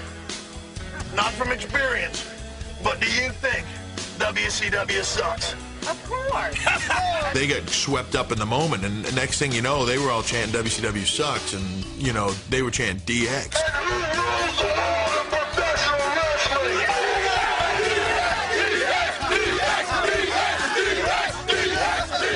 not 1.16 1.32
from 1.34 1.52
experience, 1.52 2.28
but 2.84 3.00
do 3.00 3.06
you 3.06 3.30
think 3.30 3.68
WCW 4.18 5.04
sucks? 5.04 5.54
Of 5.88 6.06
course. 6.08 6.58
They 7.34 7.48
got 7.48 7.70
swept 7.70 8.16
up 8.16 8.34
in 8.34 8.40
the 8.40 8.46
moment, 8.46 8.84
and 8.84 9.06
the 9.06 9.12
next 9.14 9.40
thing 9.40 9.54
you 9.54 9.62
know, 9.62 9.86
they 9.86 9.98
were 9.98 10.12
all 10.12 10.22
chanting 10.22 10.54
WCW 10.54 11.06
sucks, 11.06 11.54
and, 11.54 11.86
you 11.98 12.12
know, 12.12 12.32
they 12.50 12.62
were 12.62 12.72
chanting 12.72 13.00
DX. 13.06 13.56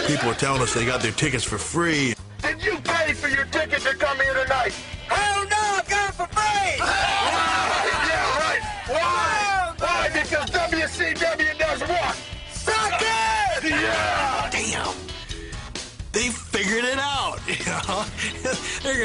People 0.07 0.29
were 0.29 0.35
telling 0.35 0.61
us 0.61 0.73
they 0.73 0.85
got 0.85 1.01
their 1.01 1.11
tickets 1.11 1.43
for 1.43 1.57
free. 1.57 2.15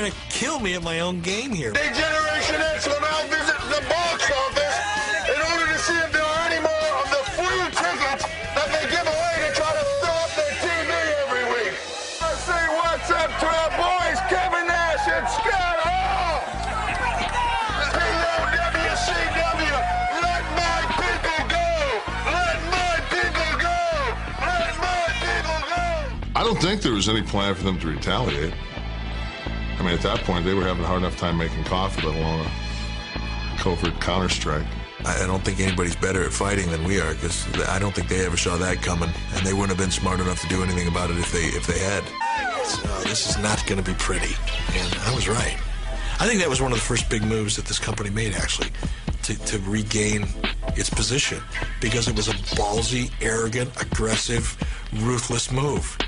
They're 0.01 0.09
gonna 0.09 0.23
kill 0.31 0.61
me 0.61 0.73
at 0.73 0.83
my 0.83 1.01
own 1.01 1.21
game 1.21 1.53
here. 1.53 1.73
D-Generation 1.73 2.57
X 2.73 2.89
will 2.89 2.99
now 3.03 3.21
visit 3.29 3.61
the 3.69 3.85
box 3.85 4.33
office 4.33 4.77
in 5.29 5.37
order 5.53 5.69
to 5.71 5.79
see 5.79 5.93
if 5.93 6.11
there 6.11 6.25
are 6.25 6.49
any 6.49 6.57
more 6.57 6.93
of 7.05 7.11
the 7.13 7.21
free 7.37 7.69
tickets 7.69 8.25
that 8.25 8.69
they 8.73 8.89
give 8.89 9.05
away 9.05 9.35
to 9.45 9.53
try 9.53 9.69
to 9.69 9.85
fill 10.01 10.17
up 10.25 10.33
their 10.41 10.57
TV 10.65 10.89
every 11.21 11.45
week. 11.53 11.77
Let's 12.17 12.41
say 12.49 12.65
what's 12.81 13.13
up 13.13 13.29
to 13.29 13.45
our 13.45 13.69
boys, 13.77 14.17
Kevin 14.33 14.65
Nash 14.73 15.05
and 15.05 15.29
Scott 15.29 15.77
Hall. 15.85 16.49
POWCW, 17.93 19.77
let 20.25 20.45
my 20.57 20.81
people 20.97 21.45
go. 21.45 21.69
Let 22.25 22.57
my 22.73 22.97
people 23.13 23.53
go. 23.61 23.85
Let 24.49 24.73
my 24.81 25.13
people 25.21 25.61
go. 25.69 26.41
I 26.41 26.43
don't 26.43 26.57
think 26.57 26.81
there 26.81 26.97
was 26.97 27.11
any 27.11 27.21
plan 27.21 27.55
for 27.55 27.65
them 27.65 27.79
to 27.81 27.89
retaliate. 27.89 28.55
Mean, 29.91 29.99
at 29.99 30.05
that 30.05 30.25
point, 30.25 30.45
they 30.45 30.55
were 30.55 30.63
having 30.63 30.85
a 30.85 30.87
hard 30.87 31.01
enough 31.03 31.17
time 31.17 31.37
making 31.37 31.65
coffee, 31.65 32.07
let 32.07 32.15
alone 32.15 32.47
a 32.47 33.59
covert 33.59 34.01
counter 34.01 34.29
strike. 34.29 34.65
I 35.05 35.25
I 35.25 35.27
don't 35.27 35.43
think 35.43 35.59
anybody's 35.59 35.97
better 35.97 36.23
at 36.23 36.33
fighting 36.33 36.71
than 36.71 36.85
we 36.85 37.01
are 37.01 37.13
because 37.13 37.45
I 37.69 37.81
don't 37.81 37.93
think 37.93 38.07
they 38.07 38.25
ever 38.25 38.37
saw 38.37 38.57
that 38.59 38.83
coming, 38.83 39.11
and 39.35 39.45
they 39.45 39.53
wouldn't 39.53 39.71
have 39.71 39.79
been 39.79 39.91
smart 39.91 40.21
enough 40.21 40.41
to 40.43 40.49
do 40.49 40.63
anything 40.63 40.87
about 40.87 41.11
it 41.11 41.19
if 41.19 41.33
they 41.33 41.43
if 41.59 41.67
they 41.67 41.81
had. 41.81 42.05
So 42.65 42.87
this 43.09 43.31
is 43.31 43.39
not 43.39 43.67
going 43.67 43.83
to 43.83 43.91
be 43.91 43.97
pretty, 43.99 44.33
and 44.79 44.95
I 45.01 45.13
was 45.13 45.29
right. 45.29 45.59
I 46.21 46.27
think 46.29 46.39
that 46.39 46.49
was 46.49 46.61
one 46.63 46.71
of 46.71 46.79
the 46.79 46.85
first 46.85 47.11
big 47.11 47.25
moves 47.25 47.57
that 47.57 47.65
this 47.65 47.81
company 47.81 48.11
made, 48.11 48.35
actually, 48.35 48.71
to, 49.25 49.35
to 49.47 49.59
regain 49.69 50.29
its 50.77 50.89
position 50.89 51.43
because 51.81 52.07
it 52.07 52.15
was 52.15 52.29
a 52.29 52.35
ballsy, 52.55 53.11
arrogant, 53.21 53.71
aggressive, 53.83 54.57
ruthless 54.93 55.51
move. 55.51 55.99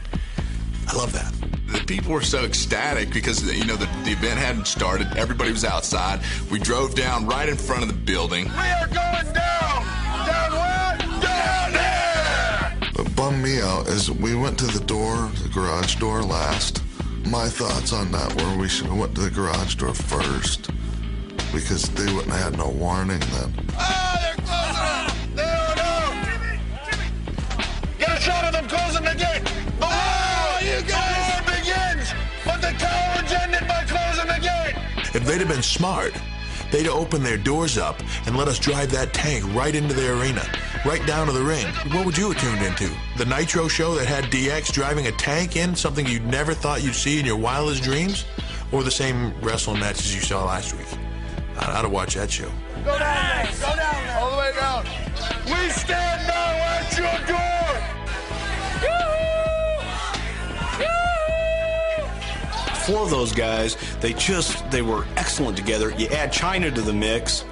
I 0.86 0.94
love 0.94 1.12
that. 1.14 1.51
The 1.72 1.82
people 1.86 2.12
were 2.12 2.20
so 2.22 2.44
ecstatic 2.44 3.12
because 3.12 3.42
you 3.50 3.64
know 3.64 3.76
the, 3.76 3.86
the 4.04 4.12
event 4.12 4.38
hadn't 4.38 4.66
started. 4.66 5.16
Everybody 5.16 5.52
was 5.52 5.64
outside. 5.64 6.20
We 6.50 6.58
drove 6.58 6.94
down 6.94 7.26
right 7.26 7.48
in 7.48 7.56
front 7.56 7.82
of 7.82 7.88
the 7.88 7.94
building. 7.94 8.44
We 8.44 8.50
are 8.50 8.86
going 8.88 9.32
down. 9.32 9.86
Down 10.26 10.52
where? 10.52 10.98
Down 11.22 11.72
there. 11.72 12.78
What 12.94 13.16
bummed 13.16 13.42
me 13.42 13.60
out 13.62 13.88
is 13.88 14.10
we 14.10 14.34
went 14.34 14.58
to 14.58 14.66
the 14.66 14.84
door, 14.84 15.30
the 15.42 15.48
garage 15.48 15.96
door 15.96 16.22
last. 16.22 16.82
My 17.26 17.48
thoughts 17.48 17.92
on 17.92 18.12
that 18.12 18.34
were 18.42 18.58
we 18.58 18.68
should 18.68 18.88
have 18.88 18.98
went 18.98 19.14
to 19.14 19.22
the 19.22 19.30
garage 19.30 19.76
door 19.76 19.94
first 19.94 20.70
because 21.52 21.88
they 21.90 22.12
wouldn't 22.12 22.32
have 22.32 22.52
had 22.52 22.58
no 22.58 22.68
warning 22.68 23.20
then. 23.20 23.54
Oh, 23.78 24.21
they'd 35.32 35.40
have 35.40 35.48
been 35.48 35.62
smart, 35.62 36.12
they'd 36.70 36.84
have 36.84 36.94
opened 36.94 37.24
their 37.24 37.38
doors 37.38 37.78
up 37.78 37.98
and 38.26 38.36
let 38.36 38.48
us 38.48 38.58
drive 38.58 38.90
that 38.90 39.14
tank 39.14 39.42
right 39.54 39.74
into 39.74 39.94
the 39.94 40.12
arena, 40.20 40.42
right 40.84 41.04
down 41.06 41.26
to 41.26 41.32
the 41.32 41.42
ring. 41.42 41.64
What 41.94 42.04
would 42.04 42.18
you 42.18 42.30
have 42.30 42.42
tuned 42.42 42.60
into? 42.60 42.94
The 43.16 43.24
Nitro 43.24 43.66
show 43.66 43.94
that 43.94 44.06
had 44.06 44.24
DX 44.24 44.72
driving 44.72 45.06
a 45.06 45.12
tank 45.12 45.56
in, 45.56 45.74
something 45.74 46.06
you'd 46.06 46.26
never 46.26 46.52
thought 46.52 46.82
you'd 46.82 46.94
see 46.94 47.18
in 47.18 47.24
your 47.24 47.38
wildest 47.38 47.82
dreams? 47.82 48.26
Or 48.72 48.82
the 48.82 48.90
same 48.90 49.32
wrestling 49.40 49.80
matches 49.80 50.14
you 50.14 50.20
saw 50.20 50.44
last 50.44 50.74
week? 50.74 50.86
I'd, 51.56 51.86
watched 51.86 52.16
that 52.16 52.30
show. 52.30 52.50
Go 52.84 52.98
down. 52.98 53.46
Go 53.58 53.76
down. 53.76 54.18
All 54.18 54.30
the 54.32 54.36
way 54.36 54.52
down. 54.58 54.84
We 55.46 55.70
stand 55.70 56.26
now 56.26 56.34
at 56.34 56.98
your 56.98 57.26
door. 57.26 57.51
Four 62.86 63.04
of 63.04 63.10
those 63.10 63.32
guys, 63.32 63.76
they 64.00 64.12
just 64.14 64.68
they 64.70 64.82
were 64.82 65.04
excellent 65.16 65.56
together. 65.56 65.90
You 65.90 66.08
add 66.08 66.32
Chyna 66.32 66.74
to 66.74 66.80
the 66.80 66.92
mix, 66.92 67.44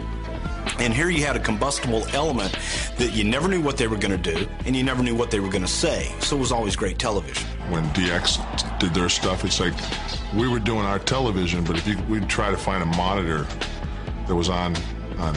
and 0.78 0.92
here 0.92 1.08
you 1.08 1.24
had 1.24 1.36
a 1.36 1.40
combustible 1.40 2.04
element 2.12 2.56
that 2.98 3.12
you 3.12 3.24
never 3.24 3.48
knew 3.48 3.60
what 3.60 3.76
they 3.76 3.86
were 3.86 3.96
going 3.96 4.20
to 4.20 4.34
do, 4.34 4.48
and 4.66 4.74
you 4.74 4.82
never 4.82 5.02
knew 5.02 5.14
what 5.14 5.30
they 5.30 5.40
were 5.40 5.50
going 5.50 5.62
to 5.62 5.68
say. 5.68 6.12
So 6.20 6.36
it 6.36 6.40
was 6.40 6.52
always 6.52 6.74
great 6.74 6.98
television. 6.98 7.46
When 7.68 7.84
DX 7.90 8.78
did 8.78 8.92
their 8.92 9.08
stuff, 9.08 9.44
it's 9.44 9.60
like 9.60 9.74
we 10.34 10.48
were 10.48 10.58
doing 10.58 10.84
our 10.84 10.98
television, 10.98 11.64
but 11.64 11.76
if 11.76 11.86
you, 11.86 11.98
we'd 12.08 12.28
try 12.28 12.50
to 12.50 12.56
find 12.56 12.82
a 12.82 12.96
monitor 12.96 13.46
that 14.26 14.34
was 14.34 14.48
on 14.48 14.76
on 15.18 15.34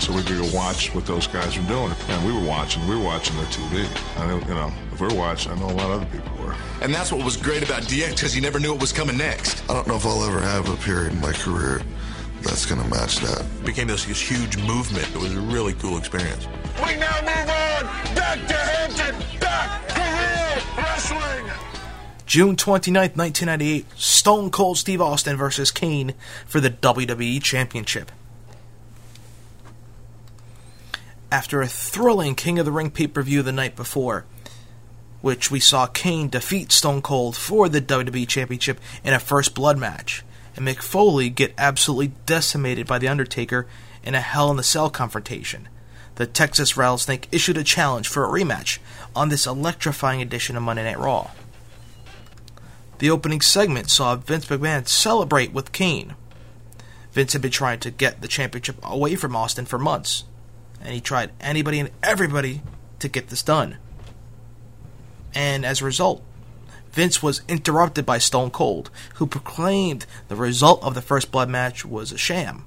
so 0.00 0.12
we 0.14 0.22
could 0.22 0.38
go 0.38 0.56
watch 0.56 0.94
what 0.94 1.06
those 1.06 1.26
guys 1.26 1.58
were 1.58 1.66
doing. 1.66 1.92
And 2.08 2.26
we 2.26 2.32
were 2.32 2.46
watching, 2.46 2.86
we 2.86 2.96
were 2.96 3.02
watching 3.02 3.36
their 3.36 3.46
TV. 3.46 4.18
I 4.18 4.26
know, 4.26 4.38
you 4.38 4.54
know, 4.54 4.72
if 4.92 5.00
we're 5.00 5.14
watching, 5.14 5.52
I 5.52 5.58
know 5.58 5.66
a 5.66 5.72
lot 5.72 5.90
of 5.90 6.02
other 6.02 6.06
people 6.06 6.35
were. 6.46 6.54
And 6.80 6.94
that's 6.94 7.12
what 7.12 7.24
was 7.24 7.36
great 7.36 7.62
about 7.62 7.82
DX 7.82 8.10
because 8.10 8.34
you 8.34 8.42
never 8.42 8.58
knew 8.58 8.72
what 8.72 8.80
was 8.80 8.92
coming 8.92 9.16
next. 9.16 9.62
I 9.68 9.74
don't 9.74 9.86
know 9.86 9.96
if 9.96 10.06
I'll 10.06 10.24
ever 10.24 10.40
have 10.40 10.68
a 10.68 10.76
period 10.76 11.12
in 11.12 11.20
my 11.20 11.32
career 11.32 11.82
that's 12.42 12.66
going 12.66 12.80
to 12.80 12.88
match 12.88 13.18
that. 13.18 13.40
It 13.40 13.64
became 13.64 13.88
this, 13.88 14.04
this 14.04 14.20
huge 14.20 14.56
movement. 14.58 15.08
It 15.08 15.18
was 15.18 15.34
a 15.34 15.40
really 15.40 15.72
cool 15.74 15.98
experience. 15.98 16.46
We 16.84 16.96
now 16.96 17.20
move 17.20 17.50
on 17.50 18.14
back 18.14 18.46
to 18.46 18.54
Hampton, 18.54 19.40
back 19.40 19.88
to 19.88 20.00
real 20.00 20.84
wrestling. 20.84 21.50
June 22.26 22.56
29th, 22.56 23.16
1998, 23.16 23.86
Stone 23.96 24.50
Cold 24.50 24.78
Steve 24.78 25.00
Austin 25.00 25.36
versus 25.36 25.70
Kane 25.70 26.14
for 26.46 26.60
the 26.60 26.70
WWE 26.70 27.42
Championship. 27.42 28.12
After 31.30 31.60
a 31.60 31.66
thrilling 31.66 32.34
King 32.34 32.58
of 32.58 32.64
the 32.64 32.72
Ring 32.72 32.90
pay 32.90 33.08
per 33.08 33.22
view 33.22 33.42
the 33.42 33.52
night 33.52 33.74
before, 33.74 34.24
which 35.26 35.50
we 35.50 35.58
saw 35.58 35.88
Kane 35.88 36.28
defeat 36.28 36.70
Stone 36.70 37.02
Cold 37.02 37.36
for 37.36 37.68
the 37.68 37.80
WWE 37.80 38.28
Championship 38.28 38.78
in 39.02 39.12
a 39.12 39.18
first 39.18 39.56
blood 39.56 39.76
match, 39.76 40.22
and 40.54 40.64
Mick 40.64 40.80
Foley 40.80 41.30
get 41.30 41.52
absolutely 41.58 42.12
decimated 42.26 42.86
by 42.86 43.00
The 43.00 43.08
Undertaker 43.08 43.66
in 44.04 44.14
a 44.14 44.20
Hell 44.20 44.52
in 44.52 44.56
the 44.56 44.62
Cell 44.62 44.88
confrontation. 44.88 45.66
The 46.14 46.28
Texas 46.28 46.76
Rattlesnake 46.76 47.26
issued 47.32 47.56
a 47.56 47.64
challenge 47.64 48.06
for 48.06 48.24
a 48.24 48.28
rematch 48.28 48.78
on 49.16 49.28
this 49.28 49.48
electrifying 49.48 50.22
edition 50.22 50.56
of 50.56 50.62
Monday 50.62 50.84
Night 50.84 50.96
Raw. 50.96 51.32
The 52.98 53.10
opening 53.10 53.40
segment 53.40 53.90
saw 53.90 54.14
Vince 54.14 54.46
McMahon 54.46 54.86
celebrate 54.86 55.52
with 55.52 55.72
Kane. 55.72 56.14
Vince 57.10 57.32
had 57.32 57.42
been 57.42 57.50
trying 57.50 57.80
to 57.80 57.90
get 57.90 58.22
the 58.22 58.28
championship 58.28 58.76
away 58.84 59.16
from 59.16 59.34
Austin 59.34 59.66
for 59.66 59.76
months, 59.76 60.22
and 60.80 60.94
he 60.94 61.00
tried 61.00 61.32
anybody 61.40 61.80
and 61.80 61.90
everybody 62.00 62.62
to 63.00 63.08
get 63.08 63.26
this 63.26 63.42
done. 63.42 63.78
And 65.36 65.66
as 65.66 65.82
a 65.82 65.84
result, 65.84 66.22
Vince 66.92 67.22
was 67.22 67.42
interrupted 67.46 68.06
by 68.06 68.16
Stone 68.16 68.52
Cold, 68.52 68.90
who 69.16 69.26
proclaimed 69.26 70.06
the 70.28 70.34
result 70.34 70.82
of 70.82 70.94
the 70.94 71.02
First 71.02 71.30
Blood 71.30 71.50
match 71.50 71.84
was 71.84 72.10
a 72.10 72.16
sham, 72.16 72.64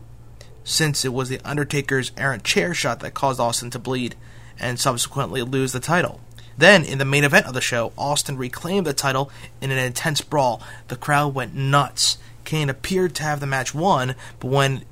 since 0.63 1.03
it 1.03 1.11
was 1.11 1.29
The 1.29 1.41
Undertaker's 1.43 2.11
errant 2.15 2.43
chair 2.43 2.75
shot 2.75 2.99
that 2.99 3.15
caused 3.15 3.39
Austin 3.39 3.71
to 3.71 3.79
bleed 3.79 4.15
and 4.59 4.79
subsequently 4.79 5.41
lose 5.41 5.71
the 5.71 5.79
title. 5.79 6.21
Then, 6.59 6.83
in 6.83 6.99
the 6.99 7.05
main 7.05 7.23
event 7.23 7.47
of 7.47 7.55
the 7.55 7.59
show, 7.61 7.91
Austin 7.97 8.37
reclaimed 8.37 8.85
the 8.85 8.93
title 8.93 9.31
in 9.59 9.71
an 9.71 9.79
intense 9.79 10.21
brawl. 10.21 10.61
The 10.89 10.95
crowd 10.95 11.33
went 11.33 11.55
nuts. 11.55 12.19
Kane 12.45 12.69
appeared 12.69 13.15
to 13.15 13.23
have 13.23 13.39
the 13.39 13.47
match 13.47 13.73
won, 13.73 14.13
but 14.39 14.49
when 14.49 14.83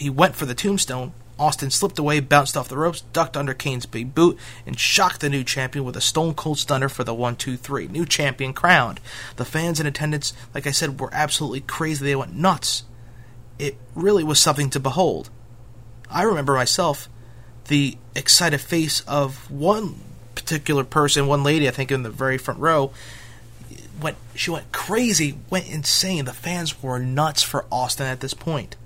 he 0.00 0.08
went 0.08 0.36
for 0.36 0.46
the 0.46 0.54
tombstone, 0.54 1.12
Austin 1.38 1.70
slipped 1.70 1.98
away, 1.98 2.20
bounced 2.20 2.56
off 2.56 2.68
the 2.68 2.78
ropes, 2.78 3.02
ducked 3.12 3.36
under 3.36 3.52
Kane's 3.52 3.86
big 3.86 4.14
boot, 4.14 4.38
and 4.64 4.78
shocked 4.78 5.20
the 5.20 5.28
new 5.28 5.44
champion 5.44 5.84
with 5.84 5.96
a 5.96 6.00
stone 6.00 6.34
cold 6.34 6.58
stunner 6.58 6.88
for 6.88 7.04
the 7.04 7.14
1 7.14 7.36
2 7.36 7.56
3. 7.56 7.88
New 7.88 8.06
champion 8.06 8.52
crowned. 8.52 9.00
The 9.36 9.44
fans 9.44 9.78
in 9.78 9.86
attendance, 9.86 10.32
like 10.54 10.66
I 10.66 10.70
said, 10.70 11.00
were 11.00 11.10
absolutely 11.12 11.60
crazy. 11.60 12.04
They 12.04 12.16
went 12.16 12.34
nuts. 12.34 12.84
It 13.58 13.76
really 13.94 14.24
was 14.24 14.40
something 14.40 14.70
to 14.70 14.80
behold. 14.80 15.30
I 16.10 16.22
remember 16.22 16.54
myself 16.54 17.08
the 17.68 17.98
excited 18.14 18.60
face 18.60 19.00
of 19.02 19.50
one 19.50 20.00
particular 20.34 20.84
person, 20.84 21.26
one 21.26 21.42
lady, 21.42 21.68
I 21.68 21.72
think 21.72 21.90
in 21.90 22.02
the 22.02 22.10
very 22.10 22.38
front 22.38 22.60
row, 22.60 22.92
went 24.00 24.16
she 24.34 24.50
went 24.50 24.72
crazy, 24.72 25.38
went 25.50 25.68
insane. 25.68 26.24
The 26.24 26.32
fans 26.32 26.82
were 26.82 26.98
nuts 26.98 27.42
for 27.42 27.66
Austin 27.70 28.06
at 28.06 28.20
this 28.20 28.34
point. 28.34 28.76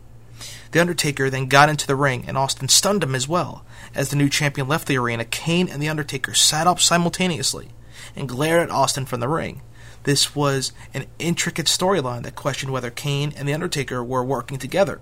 The 0.70 0.80
Undertaker 0.80 1.30
then 1.30 1.46
got 1.46 1.68
into 1.68 1.86
the 1.86 1.96
ring, 1.96 2.24
and 2.26 2.38
Austin 2.38 2.68
stunned 2.68 3.02
him 3.02 3.14
as 3.14 3.26
well. 3.26 3.64
As 3.94 4.10
the 4.10 4.16
new 4.16 4.28
champion 4.28 4.68
left 4.68 4.86
the 4.86 4.98
arena, 4.98 5.24
Kane 5.24 5.68
and 5.68 5.82
The 5.82 5.88
Undertaker 5.88 6.34
sat 6.34 6.66
up 6.66 6.80
simultaneously 6.80 7.70
and 8.14 8.28
glared 8.28 8.62
at 8.62 8.70
Austin 8.70 9.04
from 9.04 9.20
the 9.20 9.28
ring. 9.28 9.62
This 10.04 10.34
was 10.34 10.72
an 10.94 11.06
intricate 11.18 11.66
storyline 11.66 12.22
that 12.22 12.36
questioned 12.36 12.72
whether 12.72 12.90
Kane 12.90 13.32
and 13.36 13.48
The 13.48 13.54
Undertaker 13.54 14.02
were 14.02 14.24
working 14.24 14.58
together. 14.58 15.00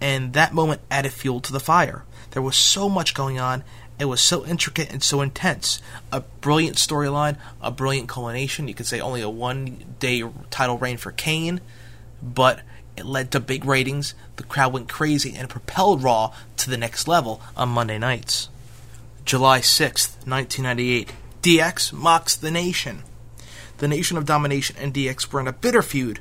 And 0.00 0.32
that 0.32 0.54
moment 0.54 0.80
added 0.90 1.12
fuel 1.12 1.40
to 1.40 1.52
the 1.52 1.60
fire. 1.60 2.04
There 2.32 2.42
was 2.42 2.56
so 2.56 2.88
much 2.88 3.14
going 3.14 3.38
on. 3.38 3.64
It 3.98 4.06
was 4.06 4.20
so 4.20 4.46
intricate 4.46 4.90
and 4.90 5.02
so 5.02 5.20
intense. 5.20 5.80
A 6.10 6.20
brilliant 6.20 6.76
storyline, 6.76 7.36
a 7.60 7.70
brilliant 7.70 8.08
culmination. 8.08 8.66
You 8.66 8.74
could 8.74 8.86
say 8.86 9.00
only 9.00 9.20
a 9.20 9.28
one 9.28 9.94
day 9.98 10.22
title 10.50 10.78
reign 10.78 10.96
for 10.96 11.12
Kane, 11.12 11.60
but 12.22 12.60
it 13.00 13.06
led 13.06 13.32
to 13.32 13.40
big 13.40 13.64
ratings. 13.64 14.14
The 14.36 14.44
crowd 14.44 14.72
went 14.72 14.88
crazy 14.88 15.34
and 15.34 15.48
propelled 15.48 16.02
Raw 16.02 16.32
to 16.58 16.70
the 16.70 16.76
next 16.76 17.08
level 17.08 17.40
on 17.56 17.70
Monday 17.70 17.98
nights. 17.98 18.48
July 19.24 19.60
6th, 19.60 20.26
1998. 20.26 21.12
DX 21.42 21.92
mocks 21.92 22.36
the 22.36 22.50
nation. 22.50 23.02
The 23.78 23.88
Nation 23.88 24.18
of 24.18 24.26
Domination 24.26 24.76
and 24.78 24.92
DX 24.92 25.32
were 25.32 25.40
in 25.40 25.48
a 25.48 25.52
bitter 25.52 25.82
feud 25.82 26.20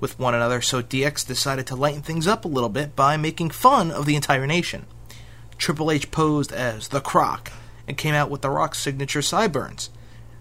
with 0.00 0.18
one 0.18 0.34
another, 0.34 0.60
so 0.60 0.82
DX 0.82 1.26
decided 1.26 1.66
to 1.66 1.76
lighten 1.76 2.02
things 2.02 2.26
up 2.26 2.44
a 2.44 2.48
little 2.48 2.68
bit 2.68 2.96
by 2.96 3.16
making 3.16 3.50
fun 3.50 3.90
of 3.90 4.06
the 4.06 4.16
entire 4.16 4.46
nation. 4.46 4.86
Triple 5.58 5.90
H 5.90 6.10
posed 6.10 6.52
as 6.52 6.88
the 6.88 7.00
Croc 7.00 7.52
and 7.86 7.96
came 7.96 8.14
out 8.14 8.30
with 8.30 8.42
The 8.42 8.50
Rock's 8.50 8.78
signature 8.78 9.22
sideburns, 9.22 9.90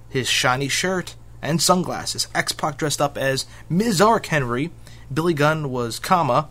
his 0.10 0.30
shiny 0.30 0.68
shirt, 0.68 1.16
and 1.42 1.62
sunglasses. 1.62 2.28
X 2.34 2.52
Pac 2.52 2.78
dressed 2.78 3.02
up 3.02 3.18
as 3.18 3.46
Mizark 3.70 4.26
Henry, 4.28 4.72
Billy 5.14 5.34
Gunn 5.34 5.70
was 5.70 6.00
Kama, 6.00 6.50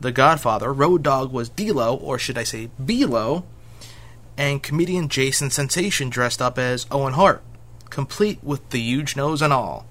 the 0.00 0.12
Godfather, 0.12 0.72
Road 0.72 1.02
Dogg 1.02 1.32
was 1.32 1.48
D'Lo, 1.48 1.94
or 1.94 2.18
should 2.18 2.36
I 2.36 2.44
say 2.44 2.70
Belo, 2.80 3.44
and 4.36 4.62
comedian 4.62 5.08
Jason 5.08 5.50
Sensation 5.50 6.10
dressed 6.10 6.42
up 6.42 6.58
as 6.58 6.86
Owen 6.90 7.12
Hart 7.12 7.42
complete 7.92 8.42
with 8.42 8.70
the 8.70 8.80
huge 8.80 9.16
nose 9.16 9.42
and 9.42 9.52
all. 9.52 9.84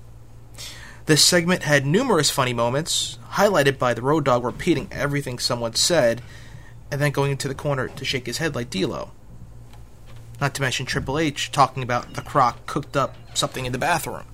This 1.05 1.24
segment 1.24 1.64
had 1.64 1.86
numerous 1.86 2.32
funny 2.32 2.51
moments, 2.53 3.20
highlighted 3.34 3.78
by 3.78 3.93
the 3.93 4.01
Road 4.01 4.26
Dogg 4.26 4.43
repeating 4.43 4.88
everything 4.91 5.38
someone 5.38 5.76
said, 5.76 6.22
and 6.89 6.99
then 6.99 7.12
going 7.12 7.32
into 7.32 7.47
the 7.47 7.55
corner 7.55 7.88
to 7.88 8.05
shake 8.05 8.26
his 8.26 8.39
head 8.39 8.55
like 8.55 8.72
D'Lo. 8.72 9.12
Not 10.41 10.55
to 10.55 10.62
mention 10.62 10.88
Triple 10.88 11.20
H 11.20 11.51
talking 11.51 11.84
about 11.84 12.16
the 12.16 12.22
Croc 12.24 12.66
cooked 12.66 12.97
up 12.97 13.16
something 13.36 13.66
in 13.66 13.72
the 13.72 13.78
bathroom. 13.78 14.26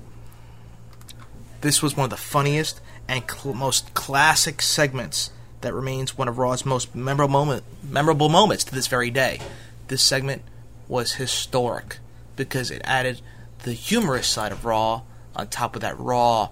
This 1.59 1.81
was 1.81 1.97
one 1.97 2.05
of 2.05 2.09
the 2.09 2.17
funniest 2.17 2.79
and 3.07 3.23
cl- 3.29 3.53
most 3.53 3.93
classic 3.93 4.61
segments 4.61 5.31
that 5.61 5.73
remains 5.73 6.17
one 6.17 6.27
of 6.27 6.37
Raw's 6.37 6.65
most 6.65 6.95
memorable 6.95 7.31
moment, 7.31 7.63
memorable 7.83 8.29
moments 8.29 8.63
to 8.65 8.75
this 8.75 8.87
very 8.87 9.09
day. 9.09 9.39
This 9.87 10.01
segment 10.01 10.43
was 10.87 11.13
historic 11.13 11.99
because 12.35 12.71
it 12.71 12.81
added 12.83 13.21
the 13.63 13.73
humorous 13.73 14.27
side 14.27 14.51
of 14.51 14.65
Raw 14.65 15.01
on 15.35 15.47
top 15.47 15.75
of 15.75 15.81
that 15.81 15.97
raw 15.99 16.49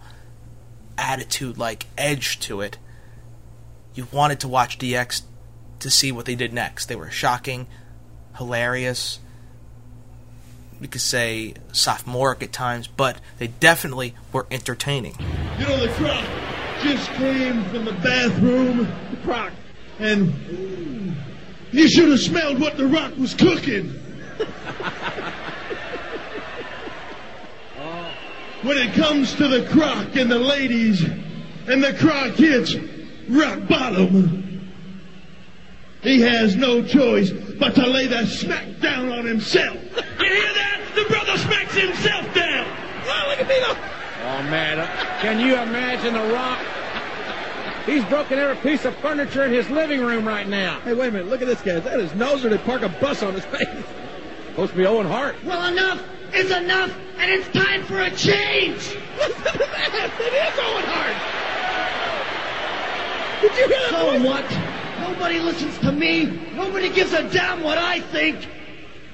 attitude 0.97 1.57
like 1.57 1.87
edge 1.97 2.39
to 2.41 2.61
it. 2.61 2.77
You 3.93 4.07
wanted 4.11 4.39
to 4.41 4.47
watch 4.47 4.77
DX 4.77 5.23
to 5.79 5.89
see 5.89 6.11
what 6.11 6.25
they 6.25 6.35
did 6.35 6.53
next. 6.53 6.85
They 6.87 6.95
were 6.95 7.11
shocking, 7.11 7.67
hilarious, 8.37 9.19
we 10.79 10.87
could 10.87 11.01
say 11.01 11.53
sophomoric 11.71 12.43
at 12.43 12.51
times, 12.51 12.87
but 12.87 13.17
they 13.37 13.47
definitely 13.47 14.15
were 14.31 14.45
entertaining. 14.51 15.15
You 15.57 15.67
know, 15.67 15.77
the 15.77 15.93
croc 15.93 16.23
just 16.81 17.09
came 17.11 17.63
from 17.65 17.85
the 17.85 17.93
bathroom. 17.93 18.87
The 19.11 19.17
croc. 19.23 19.53
And 19.99 21.15
you 21.71 21.87
should 21.87 22.09
have 22.09 22.19
smelled 22.19 22.59
what 22.59 22.77
the 22.77 22.87
rock 22.87 23.15
was 23.17 23.33
cooking. 23.33 23.89
when 28.61 28.77
it 28.77 28.93
comes 28.93 29.33
to 29.35 29.47
the 29.47 29.67
croc 29.69 30.15
and 30.15 30.31
the 30.31 30.39
ladies, 30.39 31.01
and 31.03 31.83
the 31.83 31.93
croc 31.93 32.33
hits 32.33 32.75
rock 33.29 33.67
bottom, 33.67 34.71
he 36.01 36.21
has 36.21 36.55
no 36.55 36.83
choice 36.83 37.31
but 37.59 37.75
to 37.75 37.87
lay 37.87 38.07
the 38.07 38.25
smack 38.25 38.79
down 38.81 39.11
on 39.11 39.25
himself. 39.25 39.75
You 40.19 40.25
hear 40.25 40.53
that? 40.53 40.81
The 40.95 41.03
brother 41.05 41.37
smacks 41.37 41.73
himself 41.75 42.33
down. 42.33 42.65
Oh, 43.07 43.25
look 43.29 43.39
at 43.39 43.47
me 43.47 43.59
now. 43.59 43.75
Oh, 44.27 44.43
man. 44.49 44.79
uh, 44.79 44.87
Can 45.21 45.39
you 45.39 45.55
imagine 45.55 46.13
The 46.13 46.33
Rock? 46.33 46.59
He's 47.85 48.03
broken 48.05 48.39
every 48.39 48.55
piece 48.57 48.83
of 48.85 48.95
furniture 48.97 49.43
in 49.43 49.51
his 49.53 49.69
living 49.69 50.01
room 50.01 50.27
right 50.27 50.47
now. 50.47 50.79
Hey, 50.81 50.93
wait 50.93 51.09
a 51.09 51.11
minute. 51.11 51.27
Look 51.27 51.41
at 51.43 51.47
this 51.47 51.61
guy. 51.61 51.73
Is 51.73 51.83
that 51.83 51.99
his 51.99 52.13
nose 52.15 52.43
or 52.43 52.49
did 52.49 52.59
they 52.59 52.63
park 52.63 52.81
a 52.81 52.89
bus 52.89 53.21
on 53.21 53.33
his 53.35 53.45
face? 53.45 53.67
Supposed 54.49 54.71
to 54.71 54.77
be 54.77 54.85
Owen 54.87 55.05
Hart. 55.05 55.35
Well, 55.45 55.71
enough 55.71 56.01
is 56.33 56.49
enough, 56.49 56.91
and 57.19 57.29
it's 57.31 57.47
time 57.49 57.83
for 57.83 57.99
a 58.01 58.09
change. 58.09 58.95
Listen 59.17 59.43
to 59.51 59.57
that. 59.59 60.11
It 60.19 60.33
is 60.33 60.59
Owen 60.59 60.83
Hart. 60.87 61.15
Did 63.41 63.51
you 63.51 63.67
hear 63.67 63.67
that? 63.67 63.89
So 63.91 64.11
voice? 64.11 64.23
what? 64.25 64.74
Nobody 65.07 65.39
listens 65.39 65.77
to 65.79 65.91
me. 65.91 66.25
Nobody 66.55 66.89
gives 66.89 67.13
a 67.13 67.29
damn 67.29 67.61
what 67.61 67.77
I 67.77 67.99
think. 67.99 68.47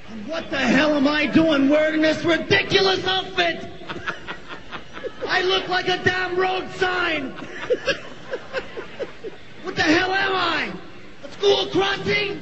And 0.08 0.26
what 0.26 0.50
the 0.50 0.56
hell 0.56 0.94
am 0.94 1.06
I 1.06 1.26
doing 1.26 1.68
wearing 1.68 2.00
this 2.00 2.24
ridiculous 2.24 3.06
outfit? 3.06 3.68
I 5.28 5.42
look 5.42 5.68
like 5.68 5.88
a 5.88 6.02
damn 6.02 6.36
road 6.36 6.70
sign. 6.76 7.32
What 9.62 9.76
the 9.76 9.82
hell 9.82 10.12
am 10.12 10.34
I? 10.34 10.72
A 11.24 11.32
school 11.32 11.66
crossing? 11.66 12.40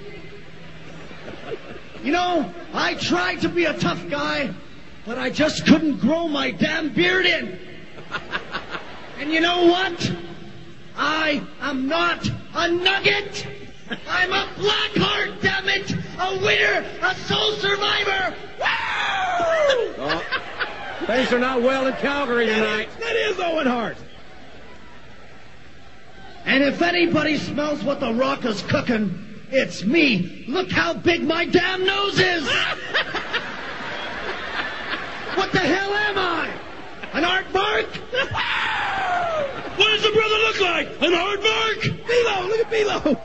You 2.05 2.13
know, 2.13 2.55
I 2.73 2.95
tried 2.95 3.41
to 3.41 3.49
be 3.49 3.65
a 3.65 3.75
tough 3.75 4.09
guy, 4.09 4.55
but 5.05 5.19
I 5.19 5.29
just 5.29 5.67
couldn't 5.67 5.99
grow 5.99 6.29
my 6.29 6.53
damn 6.53 6.91
beard 6.93 7.27
in. 7.27 7.59
And 9.19 9.33
you 9.33 9.41
know 9.41 9.67
what? 9.67 10.13
I 10.97 11.43
am 11.61 11.89
not 11.89 12.31
a 12.55 12.71
nugget. 12.71 13.47
I'm 14.09 14.33
a 14.33 14.49
black 14.57 14.95
heart, 14.97 15.41
damn 15.41 15.69
it! 15.69 15.91
A 16.19 16.39
winner, 16.45 16.87
a 17.03 17.15
soul 17.15 17.53
survivor! 17.53 18.35
Woo! 18.59 19.95
Oh, 19.99 20.23
things 21.07 21.33
are 21.33 21.39
not 21.39 21.63
well 21.63 21.87
in 21.87 21.95
Calgary 21.95 22.47
tonight. 22.47 22.89
That 23.01 23.17
is 23.17 23.41
Owen 23.41 23.67
Hart. 23.67 23.97
And 26.45 26.63
if 26.63 26.83
anybody 26.83 27.37
smells 27.37 27.83
what 27.83 28.01
the 28.01 28.13
rock 28.15 28.45
is 28.45 28.63
cooking, 28.63 29.41
it's 29.51 29.85
me. 29.85 30.45
Look 30.49 30.71
how 30.71 30.95
big 30.95 31.23
my 31.23 31.45
damn 31.45 31.85
nose 31.85 32.19
is! 32.19 32.45
what 35.35 35.53
the 35.53 35.59
hell 35.59 35.93
am 35.93 36.19
I? 36.19 36.51
An 37.13 37.25
aardvark? 37.25 37.89
What 39.77 39.93
does 39.93 40.03
the 40.03 40.11
brother 40.11 40.35
look 40.35 40.61
like? 40.61 40.89
An 41.01 41.13
aardvark? 41.13 42.05
Bilo, 42.05 42.49
look 42.49 42.61
at 42.61 42.71
Bilo. 42.71 43.21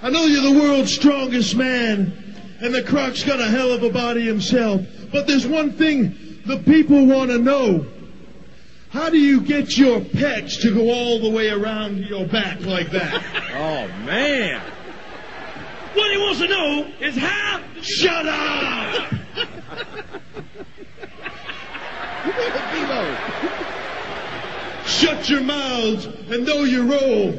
I 0.00 0.08
know 0.08 0.24
you're 0.24 0.54
the 0.54 0.58
world's 0.58 0.94
strongest 0.94 1.56
man, 1.56 2.12
and 2.60 2.74
the 2.74 2.82
croc's 2.82 3.22
got 3.22 3.38
a 3.38 3.48
hell 3.48 3.72
of 3.72 3.82
a 3.82 3.90
body 3.90 4.24
himself. 4.24 4.80
But 5.12 5.26
there's 5.26 5.46
one 5.46 5.72
thing 5.72 6.40
the 6.46 6.58
people 6.58 7.04
want 7.04 7.30
to 7.30 7.38
know. 7.38 7.86
How 8.90 9.10
do 9.10 9.18
you 9.18 9.42
get 9.42 9.76
your 9.76 10.00
pecs 10.00 10.62
to 10.62 10.74
go 10.74 10.90
all 10.90 11.20
the 11.20 11.28
way 11.28 11.50
around 11.50 11.98
your 11.98 12.26
back 12.26 12.60
like 12.60 12.90
that? 12.92 13.22
Oh, 13.58 13.88
man. 14.04 14.62
What 15.94 16.12
he 16.12 16.18
wants 16.18 16.38
to 16.40 16.46
know 16.46 16.86
is 17.00 17.16
how. 17.16 17.60
Shut 17.82 18.26
up! 18.28 19.14
Shut 24.86 25.28
your 25.28 25.42
mouths 25.42 26.06
and 26.06 26.44
know 26.46 26.64
your 26.64 26.84
role. 26.84 27.38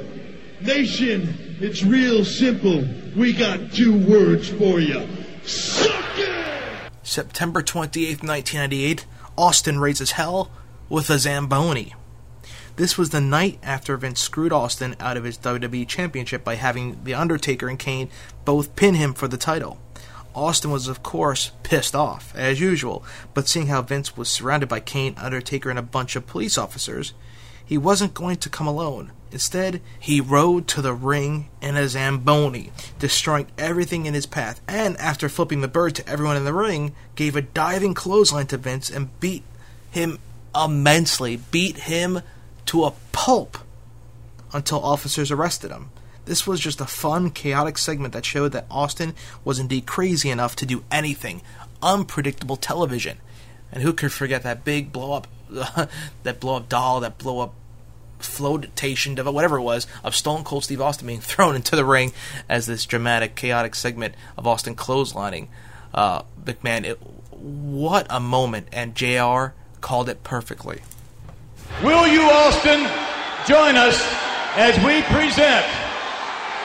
Nation, 0.61 1.57
it's 1.59 1.83
real 1.83 2.23
simple. 2.23 2.83
We 3.15 3.33
got 3.33 3.71
two 3.71 3.97
words 4.07 4.49
for 4.49 4.79
you. 4.79 5.07
Suck 5.43 6.17
it! 6.17 6.91
September 7.03 7.61
28th, 7.61 8.23
1998, 8.23 9.05
Austin 9.37 9.79
raises 9.79 10.11
hell 10.11 10.51
with 10.89 11.09
a 11.09 11.17
Zamboni. 11.17 11.95
This 12.75 12.97
was 12.97 13.09
the 13.09 13.19
night 13.19 13.59
after 13.61 13.97
Vince 13.97 14.21
screwed 14.21 14.53
Austin 14.53 14.95
out 14.99 15.17
of 15.17 15.25
his 15.25 15.37
WWE 15.37 15.85
Championship 15.87 16.45
by 16.45 16.55
having 16.55 17.03
The 17.03 17.13
Undertaker 17.13 17.67
and 17.67 17.77
Kane 17.77 18.09
both 18.45 18.75
pin 18.77 18.95
him 18.95 19.13
for 19.13 19.27
the 19.27 19.37
title. 19.37 19.79
Austin 20.35 20.71
was, 20.71 20.87
of 20.87 21.03
course, 21.03 21.51
pissed 21.63 21.95
off, 21.95 22.33
as 22.35 22.59
usual, 22.59 23.03
but 23.33 23.47
seeing 23.47 23.67
how 23.67 23.81
Vince 23.81 24.15
was 24.15 24.29
surrounded 24.29 24.69
by 24.69 24.79
Kane, 24.79 25.15
Undertaker, 25.17 25.69
and 25.69 25.79
a 25.79 25.83
bunch 25.83 26.15
of 26.15 26.27
police 26.27 26.57
officers, 26.57 27.13
he 27.65 27.77
wasn't 27.77 28.13
going 28.13 28.37
to 28.37 28.49
come 28.49 28.67
alone. 28.67 29.11
Instead, 29.31 29.79
he 29.99 30.19
rode 30.19 30.67
to 30.67 30.81
the 30.81 30.93
ring 30.93 31.49
in 31.61 31.77
a 31.77 31.87
Zamboni, 31.87 32.71
destroying 32.97 33.47
everything 33.57 34.05
in 34.05 34.13
his 34.13 34.25
path, 34.25 34.59
and 34.67 34.97
after 34.97 35.29
flipping 35.29 35.61
the 35.61 35.67
bird 35.67 35.93
to 35.95 36.09
everyone 36.09 36.37
in 36.37 36.45
the 36.45 36.53
ring, 36.53 36.95
gave 37.15 37.35
a 37.35 37.41
diving 37.41 37.93
clothesline 37.93 38.47
to 38.47 38.57
Vince 38.57 38.89
and 38.89 39.19
beat 39.19 39.43
him 39.91 40.17
immensely, 40.55 41.37
beat 41.37 41.77
him 41.77 42.21
to 42.65 42.85
a 42.85 42.93
pulp 43.11 43.59
until 44.51 44.83
officers 44.83 45.29
arrested 45.29 45.69
him. 45.69 45.91
This 46.29 46.45
was 46.45 46.59
just 46.59 46.79
a 46.79 46.85
fun, 46.85 47.31
chaotic 47.31 47.79
segment 47.79 48.13
that 48.13 48.23
showed 48.23 48.51
that 48.51 48.67
Austin 48.69 49.15
was 49.43 49.57
indeed 49.57 49.87
crazy 49.87 50.29
enough 50.29 50.55
to 50.57 50.65
do 50.67 50.83
anything. 50.91 51.41
Unpredictable 51.81 52.55
television. 52.55 53.17
And 53.71 53.81
who 53.81 53.93
could 53.93 54.13
forget 54.13 54.43
that 54.43 54.63
big 54.63 54.91
blow 54.91 55.13
up, 55.13 55.27
that 56.21 56.39
blow 56.39 56.57
up 56.57 56.69
doll, 56.69 56.99
that 56.99 57.17
blow 57.17 57.39
up 57.39 57.55
flotation, 58.19 59.17
whatever 59.17 59.57
it 59.57 59.63
was, 59.63 59.87
of 60.03 60.15
Stone 60.15 60.43
Cold 60.43 60.65
Steve 60.65 60.81
Austin 60.81 61.07
being 61.07 61.19
thrown 61.19 61.55
into 61.55 61.75
the 61.75 61.83
ring 61.83 62.13
as 62.47 62.67
this 62.67 62.85
dramatic, 62.85 63.35
chaotic 63.35 63.73
segment 63.73 64.13
of 64.37 64.45
Austin 64.45 64.75
clotheslining 64.75 65.47
uh, 65.95 66.21
McMahon. 66.43 66.85
It, 66.85 66.99
what 67.31 68.05
a 68.07 68.19
moment, 68.19 68.67
and 68.71 68.93
JR 68.93 69.55
called 69.81 70.07
it 70.07 70.23
perfectly. 70.23 70.81
Will 71.81 72.07
you, 72.07 72.21
Austin, 72.21 72.87
join 73.47 73.75
us 73.75 73.99
as 74.55 74.77
we 74.85 75.01
present 75.11 75.88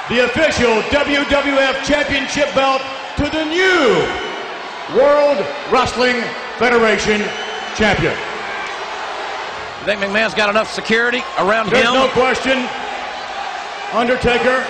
the 0.09 0.25
official 0.25 0.83
WWF 0.93 1.83
Championship 1.85 2.55
belt 2.55 2.83
to 3.17 3.25
the 3.25 3.45
new 3.47 4.05
World 4.99 5.41
Wrestling 5.73 6.21
Federation 6.59 7.23
champion? 7.75 8.13
You 9.81 9.87
think 9.87 10.01
McMahon's 10.03 10.35
got 10.35 10.51
enough 10.51 10.71
security 10.71 11.23
around 11.39 11.71
There's 11.71 11.89
him? 11.89 11.95
no 11.95 12.09
question, 12.09 12.69
Undertaker, 13.97 14.61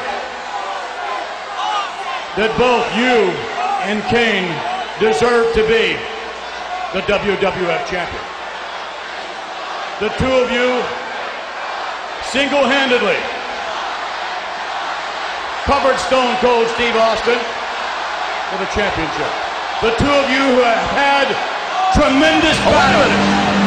that 2.38 2.54
both 2.54 2.86
you 2.94 3.34
and 3.90 4.02
Kane 4.06 4.46
deserve 5.02 5.52
to 5.54 5.62
be 5.66 5.98
the 6.94 7.02
WWF 7.10 7.86
champion. 7.90 8.22
The 9.98 10.10
two 10.14 10.30
of 10.30 10.50
you 10.50 10.78
single-handedly 12.30 13.18
covered 15.64 15.96
Stone 15.96 16.36
Cold 16.44 16.68
Steve 16.76 16.94
Austin 16.96 17.40
for 18.52 18.58
the 18.60 18.68
championship. 18.76 19.32
The 19.80 19.96
two 19.96 20.12
of 20.12 20.28
you 20.28 20.44
who 20.52 20.60
have 20.60 20.84
had 20.92 21.26
tremendous 21.96 22.56
oh, 22.60 22.70
battle 22.70 23.08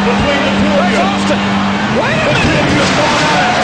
between 0.06 0.42
the 0.46 0.54
two 0.62 0.74
of 0.78 0.86
you. 0.94 1.00
Austin. 1.02 1.40
Wait 1.98 2.14
a 2.14 2.22
minute. 2.22 2.38
The 2.38 2.42
two 2.42 2.54
of 2.54 2.68
you 2.70 2.80
have 2.86 2.98
gone 3.02 3.24
at 3.34 3.52
it 3.52 3.57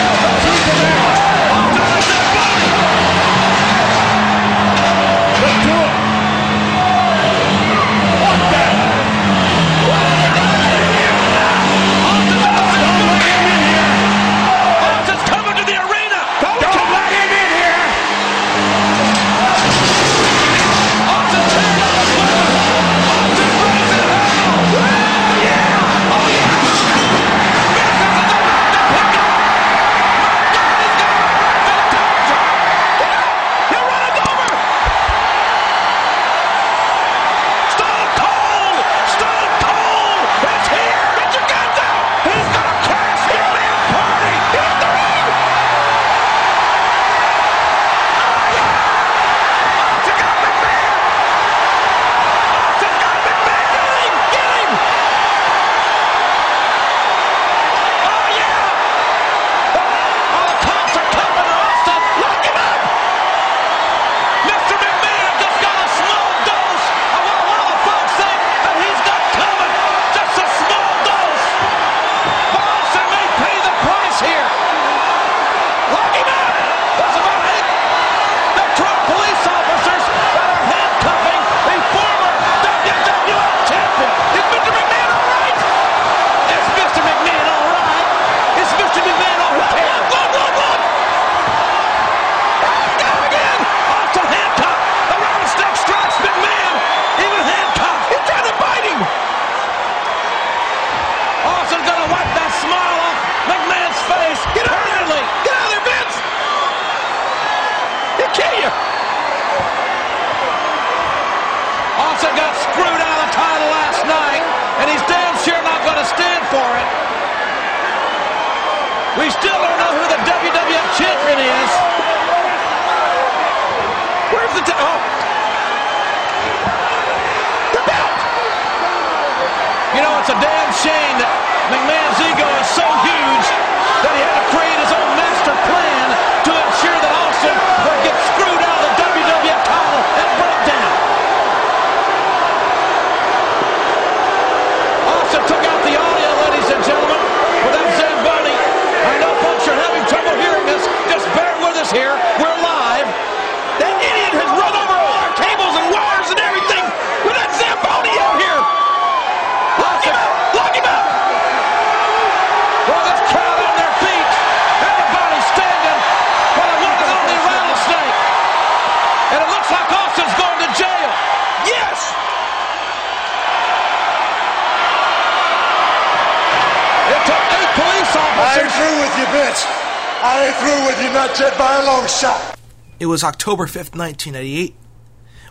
It 183.04 183.08
was 183.08 183.22
October 183.22 183.66
5th, 183.66 183.98
1998, 183.98 184.78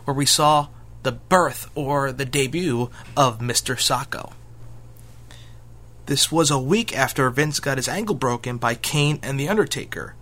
where 0.07 0.17
we 0.17 0.25
saw 0.25 0.69
the 1.03 1.13
birth 1.13 1.71
or 1.75 2.11
the 2.11 2.25
debut 2.25 2.89
of 3.15 3.41
Mr. 3.41 3.77
Socko. 3.77 4.33
This 6.07 6.33
was 6.33 6.51
a 6.51 6.59
week 6.59 6.97
after 6.97 7.29
Vince 7.29 7.61
got 7.61 7.77
his 7.77 7.91
ankle 7.91 8.15
broken 8.15 8.57
by 8.57 8.75
Kane 8.75 9.19
and 9.23 9.39
The 9.39 9.51
Undertaker. 9.51 10.15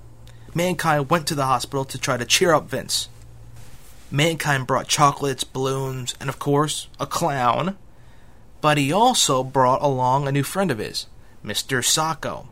Mankind 0.57 1.09
went 1.09 1.29
to 1.29 1.37
the 1.37 1.47
hospital 1.47 1.85
to 1.85 1.99
try 1.99 2.17
to 2.17 2.25
cheer 2.25 2.53
up 2.53 2.69
Vince. 2.69 3.09
Mankind 4.11 4.67
brought 4.67 4.89
chocolates, 4.89 5.45
balloons, 5.45 6.17
and 6.19 6.29
of 6.29 6.41
course, 6.41 6.89
a 6.99 7.07
clown. 7.07 7.77
But 8.61 8.77
he 8.77 8.91
also 8.91 9.45
brought 9.45 9.83
along 9.83 10.27
a 10.27 10.33
new 10.33 10.43
friend 10.43 10.73
of 10.73 10.79
his, 10.79 11.07
Mr. 11.45 11.79
Socko. 11.79 12.49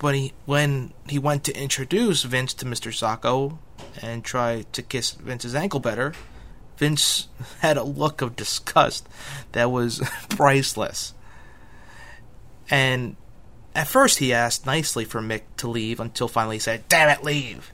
When 0.00 0.14
he 0.14 0.32
when 0.46 0.92
he 1.08 1.18
went 1.18 1.44
to 1.44 1.56
introduce 1.56 2.22
Vince 2.22 2.54
to 2.54 2.64
Mr. 2.64 2.90
Socko 2.90 3.58
and 4.00 4.24
try 4.24 4.64
to 4.72 4.82
kiss 4.82 5.10
Vince's 5.12 5.54
ankle 5.54 5.80
better, 5.80 6.14
Vince 6.78 7.28
had 7.60 7.76
a 7.76 7.82
look 7.82 8.22
of 8.22 8.36
disgust 8.36 9.08
that 9.52 9.70
was 9.70 10.00
priceless. 10.30 11.14
And 12.70 13.16
at 13.74 13.88
first 13.88 14.18
he 14.18 14.32
asked 14.32 14.64
nicely 14.64 15.04
for 15.04 15.20
Mick 15.20 15.42
to 15.58 15.68
leave 15.68 16.00
until 16.00 16.28
finally 16.28 16.56
he 16.56 16.60
said, 16.60 16.88
Damn 16.88 17.10
it, 17.10 17.24
leave! 17.24 17.72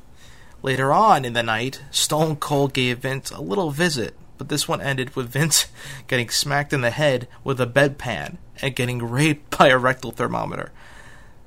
Later 0.62 0.92
on 0.92 1.24
in 1.24 1.34
the 1.34 1.42
night, 1.42 1.82
Stone 1.90 2.36
Cold 2.36 2.72
gave 2.72 2.98
Vince 2.98 3.30
a 3.30 3.40
little 3.40 3.70
visit, 3.70 4.14
but 4.36 4.48
this 4.48 4.66
one 4.66 4.80
ended 4.80 5.14
with 5.14 5.28
Vince 5.28 5.66
getting 6.08 6.28
smacked 6.28 6.72
in 6.72 6.80
the 6.80 6.90
head 6.90 7.28
with 7.44 7.60
a 7.60 7.66
bedpan 7.66 8.38
and 8.60 8.74
getting 8.74 8.98
raped 8.98 9.56
by 9.56 9.68
a 9.68 9.78
rectal 9.78 10.10
thermometer. 10.10 10.72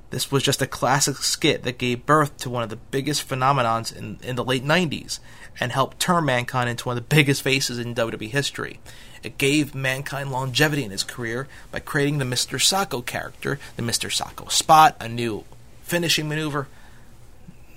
This 0.10 0.32
was 0.32 0.44
just 0.44 0.62
a 0.62 0.68
classic 0.68 1.18
skit 1.18 1.64
that 1.64 1.78
gave 1.78 2.06
birth 2.06 2.38
to 2.38 2.50
one 2.50 2.64
of 2.64 2.70
the 2.70 2.76
biggest 2.76 3.28
phenomenons 3.28 3.96
in, 3.96 4.18
in 4.24 4.36
the 4.36 4.44
late 4.44 4.66
90s 4.66 5.20
and 5.60 5.72
helped 5.72 6.00
turn 6.00 6.26
Mankind 6.26 6.70
into 6.70 6.86
one 6.86 6.98
of 6.98 7.04
the 7.04 7.16
biggest 7.16 7.42
faces 7.42 7.78
in 7.78 7.94
WWE 7.94 8.30
history. 8.30 8.80
It 9.22 9.38
gave 9.38 9.76
Mankind 9.76 10.32
longevity 10.32 10.84
in 10.84 10.92
his 10.92 11.04
career 11.04 11.48
by 11.72 11.80
creating 11.80 12.18
the 12.18 12.26
Mr. 12.26 12.58
Socko 12.58 13.06
character, 13.06 13.60
the 13.76 13.84
Mr. 13.84 14.10
Socko 14.10 14.52
spot, 14.52 14.96
a 15.00 15.10
new 15.10 15.44
finishing 15.84 16.28
maneuver, 16.30 16.68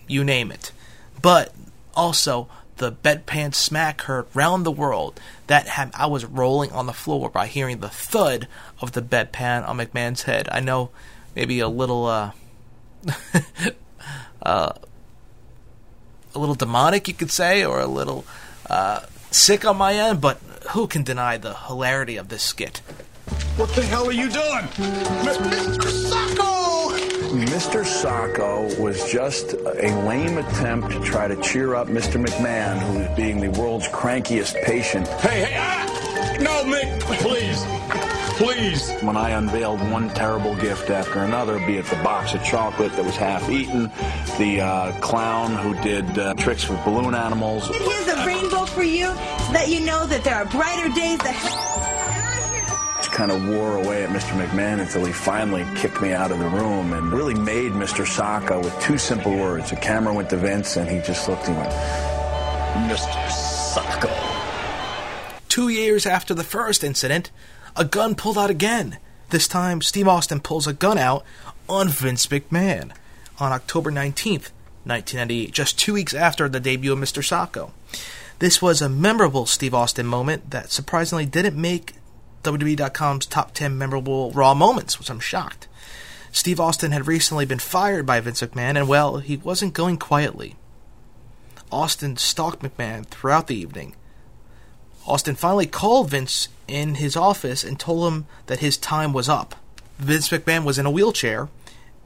you 0.06 0.24
name 0.24 0.52
it. 0.52 0.72
But 1.20 1.52
also 1.94 2.48
the 2.76 2.92
bedpan 2.92 3.54
smack 3.54 4.02
heard 4.02 4.26
round 4.34 4.64
the 4.64 4.70
world 4.70 5.20
that 5.46 5.68
had, 5.68 5.90
I 5.94 6.06
was 6.06 6.24
rolling 6.24 6.72
on 6.72 6.86
the 6.86 6.92
floor 6.92 7.28
by 7.28 7.46
hearing 7.46 7.80
the 7.80 7.88
thud 7.88 8.48
of 8.80 8.92
the 8.92 9.02
bedpan 9.02 9.68
on 9.68 9.78
McMahon's 9.78 10.22
head. 10.22 10.48
I 10.50 10.60
know 10.60 10.90
maybe 11.34 11.60
a 11.60 11.68
little 11.68 12.06
uh, 12.06 12.30
uh, 14.42 14.72
a 16.34 16.38
little 16.38 16.54
demonic, 16.54 17.08
you 17.08 17.14
could 17.14 17.30
say, 17.30 17.64
or 17.64 17.80
a 17.80 17.86
little 17.86 18.24
uh, 18.68 19.00
sick 19.30 19.64
on 19.64 19.76
my 19.76 19.94
end. 19.94 20.20
But 20.20 20.38
who 20.70 20.86
can 20.86 21.02
deny 21.02 21.38
the 21.38 21.54
hilarity 21.54 22.16
of 22.16 22.28
this 22.28 22.42
skit? 22.42 22.78
What 23.56 23.70
the 23.70 23.82
hell 23.82 24.08
are 24.08 24.12
you 24.12 24.30
doing? 24.30 24.64
Mr. 25.24 25.90
Socko! 26.10 26.52
Mr. 27.32 27.84
Socko 27.84 28.78
was 28.78 29.10
just 29.10 29.54
a 29.54 30.06
lame 30.06 30.38
attempt 30.38 30.90
to 30.90 31.00
try 31.00 31.28
to 31.28 31.40
cheer 31.40 31.74
up 31.74 31.88
Mr. 31.88 32.22
McMahon, 32.22 32.78
who 32.78 32.98
was 32.98 33.08
being 33.16 33.40
the 33.40 33.48
world's 33.60 33.88
crankiest 33.88 34.62
patient. 34.64 35.06
Hey, 35.08 35.44
hey, 35.44 35.54
ah! 35.58 36.36
No, 36.40 36.64
Mick, 36.64 37.00
please. 37.00 37.62
Please. 38.42 38.90
When 39.02 39.16
I 39.16 39.30
unveiled 39.30 39.80
one 39.92 40.08
terrible 40.10 40.56
gift 40.56 40.90
after 40.90 41.20
another, 41.20 41.64
be 41.64 41.76
it 41.76 41.86
the 41.86 41.94
box 42.02 42.34
of 42.34 42.42
chocolate 42.42 42.90
that 42.96 43.04
was 43.04 43.14
half 43.14 43.48
eaten, 43.48 43.84
the 44.36 44.60
uh, 44.60 44.92
clown 45.00 45.54
who 45.54 45.80
did 45.80 46.18
uh, 46.18 46.34
tricks 46.34 46.68
with 46.68 46.84
balloon 46.84 47.14
animals. 47.14 47.68
Here's 47.68 48.08
a 48.08 48.26
rainbow 48.26 48.66
for 48.66 48.82
you 48.82 49.06
so 49.06 49.52
that 49.52 49.68
you 49.68 49.80
know 49.86 50.06
that 50.06 50.24
there 50.24 50.34
are 50.34 50.44
brighter 50.46 50.88
days 50.88 51.20
ahead 51.20 51.72
kind 53.12 53.30
of 53.30 53.46
wore 53.46 53.76
away 53.76 54.02
at 54.02 54.08
Mr. 54.08 54.32
McMahon 54.42 54.80
until 54.80 55.04
he 55.04 55.12
finally 55.12 55.66
kicked 55.76 56.00
me 56.00 56.12
out 56.12 56.32
of 56.32 56.38
the 56.38 56.48
room 56.48 56.94
and 56.94 57.12
really 57.12 57.34
made 57.34 57.70
Mr. 57.72 58.06
Socko 58.06 58.64
with 58.64 58.76
two 58.80 58.96
simple 58.96 59.36
words. 59.36 59.68
The 59.68 59.76
camera 59.76 60.14
went 60.14 60.30
to 60.30 60.38
Vince 60.38 60.78
and 60.78 60.88
he 60.88 60.98
just 61.00 61.28
looked 61.28 61.46
and 61.46 61.56
went, 61.58 61.70
Mr. 62.90 63.12
Socko. 63.28 64.10
Two 65.48 65.68
years 65.68 66.06
after 66.06 66.32
the 66.32 66.42
first 66.42 66.82
incident, 66.82 67.30
a 67.76 67.84
gun 67.84 68.14
pulled 68.14 68.38
out 68.38 68.50
again. 68.50 68.98
This 69.30 69.48
time, 69.48 69.80
Steve 69.80 70.08
Austin 70.08 70.40
pulls 70.40 70.66
a 70.66 70.72
gun 70.72 70.98
out 70.98 71.24
on 71.68 71.88
Vince 71.88 72.26
McMahon 72.26 72.92
on 73.38 73.52
October 73.52 73.90
19th, 73.90 74.50
1998, 74.84 75.52
just 75.52 75.78
two 75.78 75.94
weeks 75.94 76.12
after 76.12 76.48
the 76.48 76.60
debut 76.60 76.92
of 76.92 76.98
Mr. 76.98 77.22
Socko. 77.22 77.70
This 78.40 78.60
was 78.60 78.82
a 78.82 78.88
memorable 78.88 79.46
Steve 79.46 79.74
Austin 79.74 80.06
moment 80.06 80.50
that 80.50 80.70
surprisingly 80.70 81.24
didn't 81.24 81.60
make 81.60 81.94
WWE.com's 82.42 83.26
top 83.26 83.54
10 83.54 83.78
memorable 83.78 84.32
Raw 84.32 84.52
moments, 84.52 84.98
which 84.98 85.10
I'm 85.10 85.20
shocked. 85.20 85.68
Steve 86.32 86.58
Austin 86.58 86.92
had 86.92 87.06
recently 87.06 87.44
been 87.44 87.58
fired 87.58 88.04
by 88.04 88.18
Vince 88.20 88.40
McMahon, 88.40 88.76
and 88.76 88.88
well, 88.88 89.18
he 89.18 89.36
wasn't 89.36 89.74
going 89.74 89.96
quietly. 89.96 90.56
Austin 91.70 92.16
stalked 92.16 92.62
McMahon 92.62 93.06
throughout 93.06 93.46
the 93.46 93.54
evening. 93.54 93.94
Austin 95.06 95.34
finally 95.36 95.66
called 95.66 96.10
Vince 96.10 96.48
in 96.72 96.94
his 96.94 97.16
office 97.16 97.62
and 97.62 97.78
told 97.78 98.10
him 98.10 98.26
that 98.46 98.60
his 98.60 98.78
time 98.78 99.12
was 99.12 99.28
up. 99.28 99.54
Vince 99.98 100.30
McMahon 100.30 100.64
was 100.64 100.78
in 100.78 100.86
a 100.86 100.90
wheelchair 100.90 101.50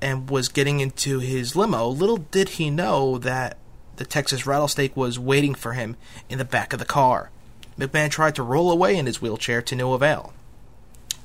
and 0.02 0.28
was 0.28 0.48
getting 0.48 0.80
into 0.80 1.20
his 1.20 1.54
limo. 1.54 1.86
Little 1.86 2.16
did 2.16 2.50
he 2.50 2.68
know 2.68 3.16
that 3.18 3.58
the 3.94 4.04
Texas 4.04 4.44
rattlesnake 4.44 4.96
was 4.96 5.20
waiting 5.20 5.54
for 5.54 5.74
him 5.74 5.96
in 6.28 6.38
the 6.38 6.44
back 6.44 6.72
of 6.72 6.80
the 6.80 6.84
car. 6.84 7.30
McMahon 7.78 8.10
tried 8.10 8.34
to 8.34 8.42
roll 8.42 8.72
away 8.72 8.96
in 8.96 9.06
his 9.06 9.22
wheelchair 9.22 9.62
to 9.62 9.76
no 9.76 9.92
avail. 9.92 10.32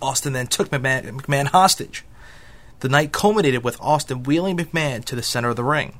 Austin 0.02 0.34
then 0.34 0.48
took 0.48 0.70
McMahon, 0.70 1.10
McMahon 1.10 1.48
hostage. 1.48 2.06
The 2.82 2.89
night 2.89 3.12
culminated 3.12 3.64
with 3.64 3.82
Austin 3.82 4.22
wheeling 4.22 4.58
McMahon 4.58 5.04
to 5.06 5.16
the 5.16 5.24
center 5.24 5.50
of 5.50 5.56
the 5.56 5.64
ring. 5.64 5.98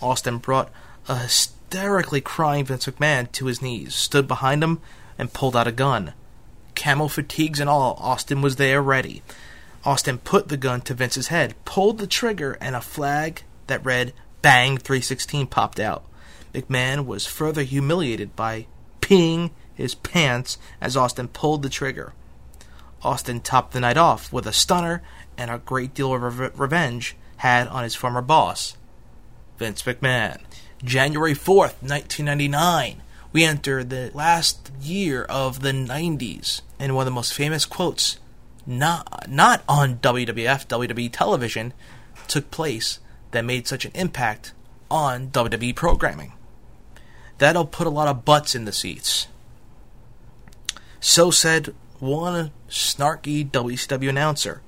Austin 0.00 0.38
brought 0.38 0.70
a 1.06 1.18
hysterically 1.18 2.22
crying 2.22 2.64
Vince 2.64 2.86
McMahon 2.86 3.30
to 3.32 3.46
his 3.46 3.60
knees, 3.60 3.94
stood 3.94 4.26
behind 4.26 4.62
him, 4.62 4.80
and 5.18 5.34
pulled 5.34 5.54
out 5.54 5.66
a 5.66 5.72
gun. 5.72 6.14
Camo 6.78 7.08
fatigues 7.08 7.60
and 7.60 7.68
all, 7.68 7.98
Austin 8.00 8.40
was 8.40 8.56
there 8.56 8.80
ready. 8.80 9.22
Austin 9.84 10.18
put 10.18 10.48
the 10.48 10.56
gun 10.56 10.80
to 10.82 10.94
Vince's 10.94 11.28
head, 11.28 11.54
pulled 11.64 11.98
the 11.98 12.06
trigger, 12.06 12.56
and 12.60 12.76
a 12.76 12.80
flag 12.80 13.42
that 13.66 13.84
read 13.84 14.12
Bang 14.42 14.78
316 14.78 15.48
popped 15.48 15.80
out. 15.80 16.04
McMahon 16.54 17.04
was 17.04 17.26
further 17.26 17.62
humiliated 17.62 18.34
by 18.36 18.66
peeing 19.00 19.50
his 19.74 19.94
pants 19.94 20.56
as 20.80 20.96
Austin 20.96 21.28
pulled 21.28 21.62
the 21.62 21.68
trigger. 21.68 22.12
Austin 23.02 23.40
topped 23.40 23.72
the 23.72 23.80
night 23.80 23.96
off 23.96 24.32
with 24.32 24.46
a 24.46 24.52
stunner 24.52 25.02
and 25.36 25.50
a 25.50 25.58
great 25.58 25.94
deal 25.94 26.14
of 26.14 26.38
re- 26.38 26.50
revenge 26.54 27.16
had 27.38 27.68
on 27.68 27.84
his 27.84 27.94
former 27.94 28.22
boss, 28.22 28.76
Vince 29.58 29.82
McMahon. 29.82 30.40
January 30.82 31.34
4th, 31.34 31.82
1999, 31.82 33.02
we 33.32 33.44
enter 33.44 33.84
the 33.84 34.10
last 34.14 34.70
year 34.80 35.24
of 35.24 35.60
the 35.60 35.72
90s, 35.72 36.62
and 36.78 36.94
one 36.94 37.02
of 37.02 37.06
the 37.06 37.14
most 37.14 37.34
famous 37.34 37.66
quotes, 37.66 38.18
not, 38.66 39.28
not 39.28 39.62
on 39.68 39.96
WWF, 39.98 40.66
WWE 40.66 41.10
television, 41.12 41.72
took 42.26 42.50
place 42.50 43.00
that 43.30 43.44
made 43.44 43.66
such 43.66 43.84
an 43.84 43.92
impact 43.94 44.52
on 44.90 45.28
WWE 45.28 45.74
programming. 45.74 46.32
That'll 47.38 47.66
put 47.66 47.86
a 47.86 47.90
lot 47.90 48.08
of 48.08 48.24
butts 48.24 48.54
in 48.54 48.64
the 48.64 48.72
seats. 48.72 49.28
So 51.00 51.30
said 51.30 51.74
one 51.98 52.50
snarky 52.68 53.48
WCW 53.48 54.08
announcer 54.08 54.62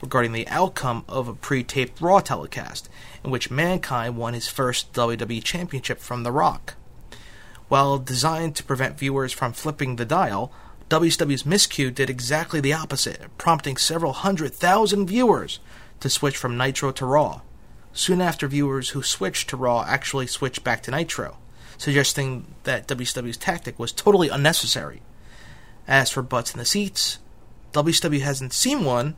regarding 0.00 0.32
the 0.32 0.48
outcome 0.48 1.04
of 1.08 1.28
a 1.28 1.34
pre 1.34 1.62
taped 1.62 2.00
Raw 2.00 2.20
telecast 2.20 2.88
in 3.24 3.30
which 3.30 3.50
Mankind 3.50 4.16
won 4.16 4.34
his 4.34 4.48
first 4.48 4.92
WWE 4.92 5.42
Championship 5.42 6.00
from 6.00 6.22
The 6.22 6.32
Rock. 6.32 6.75
While 7.68 7.98
designed 7.98 8.54
to 8.56 8.64
prevent 8.64 8.98
viewers 8.98 9.32
from 9.32 9.52
flipping 9.52 9.96
the 9.96 10.04
dial, 10.04 10.52
WCW's 10.88 11.42
miscue 11.42 11.92
did 11.92 12.08
exactly 12.08 12.60
the 12.60 12.72
opposite, 12.72 13.22
prompting 13.38 13.76
several 13.76 14.12
hundred 14.12 14.54
thousand 14.54 15.08
viewers 15.08 15.58
to 16.00 16.08
switch 16.08 16.36
from 16.36 16.56
Nitro 16.56 16.92
to 16.92 17.06
Raw. 17.06 17.40
Soon 17.92 18.20
after, 18.20 18.46
viewers 18.46 18.90
who 18.90 19.02
switched 19.02 19.50
to 19.50 19.56
Raw 19.56 19.84
actually 19.88 20.26
switched 20.26 20.62
back 20.62 20.82
to 20.82 20.92
Nitro, 20.92 21.38
suggesting 21.76 22.54
that 22.64 22.86
WCW's 22.86 23.36
tactic 23.36 23.78
was 23.78 23.90
totally 23.90 24.28
unnecessary. 24.28 25.02
As 25.88 26.10
for 26.10 26.22
butts 26.22 26.52
in 26.52 26.58
the 26.58 26.64
seats, 26.64 27.18
WCW 27.72 28.20
hasn't 28.20 28.52
seen 28.52 28.84
one 28.84 29.16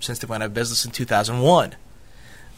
since 0.00 0.18
they 0.18 0.26
went 0.26 0.42
out 0.42 0.46
of 0.46 0.54
business 0.54 0.84
in 0.84 0.92
2001. 0.92 1.74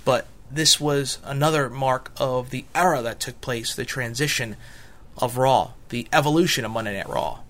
But 0.05 0.27
this 0.51 0.81
was 0.81 1.19
another 1.25 1.69
mark 1.69 2.13
of 2.19 2.51
the 2.51 2.65
era 2.75 3.03
that 3.03 3.21
took 3.21 3.41
place, 3.41 3.75
the 3.75 3.85
transition 3.85 4.57
of 5.19 5.37
Raw, 5.37 5.73
the 5.89 6.07
evolution 6.13 6.65
of 6.65 6.71
Monday 6.71 6.97
Night 6.97 7.09
Raw. 7.09 7.41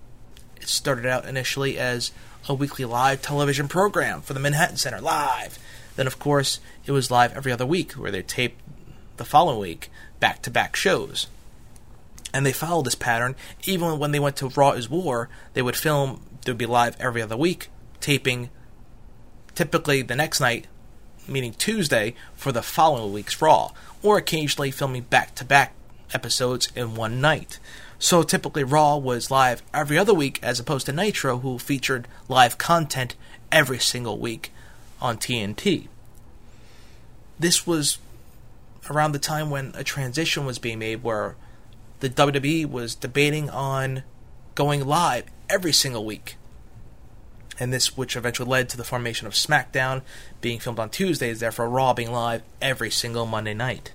It 0.57 0.67
started 0.67 1.05
out 1.05 1.25
initially 1.25 1.77
as 1.77 2.11
a 2.47 2.53
weekly 2.53 2.85
live 2.85 3.21
television 3.21 3.67
program 3.67 4.21
for 4.21 4.33
the 4.33 4.39
Manhattan 4.39 4.77
Center, 4.77 5.01
live. 5.01 5.59
Then, 5.95 6.07
of 6.07 6.19
course, 6.19 6.59
it 6.85 6.91
was 6.91 7.11
live 7.11 7.35
every 7.35 7.51
other 7.51 7.65
week, 7.65 7.93
where 7.93 8.11
they 8.11 8.21
taped 8.21 8.61
the 9.17 9.25
following 9.25 9.59
week 9.59 9.91
back 10.19 10.41
to 10.43 10.51
back 10.51 10.75
shows. 10.75 11.27
And 12.33 12.45
they 12.45 12.53
followed 12.53 12.85
this 12.85 12.95
pattern. 12.95 13.35
Even 13.63 13.99
when 13.99 14.11
they 14.11 14.19
went 14.19 14.35
to 14.37 14.49
Raw 14.49 14.71
is 14.71 14.89
War, 14.89 15.29
they 15.53 15.61
would 15.61 15.75
film, 15.75 16.21
they 16.43 16.51
would 16.51 16.57
be 16.57 16.65
live 16.65 16.95
every 16.99 17.21
other 17.21 17.37
week, 17.37 17.69
taping 17.99 18.49
typically 19.55 20.01
the 20.01 20.15
next 20.15 20.39
night, 20.39 20.67
meaning 21.27 21.53
Tuesday, 21.53 22.15
for 22.35 22.51
the 22.51 22.61
following 22.61 23.13
week's 23.13 23.41
Raw, 23.41 23.71
or 24.01 24.17
occasionally 24.17 24.71
filming 24.71 25.03
back 25.03 25.35
to 25.35 25.45
back 25.45 25.73
episodes 26.13 26.69
in 26.75 26.95
one 26.95 27.21
night. 27.21 27.59
So 27.97 28.23
typically 28.23 28.63
Raw 28.63 28.95
was 28.97 29.29
live 29.29 29.61
every 29.73 29.97
other 29.97 30.13
week 30.13 30.39
as 30.41 30.59
opposed 30.59 30.85
to 30.85 30.93
Nitro, 30.93 31.39
who 31.39 31.59
featured 31.59 32.07
live 32.27 32.57
content 32.57 33.15
every 33.51 33.79
single 33.79 34.17
week 34.17 34.53
on 35.01 35.17
TNT. 35.17 35.87
This 37.37 37.67
was 37.67 37.97
around 38.89 39.11
the 39.11 39.19
time 39.19 39.49
when 39.49 39.73
a 39.75 39.83
transition 39.83 40.45
was 40.45 40.59
being 40.59 40.79
made 40.79 41.03
where 41.03 41.35
the 41.99 42.09
WWE 42.09 42.65
was 42.65 42.95
debating 42.95 43.49
on 43.49 44.03
going 44.55 44.85
live 44.85 45.25
every 45.49 45.73
single 45.73 46.05
week. 46.05 46.37
And 47.59 47.73
this, 47.73 47.97
which 47.97 48.15
eventually 48.15 48.49
led 48.49 48.69
to 48.69 48.77
the 48.77 48.85
formation 48.85 49.27
of 49.27 49.33
SmackDown 49.33 50.01
being 50.39 50.59
filmed 50.59 50.79
on 50.79 50.89
Tuesdays, 50.89 51.41
therefore 51.41 51.69
Raw 51.69 51.93
being 51.93 52.11
live 52.11 52.41
every 52.61 52.89
single 52.89 53.25
Monday 53.25 53.53
night. 53.53 53.93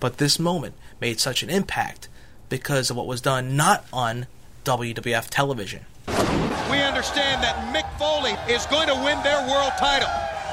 But 0.00 0.16
this 0.16 0.38
moment 0.38 0.74
made 0.98 1.20
such 1.20 1.42
an 1.42 1.50
impact 1.50 2.08
because 2.48 2.90
of 2.90 2.96
what 2.96 3.06
was 3.06 3.20
done 3.20 3.54
not 3.54 3.84
on 3.92 4.26
WWF 4.64 5.28
television. 5.28 5.84
We 6.08 6.80
understand 6.80 7.42
that 7.42 7.56
Mick 7.74 7.86
Foley 7.98 8.32
is 8.52 8.64
going 8.66 8.88
to 8.88 8.94
win 8.94 9.22
their 9.22 9.46
world 9.48 9.72
title. 9.78 10.08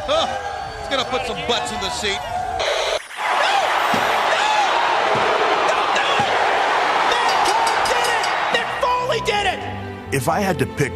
Oh, 0.10 0.28
he's 0.80 0.90
going 0.90 1.04
to 1.04 1.10
put 1.10 1.26
some 1.26 1.38
butts 1.48 1.72
in 1.72 1.80
the 1.80 1.90
seat. 1.90 2.20
Foley 8.82 9.20
did 9.26 9.46
it! 9.48 10.14
If 10.14 10.28
I 10.28 10.40
had 10.40 10.60
to 10.60 10.66
pick 10.66 10.94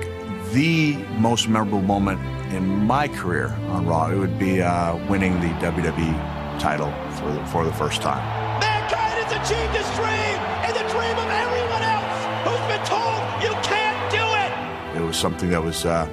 the 0.52 0.94
most 1.18 1.48
memorable 1.48 1.82
moment 1.82 2.20
in 2.54 2.86
my 2.86 3.08
career 3.08 3.48
on 3.70 3.86
Raw, 3.86 4.10
it 4.10 4.18
would 4.18 4.38
be 4.38 4.62
uh, 4.62 4.96
winning 5.08 5.40
the 5.40 5.48
WWE 5.60 6.41
title 6.62 6.94
for 7.18 7.34
the, 7.34 7.44
for 7.48 7.66
the 7.66 7.74
first 7.74 8.04
time. 8.04 8.22
Mankind 8.60 9.18
has 9.18 9.32
achieved 9.34 9.74
his 9.74 9.90
dream 9.98 10.38
and 10.62 10.70
the 10.76 10.84
dream 10.94 11.18
of 11.18 11.26
everyone 11.26 11.82
else 11.82 12.14
who's 12.46 12.62
been 12.70 12.86
told 12.86 13.18
you 13.42 13.50
can't 13.66 13.98
do 14.14 14.22
it. 14.22 14.54
It 15.02 15.04
was 15.04 15.18
something 15.18 15.50
that 15.50 15.64
was 15.64 15.86
uh, 15.86 16.08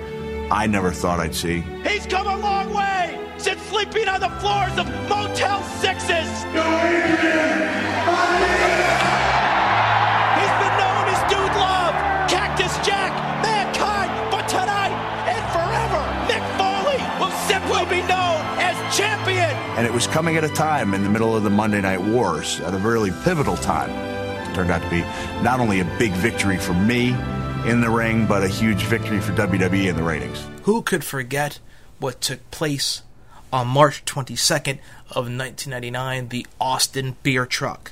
I 0.51 0.66
never 0.66 0.91
thought 0.91 1.20
I'd 1.20 1.35
see. 1.35 1.61
He's 1.87 2.07
come 2.07 2.27
a 2.27 2.39
long 2.39 2.73
way 2.73 3.20
since 3.37 3.61
sleeping 3.65 4.09
on 4.09 4.20
the 4.20 4.31
floors 4.41 4.73
of 4.79 4.87
Motel 5.07 5.62
Sixes. 5.83 6.45
He's 6.55 6.62
was 19.99 20.07
coming 20.07 20.37
at 20.37 20.45
a 20.45 20.49
time 20.51 20.95
in 20.95 21.03
the 21.03 21.09
middle 21.11 21.35
of 21.35 21.43
the 21.43 21.51
Monday 21.51 21.81
Night 21.81 22.01
Wars, 22.01 22.61
at 22.61 22.73
a 22.73 22.79
really 22.79 23.11
pivotal 23.25 23.57
time. 23.57 23.91
It 24.49 24.55
turned 24.55 24.70
out 24.70 24.81
to 24.81 24.89
be 24.89 25.01
not 25.43 25.59
only 25.59 25.81
a 25.81 25.85
big 25.99 26.12
victory 26.12 26.57
for 26.57 26.73
me 26.73 27.09
in 27.66 27.81
the 27.81 27.91
ring, 27.91 28.25
but 28.25 28.45
a 28.45 28.47
huge 28.47 28.85
victory 28.85 29.20
for 29.20 29.33
WWE 29.33 29.89
in 29.89 29.97
the 29.97 30.05
ratings. 30.05 30.47
Who 30.62 30.83
could 30.83 31.03
forget 31.03 31.59
what 31.99 32.20
took 32.20 32.49
place 32.53 33.03
on 33.53 33.66
March 33.66 34.05
22nd 34.05 34.79
of 35.11 35.27
1999, 35.27 36.29
the 36.29 36.47
Austin 36.61 37.16
Beer 37.25 37.45
Truck? 37.45 37.91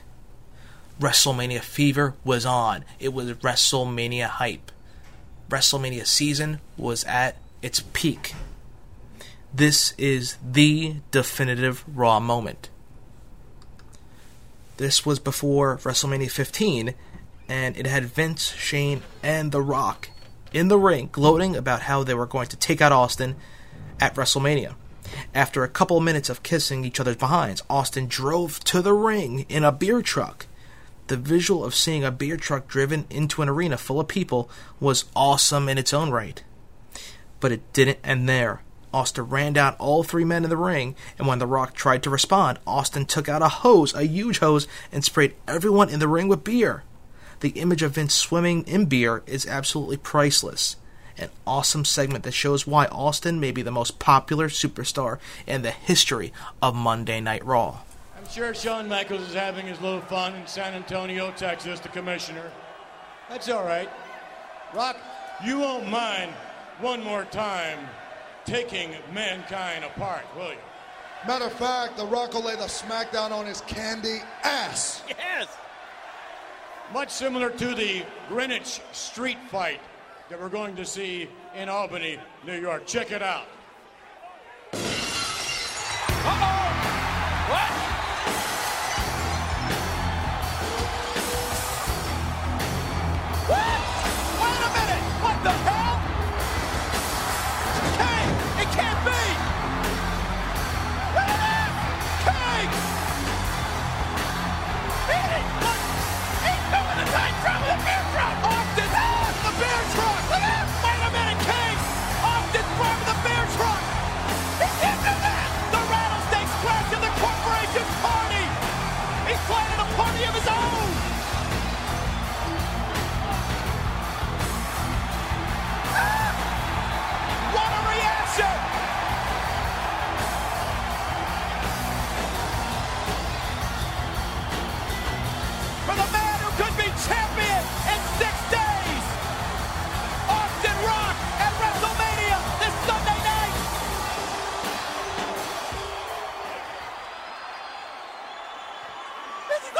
WrestleMania 1.00 1.58
fever 1.58 2.14
was 2.22 2.46
on. 2.46 2.84
It 3.00 3.12
was 3.12 3.32
WrestleMania 3.32 4.26
hype. 4.28 4.70
WrestleMania 5.50 6.06
season 6.06 6.60
was 6.76 7.02
at 7.02 7.34
its 7.62 7.82
peak. 7.92 8.32
This 9.56 9.94
is 9.96 10.36
the 10.46 10.96
definitive 11.10 11.82
Raw 11.88 12.20
moment. 12.20 12.68
This 14.76 15.06
was 15.06 15.18
before 15.18 15.78
WrestleMania 15.78 16.30
15, 16.30 16.92
and 17.48 17.74
it 17.74 17.86
had 17.86 18.04
Vince, 18.04 18.52
Shane, 18.52 19.00
and 19.22 19.52
The 19.52 19.62
Rock 19.62 20.10
in 20.52 20.68
the 20.68 20.76
ring 20.76 21.08
gloating 21.10 21.56
about 21.56 21.80
how 21.80 22.04
they 22.04 22.12
were 22.12 22.26
going 22.26 22.48
to 22.48 22.56
take 22.58 22.82
out 22.82 22.92
Austin 22.92 23.34
at 23.98 24.14
WrestleMania. 24.14 24.74
After 25.34 25.64
a 25.64 25.70
couple 25.70 25.98
minutes 26.00 26.28
of 26.28 26.42
kissing 26.42 26.84
each 26.84 27.00
other's 27.00 27.16
behinds, 27.16 27.62
Austin 27.70 28.08
drove 28.08 28.60
to 28.64 28.82
the 28.82 28.92
ring 28.92 29.46
in 29.48 29.64
a 29.64 29.72
beer 29.72 30.02
truck. 30.02 30.44
The 31.06 31.16
visual 31.16 31.64
of 31.64 31.74
seeing 31.74 32.04
a 32.04 32.10
beer 32.10 32.36
truck 32.36 32.68
driven 32.68 33.06
into 33.08 33.40
an 33.40 33.48
arena 33.48 33.78
full 33.78 34.00
of 34.00 34.08
people 34.08 34.50
was 34.80 35.06
awesome 35.16 35.66
in 35.70 35.78
its 35.78 35.94
own 35.94 36.10
right. 36.10 36.44
But 37.40 37.52
it 37.52 37.72
didn't 37.72 38.00
end 38.04 38.28
there. 38.28 38.60
Austin 38.96 39.24
ran 39.24 39.52
down 39.52 39.74
all 39.74 40.02
three 40.02 40.24
men 40.24 40.42
in 40.42 40.48
the 40.48 40.56
ring, 40.56 40.96
and 41.18 41.28
when 41.28 41.38
The 41.38 41.46
Rock 41.46 41.74
tried 41.74 42.02
to 42.04 42.08
respond, 42.08 42.58
Austin 42.66 43.04
took 43.04 43.28
out 43.28 43.42
a 43.42 43.48
hose, 43.48 43.92
a 43.92 44.06
huge 44.06 44.38
hose, 44.38 44.66
and 44.90 45.04
sprayed 45.04 45.34
everyone 45.46 45.90
in 45.90 46.00
the 46.00 46.08
ring 46.08 46.28
with 46.28 46.44
beer. 46.44 46.82
The 47.40 47.50
image 47.50 47.82
of 47.82 47.92
Vince 47.92 48.14
swimming 48.14 48.66
in 48.66 48.86
beer 48.86 49.22
is 49.26 49.46
absolutely 49.46 49.98
priceless. 49.98 50.76
An 51.18 51.28
awesome 51.46 51.84
segment 51.84 52.24
that 52.24 52.32
shows 52.32 52.66
why 52.66 52.86
Austin 52.86 53.38
may 53.38 53.50
be 53.50 53.60
the 53.60 53.70
most 53.70 53.98
popular 53.98 54.48
superstar 54.48 55.18
in 55.46 55.60
the 55.60 55.72
history 55.72 56.32
of 56.62 56.74
Monday 56.74 57.20
Night 57.20 57.44
Raw. 57.44 57.80
I'm 58.16 58.26
sure 58.30 58.54
Shawn 58.54 58.88
Michaels 58.88 59.28
is 59.28 59.34
having 59.34 59.66
his 59.66 59.78
little 59.82 60.00
fun 60.00 60.34
in 60.36 60.46
San 60.46 60.72
Antonio, 60.72 61.32
Texas, 61.32 61.80
the 61.80 61.90
commissioner. 61.90 62.50
That's 63.28 63.50
all 63.50 63.64
right. 63.64 63.90
Rock, 64.72 64.96
you 65.44 65.58
won't 65.58 65.86
mind 65.86 66.32
one 66.80 67.04
more 67.04 67.26
time 67.26 67.78
taking 68.46 68.94
mankind 69.12 69.84
apart, 69.84 70.24
will 70.36 70.50
you? 70.50 70.58
Matter 71.26 71.46
of 71.46 71.52
fact, 71.54 71.96
The 71.96 72.06
Rock 72.06 72.34
will 72.34 72.44
lay 72.44 72.54
the 72.54 72.62
smackdown 72.62 73.32
on 73.32 73.46
his 73.46 73.60
candy 73.62 74.20
ass. 74.44 75.02
Yes. 75.08 75.48
Much 76.92 77.10
similar 77.10 77.50
to 77.50 77.74
the 77.74 78.04
Greenwich 78.28 78.80
street 78.92 79.38
fight 79.50 79.80
that 80.30 80.40
we're 80.40 80.48
going 80.48 80.76
to 80.76 80.84
see 80.84 81.28
in 81.56 81.68
Albany, 81.68 82.18
New 82.44 82.58
York. 82.58 82.86
Check 82.86 83.10
it 83.10 83.22
out. 83.22 83.46
What? 87.48 87.85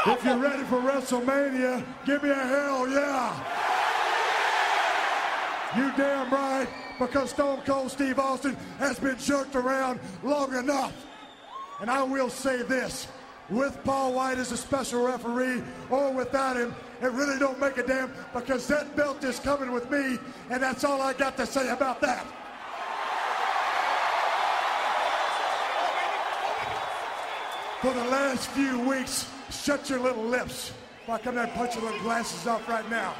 If 0.09 0.23
you're 0.23 0.37
ready 0.37 0.63
for 0.63 0.77
WrestleMania, 0.77 1.85
give 2.05 2.23
me 2.23 2.29
a 2.29 2.33
hell 2.33 2.87
yeah. 2.87 3.35
You 5.75 5.91
damn 5.97 6.31
right, 6.31 6.65
because 6.97 7.31
Stone 7.31 7.63
Cold 7.65 7.91
Steve 7.91 8.17
Austin 8.17 8.55
has 8.79 8.97
been 8.97 9.17
jerked 9.17 9.57
around 9.57 9.99
long 10.23 10.55
enough. 10.55 10.93
And 11.81 11.91
I 11.91 12.03
will 12.03 12.29
say 12.29 12.61
this, 12.63 13.09
with 13.49 13.77
Paul 13.83 14.13
Wight 14.13 14.37
as 14.37 14.53
a 14.53 14.57
special 14.57 15.03
referee 15.05 15.61
or 15.89 16.13
without 16.13 16.55
him, 16.55 16.73
it 17.01 17.11
really 17.11 17.37
don't 17.37 17.59
make 17.59 17.77
a 17.77 17.83
damn 17.83 18.09
because 18.33 18.65
that 18.67 18.95
belt 18.95 19.21
is 19.25 19.39
coming 19.39 19.73
with 19.73 19.91
me, 19.91 20.17
and 20.49 20.63
that's 20.63 20.85
all 20.85 21.01
I 21.01 21.11
got 21.11 21.35
to 21.35 21.45
say 21.45 21.67
about 21.69 21.99
that. 21.99 22.25
For 27.81 27.93
the 27.93 28.05
last 28.05 28.47
few 28.51 28.79
weeks, 28.79 29.29
shut 29.49 29.89
your 29.89 29.99
little 29.99 30.23
lips. 30.23 30.71
If 31.03 31.09
I 31.09 31.17
come 31.17 31.35
there 31.35 31.45
and 31.45 31.53
punch 31.53 31.75
your 31.75 31.85
little 31.85 32.01
glasses 32.01 32.47
off 32.47 32.67
right 32.67 32.89
now. 32.89 33.15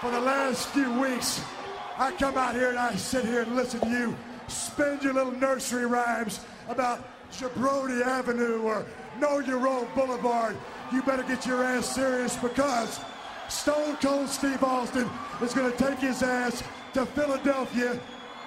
For 0.00 0.10
the 0.10 0.20
last 0.20 0.68
few 0.68 1.00
weeks, 1.00 1.40
I 1.98 2.12
come 2.12 2.36
out 2.36 2.54
here 2.54 2.70
and 2.70 2.78
I 2.78 2.94
sit 2.96 3.24
here 3.24 3.42
and 3.42 3.56
listen 3.56 3.80
to 3.80 3.88
you 3.88 4.16
spend 4.48 5.02
your 5.02 5.14
little 5.14 5.32
nursery 5.32 5.86
rhymes 5.86 6.40
about 6.68 7.04
Jabroni 7.32 8.02
Avenue 8.04 8.62
or 8.62 8.86
Know 9.18 9.38
Your 9.38 9.58
Role 9.58 9.86
Boulevard. 9.94 10.56
You 10.92 11.02
better 11.02 11.22
get 11.22 11.46
your 11.46 11.64
ass 11.64 11.94
serious 11.94 12.36
because 12.36 13.00
Stone 13.48 13.96
Cold 13.96 14.28
Steve 14.28 14.62
Austin 14.62 15.08
is 15.42 15.54
going 15.54 15.70
to 15.70 15.76
take 15.76 15.98
his 15.98 16.22
ass 16.22 16.62
to 16.94 17.04
Philadelphia, 17.06 17.98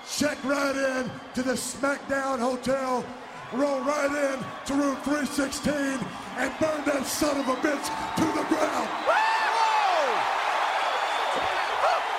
check 0.09 0.41
right 0.43 0.75
in 0.75 1.11
to 1.35 1.43
the 1.43 1.53
SmackDown 1.53 2.39
Hotel, 2.39 3.05
roll 3.53 3.81
right 3.81 4.11
in 4.11 4.65
to 4.65 4.73
room 4.73 4.95
316, 4.97 5.99
and 6.37 6.53
burn 6.59 6.85
that 6.85 7.05
son 7.05 7.39
of 7.39 7.47
a 7.47 7.55
bitch 7.55 7.87
to 8.15 8.25
the 8.37 8.45
ground. 8.45 8.89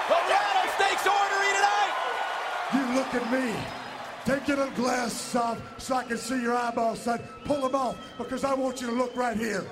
The 0.09 0.19
rattlesnake's 0.29 1.07
ornery 1.07 1.53
tonight! 1.55 1.95
You 2.75 2.83
look 2.95 3.15
at 3.15 3.33
me. 3.33 3.55
Take 4.25 4.49
your 4.49 4.59
little 4.59 4.75
glasses 4.75 5.35
off 5.37 5.59
so 5.79 5.95
I 5.95 6.05
can 6.05 6.19
see 6.19 6.43
your 6.43 6.55
eyeballs, 6.55 7.01
son. 7.01 7.21
Pull 7.45 7.63
them 7.63 7.75
off 7.75 7.97
because 8.19 8.45
I 8.45 8.55
want 8.55 8.81
you 8.81 8.89
to 8.89 8.93
look 8.93 9.17
right 9.17 9.37
here. 9.37 9.65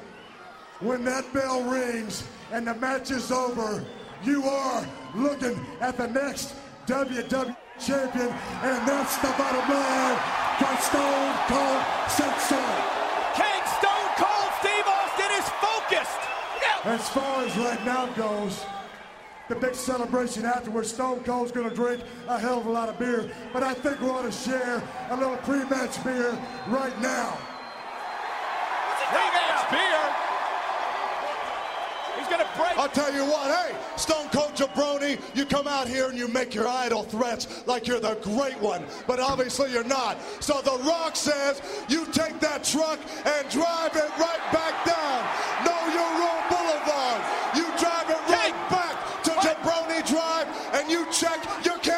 When 0.80 1.04
that 1.04 1.30
bell 1.32 1.62
rings 1.62 2.24
and 2.52 2.66
the 2.66 2.74
match 2.74 3.10
is 3.10 3.32
over, 3.32 3.84
you 4.24 4.44
are 4.44 4.86
looking 5.14 5.58
at 5.80 5.96
the 5.96 6.06
next 6.06 6.54
WWE 6.86 7.56
champion, 7.78 8.28
and 8.28 8.88
that's 8.88 9.16
the 9.18 9.28
bottom 9.36 9.74
line. 9.74 10.18
Got 10.60 10.82
Stone 10.82 11.36
Cold 11.48 12.10
said 12.10 12.95
As 16.86 17.08
far 17.08 17.42
as 17.42 17.56
right 17.58 17.84
now 17.84 18.06
goes, 18.14 18.64
the 19.48 19.56
big 19.56 19.74
celebration 19.74 20.44
afterwards, 20.44 20.92
Stone 20.92 21.24
Cold's 21.24 21.50
gonna 21.50 21.74
drink 21.74 22.00
a 22.28 22.38
hell 22.38 22.60
of 22.60 22.66
a 22.66 22.70
lot 22.70 22.88
of 22.88 22.96
beer, 22.96 23.28
but 23.52 23.64
I 23.64 23.74
think 23.74 24.00
we 24.00 24.08
ought 24.08 24.22
to 24.22 24.30
share 24.30 24.80
a 25.10 25.16
little 25.16 25.36
pre-match 25.38 26.04
beer 26.04 26.38
right 26.68 26.96
now. 27.02 27.36
He's 32.26 32.36
gonna 32.36 32.50
break 32.56 32.76
I'll 32.76 32.88
tell 32.88 33.14
you 33.14 33.24
what, 33.24 33.54
hey, 33.54 33.76
Stone 33.96 34.28
Cold 34.30 34.54
Jabroni, 34.54 35.20
you 35.36 35.46
come 35.46 35.68
out 35.68 35.86
here 35.86 36.08
and 36.08 36.18
you 36.18 36.26
make 36.26 36.54
your 36.54 36.66
idle 36.66 37.04
threats 37.04 37.64
like 37.66 37.86
you're 37.86 38.00
the 38.00 38.16
great 38.16 38.58
one, 38.60 38.84
but 39.06 39.20
obviously 39.20 39.70
you're 39.70 39.84
not. 39.84 40.18
So 40.40 40.60
The 40.60 40.76
Rock 40.84 41.14
says 41.14 41.62
you 41.88 42.04
take 42.06 42.40
that 42.40 42.64
truck 42.64 42.98
and 43.24 43.48
drive 43.48 43.94
it 43.94 44.10
right 44.18 44.42
back 44.52 44.74
down. 44.84 45.22
Know 45.64 45.82
your 45.94 46.10
role 46.18 46.42
boulevard. 46.50 47.22
You 47.54 47.64
drive 47.78 48.10
it 48.10 48.20
right 48.28 48.70
back 48.70 49.22
to 49.22 49.30
Jabroni 49.30 50.04
Drive 50.04 50.48
and 50.74 50.90
you 50.90 51.06
check 51.12 51.38
your 51.64 51.78
can. 51.78 51.95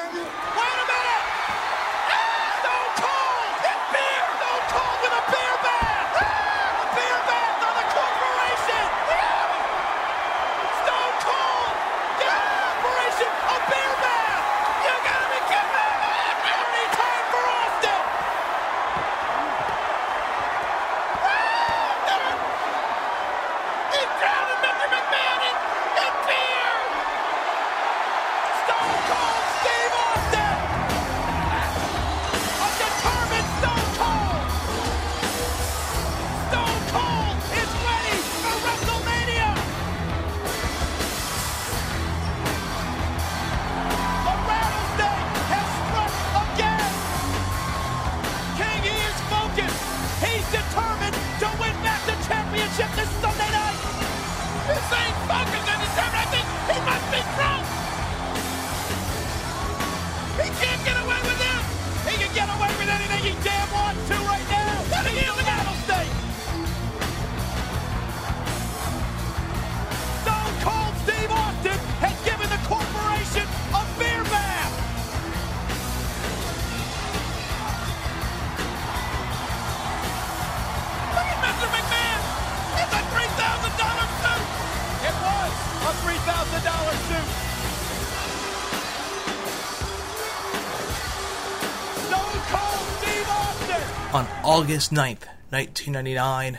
August 94.68 94.92
9th, 94.92 95.24
1999, 95.48 96.58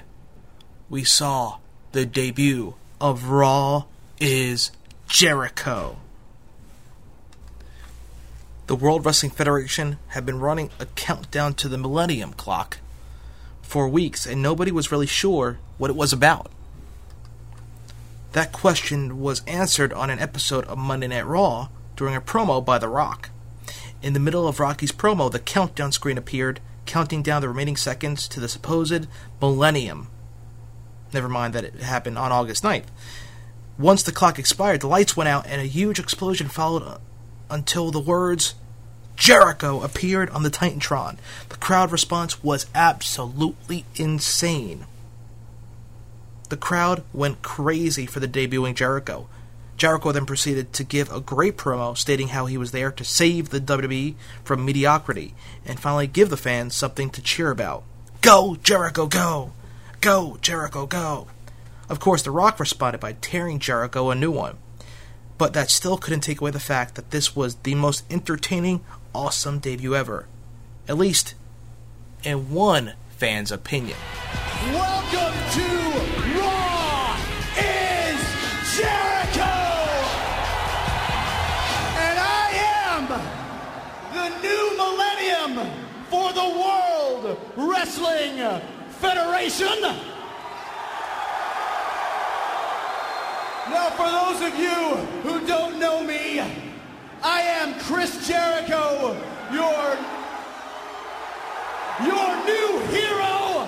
we 0.90 1.03
saw 1.03 1.60
the 1.91 2.07
debut 2.07 2.73
of 2.99 3.26
Raw 3.26 3.84
is 4.19 4.72
Jericho. 5.07 5.98
The 8.65 8.76
World 8.76 9.06
Wrestling 9.06 9.31
Federation 9.31 9.99
had 10.07 10.26
been 10.26 10.40
running 10.40 10.72
a 10.80 10.88
countdown 10.88 11.53
to 11.53 11.68
the 11.68 11.77
Millennium 11.77 12.34
Clock 12.34 12.80
for 13.61 13.88
weeks, 13.88 14.26
and 14.26 14.41
nobody 14.41 14.72
was 14.72 14.91
really 14.91 15.06
sure 15.06 15.60
what 15.77 15.91
it 15.91 15.95
was 15.95 16.11
about. 16.11 16.49
That 18.31 18.52
question 18.52 19.19
was 19.19 19.44
answered 19.45 19.94
on 19.94 20.10
an 20.10 20.18
episode 20.18 20.65
of 20.65 20.80
Monday 20.80 21.10
Night 21.10 21.27
Raw 21.27 21.69
during 21.95 22.15
a 22.15 22.22
promo 22.22 22.65
by 22.65 22.80
The 22.80 22.88
Rock. 22.88 23.30
In 24.02 24.14
the 24.14 24.19
middle 24.19 24.48
of 24.48 24.60
Rocky's 24.60 24.91
promo, 24.91 25.31
the 25.31 25.38
countdown 25.38 25.91
screen 25.91 26.18
appeared, 26.18 26.60
counting 26.89 27.21
down 27.21 27.39
the 27.39 27.47
remaining 27.47 27.77
seconds 27.77 28.27
to 28.27 28.39
the 28.39 28.49
supposed 28.49 29.05
millennium. 29.39 30.07
Never 31.13 31.29
mind 31.29 31.53
that 31.53 31.63
it 31.63 31.75
happened 31.75 32.17
on 32.17 32.31
August 32.31 32.63
9th. 32.63 32.87
Once 33.77 34.01
the 34.01 34.11
clock 34.11 34.39
expired, 34.39 34.81
the 34.81 34.87
lights 34.87 35.15
went 35.15 35.27
out 35.27 35.45
and 35.45 35.61
a 35.61 35.65
huge 35.65 35.99
explosion 35.99 36.47
followed 36.47 36.99
until 37.47 37.91
the 37.91 37.99
words 37.99 38.55
Jericho 39.15 39.81
appeared 39.83 40.31
on 40.31 40.41
the 40.41 40.49
Titantron. 40.49 41.17
The 41.49 41.57
crowd 41.57 41.91
response 41.91 42.43
was 42.43 42.65
absolutely 42.73 43.85
insane. 43.95 44.87
The 46.49 46.57
crowd 46.57 47.03
went 47.13 47.43
crazy 47.43 48.07
for 48.07 48.19
the 48.19 48.27
debuting 48.27 48.73
Jericho. 48.73 49.29
Jericho 49.80 50.11
then 50.11 50.26
proceeded 50.26 50.73
to 50.73 50.84
give 50.84 51.10
a 51.10 51.22
great 51.22 51.56
promo 51.56 51.97
stating 51.97 52.27
how 52.27 52.45
he 52.47 52.57
was 52.57 52.72
there 52.72 52.91
to 52.91 53.06
save 53.06 53.49
the 53.49 53.61
WWE 53.61 54.15
from 54.43 54.65
mediocrity 54.65 55.34
and 55.65 55.80
finally 55.80 56.06
give 56.06 56.30
the 56.30 56.35
fans 56.35 56.76
something 56.76 57.10
to 57.11 57.22
cheer 57.22 57.49
about. 57.49 57.84
Go, 58.22 58.57
Jericho, 58.61 59.07
go! 59.07 59.53
Go, 60.01 60.38
Jericho, 60.41 60.85
go! 60.85 61.27
Of 61.88 62.01
course, 62.01 62.22
The 62.22 62.30
Rock 62.30 62.60
responded 62.60 62.99
by 62.99 63.14
tearing 63.14 63.57
Jericho 63.57 64.10
a 64.10 64.15
new 64.15 64.31
one. 64.31 64.57
But 65.38 65.53
that 65.53 65.69
still 65.69 65.97
couldn't 65.97 66.22
take 66.22 66.41
away 66.41 66.51
the 66.51 66.60
fact 66.60 66.95
that 66.95 67.11
this 67.11 67.34
was 67.34 67.56
the 67.56 67.76
most 67.76 68.03
entertaining, 68.11 68.81
awesome 69.15 69.60
debut 69.60 69.95
ever. 69.95 70.27
At 70.89 70.97
least, 70.97 71.35
in 72.26 72.51
one 72.51 72.95
fan's 73.11 73.49
opinion. 73.49 73.97
Welcome 74.73 75.34
to 75.53 75.68
millennium 85.49 85.85
for 86.09 86.34
the 86.34 86.39
World 86.39 87.38
Wrestling 87.55 88.38
Federation. 88.89 89.81
Now, 93.69 93.89
for 93.91 94.09
those 94.09 94.41
of 94.51 94.57
you 94.57 94.95
who 95.21 95.45
don't 95.45 95.80
know 95.80 96.03
me, 96.03 96.39
I 97.21 97.41
am 97.41 97.80
Chris 97.81 98.27
Jericho, 98.27 99.15
your, 99.51 99.97
your 102.07 102.45
new 102.45 102.80
hero, 102.88 103.67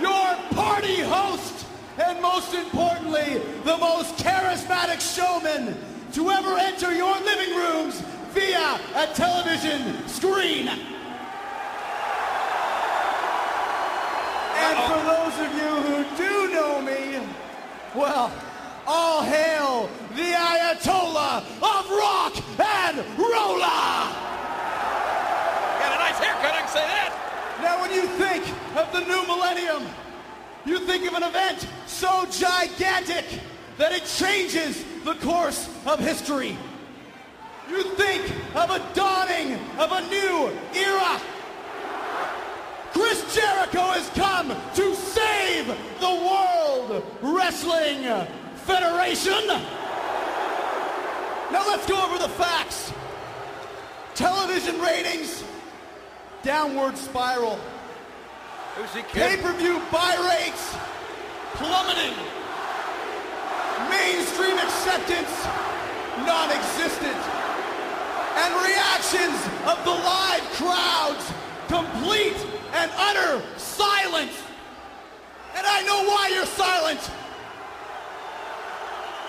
your 0.00 0.36
party 0.54 1.00
host, 1.00 1.66
and 1.98 2.22
most 2.22 2.54
importantly, 2.54 3.42
the 3.64 3.76
most 3.76 4.16
charismatic 4.16 5.00
showman 5.00 5.76
to 6.12 6.30
ever 6.30 6.56
enter 6.56 6.94
your 6.94 7.14
living 7.20 7.54
rooms 7.54 8.02
via 8.32 8.80
a 8.94 9.06
television 9.14 10.06
screen. 10.08 10.68
And 14.58 14.76
for 14.86 15.00
those 15.06 15.34
of 15.38 15.54
you 15.54 15.72
who 15.86 16.16
do 16.16 16.52
know 16.52 16.82
me, 16.82 17.20
well, 17.94 18.32
all 18.86 19.22
hail 19.22 19.88
the 20.16 20.32
Ayatollah 20.32 21.44
of 21.62 21.90
rock 21.90 22.34
and 22.58 22.98
roller! 23.16 24.18
Got 25.78 25.92
a 25.92 25.98
nice 25.98 26.18
haircut, 26.18 26.54
I 26.54 26.60
can 26.60 26.68
say 26.68 26.86
that. 26.86 27.12
Now, 27.62 27.80
when 27.80 27.92
you 27.92 28.06
think 28.18 28.44
of 28.76 28.92
the 28.92 29.00
new 29.00 29.26
millennium, 29.26 29.86
you 30.64 30.78
think 30.80 31.06
of 31.06 31.14
an 31.14 31.22
event 31.22 31.66
so 31.86 32.26
gigantic 32.30 33.24
that 33.78 33.92
it 33.92 34.04
changes 34.04 34.84
the 35.04 35.14
course 35.14 35.68
of 35.86 35.98
history. 35.98 36.56
You 37.68 37.82
think 37.82 38.24
of 38.54 38.70
a 38.70 38.78
dawning 38.94 39.52
of 39.78 39.92
a 39.92 40.00
new 40.08 40.50
era. 40.74 41.20
Chris 42.92 43.34
Jericho 43.34 43.92
has 43.92 44.08
come 44.10 44.48
to 44.74 44.94
save 44.94 45.66
the 46.00 46.08
World 46.08 47.04
Wrestling 47.20 48.04
Federation. 48.64 49.46
Now 51.52 51.66
let's 51.68 51.86
go 51.86 52.02
over 52.04 52.18
the 52.18 52.30
facts. 52.30 52.92
Television 54.14 54.80
ratings, 54.80 55.44
downward 56.42 56.96
spiral. 56.96 57.58
Pay-per-view 59.12 59.82
buy 59.92 60.16
rates 60.30 60.74
plummeting. 61.54 62.16
Mainstream 63.90 64.56
acceptance 64.58 65.46
non-existent. 66.24 67.47
And 68.40 68.54
reactions 68.64 69.38
of 69.66 69.76
the 69.84 69.90
live 69.90 70.44
crowds 70.54 71.32
complete 71.68 72.38
and 72.72 72.90
utter 72.96 73.42
silence. 73.56 74.42
And 75.56 75.66
I 75.66 75.82
know 75.82 76.04
why 76.04 76.30
you're 76.32 76.46
silent. 76.46 77.00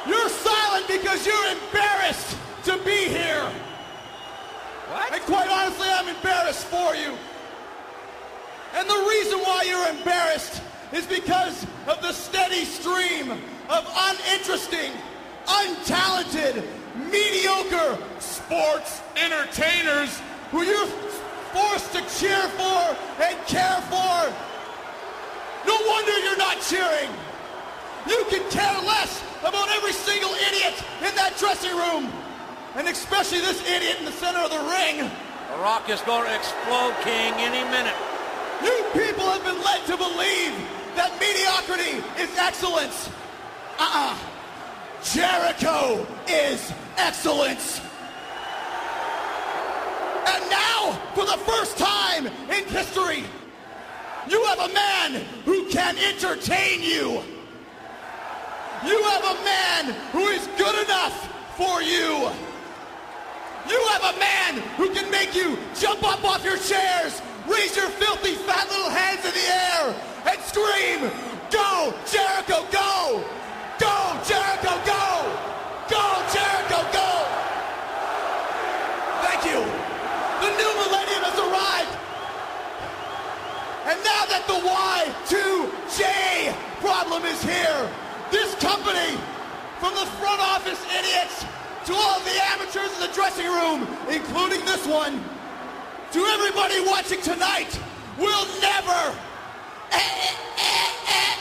You're 0.07 0.30
silent 0.30 0.88
because 0.88 1.26
you're 1.26 1.52
embarrassed 1.52 2.38
to 2.65 2.77
be 2.86 3.10
here. 3.10 3.52
What? 4.90 5.14
And 5.14 5.22
quite 5.23 5.49
honestly, 5.49 5.88
I'm 5.90 6.07
embarrassed 6.07 6.65
for 6.65 6.95
you. 6.95 7.18
And 8.76 8.90
the 8.90 9.06
reason 9.10 9.40
why 9.40 9.64
you're 9.64 9.90
embarrassed 9.90 10.61
is 10.94 11.06
because 11.06 11.65
of 11.88 12.02
the 12.02 12.11
steady 12.11 12.65
stream 12.65 13.31
of 13.31 13.88
uninteresting, 13.98 14.91
untalented, 15.45 16.64
mediocre 17.08 17.98
sports 18.20 19.02
entertainers 19.16 20.20
who 20.52 20.64
you're 20.64 20.88
forced 21.54 21.92
to 21.94 22.02
cheer 22.20 22.42
for 22.60 22.98
and 23.24 23.38
care 23.48 23.82
for. 23.88 24.18
No 25.66 25.76
wonder 25.88 26.18
you're 26.20 26.38
not 26.38 26.62
cheering. 26.62 27.10
You 28.08 28.26
can 28.30 28.44
care 28.50 28.82
less 28.84 29.24
about 29.42 29.70
every 29.76 29.94
single 29.94 30.32
idiot 30.32 30.76
in 31.00 31.14
that 31.16 31.36
dressing 31.38 31.76
room. 31.76 32.12
And 32.76 32.88
especially 32.88 33.40
this 33.40 33.62
idiot 33.68 33.98
in 34.00 34.06
the 34.06 34.12
center 34.12 34.40
of 34.40 34.52
the 34.52 34.64
ring. 34.70 35.10
The 35.52 35.58
Rock 35.58 35.90
is 35.90 36.02
going 36.02 36.28
to 36.28 36.36
explode, 36.36 36.96
King, 37.04 37.34
any 37.38 37.64
minute. 37.70 37.96
You 38.64 38.86
people 38.94 39.26
have 39.26 39.44
been 39.44 39.60
led 39.64 39.86
to 39.88 39.98
believe 39.98 40.54
that 40.96 41.16
mediocrity 41.20 42.04
is 42.22 42.30
excellence. 42.38 43.10
Uh-uh. 43.80 44.18
Jericho 45.04 46.06
is 46.28 46.74
excellence. 47.00 47.82
And 50.28 50.50
now, 50.50 50.94
for 51.16 51.26
the 51.26 51.40
first 51.46 51.78
time 51.78 52.28
in 52.28 52.64
history, 52.66 53.24
you 54.30 54.44
have 54.46 54.60
a 54.60 54.74
man 54.74 55.26
who 55.46 55.68
can 55.70 55.98
entertain 55.98 56.84
you. 56.84 57.22
You 58.86 59.04
have 59.04 59.24
a 59.24 59.44
man 59.44 59.96
who 60.12 60.28
is 60.28 60.48
good 60.58 60.86
enough 60.86 61.28
for 61.58 61.82
you. 61.82 62.30
You 63.68 63.80
have 63.90 64.16
a 64.16 64.20
man 64.20 64.62
who 64.78 64.90
can 64.94 65.10
make 65.12 65.36
you 65.36 65.58
jump 65.80 66.04
up 66.04 66.24
off 66.24 66.44
your 66.44 66.58
chairs, 66.58 67.22
raise 67.48 67.76
your 67.76 67.90
filthy 67.90 68.36
fat 68.36 68.70
little 68.70 68.90
hands 68.90 69.26
in 69.26 69.34
the 69.34 69.48
air, 69.48 69.96
and 70.28 70.42
scream, 70.42 71.12
Go, 71.52 71.94
Jericho, 72.06 72.66
go! 72.72 73.24
Go, 73.80 74.20
Jericho, 74.28 74.86
go! 74.86 75.59
Go, 75.90 76.06
Jericho, 76.32 76.80
go! 76.94 77.10
Thank 79.26 79.41
you. 79.49 79.60
The 80.45 80.52
new 80.53 80.72
millennium 80.86 81.24
has 81.26 81.38
arrived. 81.41 81.94
And 83.90 83.98
now 84.06 84.24
that 84.30 84.45
the 84.45 84.60
Y2J 84.61 86.53
problem 86.80 87.26
is 87.26 87.41
here, 87.41 87.90
this 88.30 88.53
company, 88.61 89.18
from 89.80 89.95
the 89.95 90.06
front 90.22 90.40
office 90.40 90.80
idiots 90.94 91.44
to 91.86 91.94
all 91.95 92.20
the 92.22 92.38
amateurs 92.53 92.94
in 92.94 93.02
the 93.10 93.14
dressing 93.16 93.48
room, 93.48 93.88
including 94.10 94.64
this 94.66 94.86
one, 94.86 95.18
to 96.11 96.20
everybody 96.38 96.86
watching 96.86 97.22
tonight, 97.22 97.80
will 98.20 98.45
never, 98.61 99.16
e- 99.94 99.98
e- 99.98 100.94
e- 101.10 101.38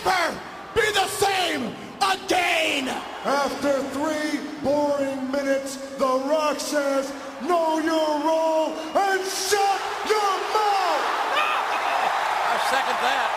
ever 0.00 0.40
be 0.74 0.86
the 0.92 1.06
same 1.08 1.74
again. 2.00 3.11
After 3.24 3.82
three 3.90 4.40
boring 4.62 5.30
minutes, 5.30 5.76
The 5.98 6.22
Rock 6.28 6.58
says, 6.58 7.12
Know 7.42 7.78
your 7.78 8.20
role 8.24 8.70
and 8.70 9.20
shut 9.24 9.80
your 10.08 10.32
mouth! 10.54 11.02
I 12.48 12.56
second 12.70 12.98
that. 13.02 13.30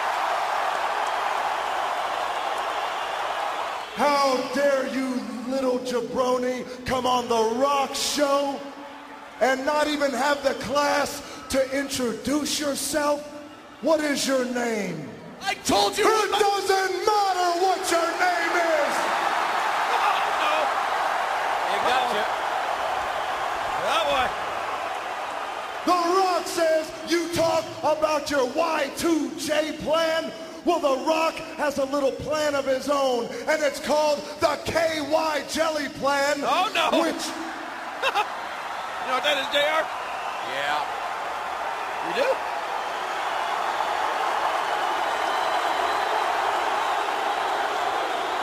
How 3.96 4.38
dare 4.54 4.88
you, 4.94 5.22
little 5.48 5.80
jabroni, 5.80 6.66
come 6.86 7.06
on 7.06 7.28
The 7.28 7.60
Rock 7.60 7.96
show 7.96 8.60
and 9.42 9.66
not 9.66 9.88
even 9.88 10.12
have 10.12 10.44
the 10.44 10.54
class 10.66 11.22
to 11.50 11.78
introduce 11.78 12.60
yourself? 12.60 13.22
What 13.82 14.02
is 14.02 14.28
your 14.28 14.46
name? 14.46 15.10
I 15.42 15.54
told 15.66 15.98
you. 15.98 16.06
It 16.06 16.32
doesn't 16.32 17.06
matter 17.06 17.50
what 17.62 17.92
your 17.92 18.10
name 18.20 18.56
is. 18.56 18.96
You 21.72 21.80
got 21.90 22.16
you. 22.16 22.24
The 25.86 25.92
Rock 25.92 26.48
says 26.48 26.92
you 27.08 27.32
talk 27.34 27.64
about 27.98 28.30
your 28.30 28.48
Y2J 28.50 29.80
plan. 29.80 30.32
Well, 30.66 30.80
The 30.80 31.06
Rock 31.06 31.36
has 31.58 31.78
a 31.78 31.86
little 31.86 32.12
plan 32.12 32.56
of 32.56 32.66
his 32.66 32.90
own, 32.90 33.26
and 33.48 33.62
it's 33.62 33.80
called 33.80 34.20
the 34.40 34.58
KY 34.66 35.44
Jelly 35.50 35.90
Plan. 36.00 36.38
Oh, 36.42 36.72
no. 36.74 37.02
Which 37.02 37.14
You 39.06 39.12
know 39.12 39.18
what 39.22 39.24
that 39.30 39.38
is, 39.38 39.46
JR? 39.54 39.86
Yeah. 40.50 40.82
You 42.10 42.14
do? 42.24 42.30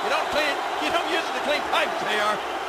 You 0.03 0.11
don't 0.11 0.29
clean, 0.31 0.55
you 0.83 0.91
don't 0.95 1.11
use 1.11 1.27
it 1.27 1.35
to 1.35 1.43
clean 1.47 1.63
pipes, 1.75 1.99
JR. 2.07 2.62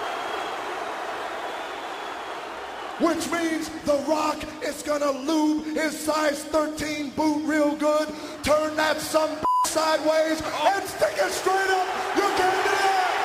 which 2.99 3.29
means 3.31 3.69
The 3.85 3.97
Rock 4.07 4.43
is 4.63 4.83
gonna 4.83 5.11
lube 5.11 5.65
his 5.75 5.97
size 5.99 6.43
13 6.45 7.09
boot 7.11 7.43
real 7.45 7.75
good, 7.75 8.07
turn 8.43 8.75
that 8.75 9.01
some 9.01 9.31
sideways, 9.65 10.41
and 10.41 10.83
stick 10.85 11.15
it 11.17 11.31
straight 11.31 11.69
up 11.69 11.87
You 12.15 12.29
can 12.37 12.53
do 12.63 12.73
candidate. 12.83 13.23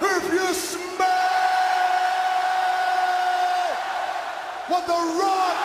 If 0.00 0.32
you 0.32 0.54
smell 0.54 1.06
what 4.68 4.86
The 4.86 5.00
Rock 5.20 5.56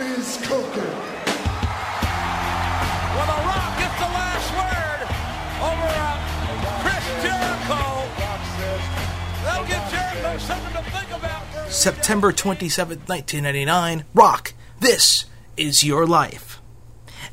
is 0.00 0.38
cooking. 0.46 0.87
September 11.68 12.32
27th, 12.32 13.08
1999, 13.08 14.04
Rock, 14.14 14.52
this 14.80 15.24
is 15.56 15.84
your 15.84 16.06
life. 16.06 16.60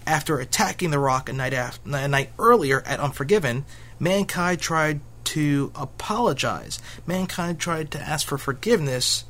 After 0.08 0.40
attacking 0.40 0.92
The 0.92 1.00
Rock 1.00 1.28
a 1.30 1.34
night, 1.34 1.54
after, 1.54 1.96
a 1.96 2.08
night 2.08 2.30
earlier 2.38 2.82
at 2.86 3.00
Unforgiven, 3.00 3.66
Mankind 4.00 4.60
tried 4.60 5.02
to 5.26 5.72
apologize. 5.76 6.80
Mankind 7.06 7.60
tried 7.60 7.92
to 7.92 8.00
ask 8.00 8.28
for 8.28 8.38
forgiveness 8.38 9.26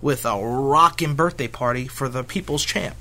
with 0.00 0.24
a 0.24 0.38
rockin' 0.38 1.14
birthday 1.14 1.48
party 1.48 1.86
for 1.86 2.08
the 2.08 2.24
People's 2.24 2.64
Champ. 2.64 2.96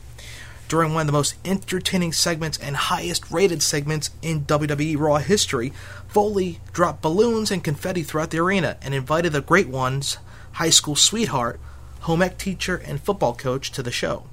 During 0.68 0.94
one 0.94 1.02
of 1.02 1.08
the 1.08 1.14
most 1.14 1.36
entertaining 1.46 2.14
segments 2.14 2.58
and 2.58 2.76
highest 2.76 3.32
rated 3.32 3.64
segments 3.64 4.12
in 4.22 4.46
WWE 4.46 5.00
Raw 5.00 5.18
history, 5.18 5.72
Foley 6.10 6.60
dropped 6.74 7.04
balloons 7.04 7.52
and 7.52 7.64
confetti 7.64 8.02
throughout 8.02 8.32
the 8.32 8.40
arena 8.40 8.78
and 8.82 8.96
invited 8.96 9.32
the 9.32 9.42
Great 9.42 9.70
One's 9.70 10.18
high 10.54 10.72
school 10.72 10.96
sweetheart, 10.96 11.60
home 12.02 12.24
ec 12.24 12.38
teacher, 12.38 12.78
and 12.78 13.00
football 13.00 13.36
coach 13.36 13.72
to 13.72 13.84
the 13.84 13.92
show. 13.92 14.24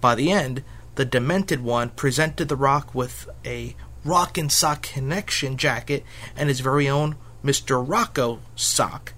By 0.00 0.14
the 0.14 0.32
end, 0.32 0.64
the 0.94 1.04
Demented 1.04 1.62
One 1.62 1.90
presented 1.90 2.48
The 2.48 2.56
Rock 2.56 2.94
with 2.94 3.28
a 3.44 3.76
Rock 4.02 4.38
and 4.38 4.50
Sock 4.50 4.82
Connection 4.82 5.58
jacket 5.58 6.04
and 6.34 6.48
his 6.48 6.60
very 6.60 6.88
own 6.88 7.16
Mr. 7.44 7.84
Rocco 7.86 8.40
sock, 8.54 9.12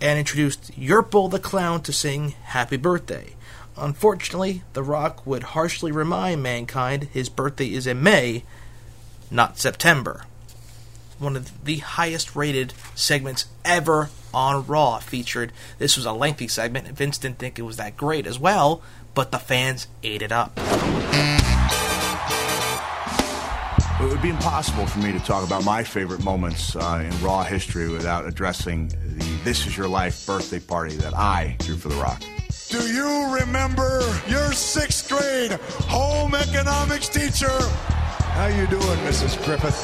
and 0.00 0.18
introduced 0.18 0.72
Yurple 0.72 1.30
the 1.30 1.38
Clown 1.38 1.82
to 1.82 1.92
sing 1.92 2.30
Happy 2.44 2.78
Birthday. 2.78 3.36
Unfortunately, 3.76 4.62
The 4.72 4.82
Rock 4.82 5.26
would 5.26 5.42
harshly 5.42 5.92
remind 5.92 6.42
mankind 6.42 7.04
his 7.12 7.28
birthday 7.28 7.72
is 7.74 7.86
in 7.86 8.02
May, 8.02 8.44
not 9.30 9.58
September. 9.58 10.24
One 11.20 11.36
of 11.36 11.64
the 11.64 11.76
highest 11.76 12.34
rated 12.34 12.72
segments 12.94 13.44
ever 13.62 14.08
on 14.32 14.66
Raw 14.66 15.00
featured. 15.00 15.52
This 15.78 15.98
was 15.98 16.06
a 16.06 16.12
lengthy 16.12 16.48
segment. 16.48 16.88
Vince 16.88 17.18
didn't 17.18 17.38
think 17.38 17.58
it 17.58 17.62
was 17.62 17.76
that 17.76 17.94
great 17.94 18.26
as 18.26 18.38
well, 18.38 18.80
but 19.12 19.30
the 19.30 19.38
fans 19.38 19.86
ate 20.02 20.22
it 20.22 20.32
up. 20.32 20.58
It 24.00 24.08
would 24.08 24.22
be 24.22 24.30
impossible 24.30 24.86
for 24.86 24.98
me 25.00 25.12
to 25.12 25.18
talk 25.18 25.46
about 25.46 25.62
my 25.62 25.84
favorite 25.84 26.24
moments 26.24 26.74
uh, 26.74 27.06
in 27.06 27.22
Raw 27.22 27.42
history 27.42 27.90
without 27.90 28.26
addressing 28.26 28.88
the 28.88 29.40
This 29.44 29.66
Is 29.66 29.76
Your 29.76 29.88
Life 29.88 30.26
birthday 30.26 30.58
party 30.58 30.96
that 30.96 31.12
I 31.12 31.54
threw 31.58 31.76
for 31.76 31.88
The 31.90 31.96
Rock. 31.96 32.22
Do 32.70 32.78
you 32.78 33.34
remember 33.34 34.00
your 34.26 34.54
sixth 34.54 35.10
grade 35.10 35.52
home 35.86 36.34
economics 36.34 37.10
teacher? 37.10 37.50
How 38.40 38.46
you 38.46 38.66
doing, 38.68 38.98
Mrs. 39.04 39.36
Griffith? 39.44 39.76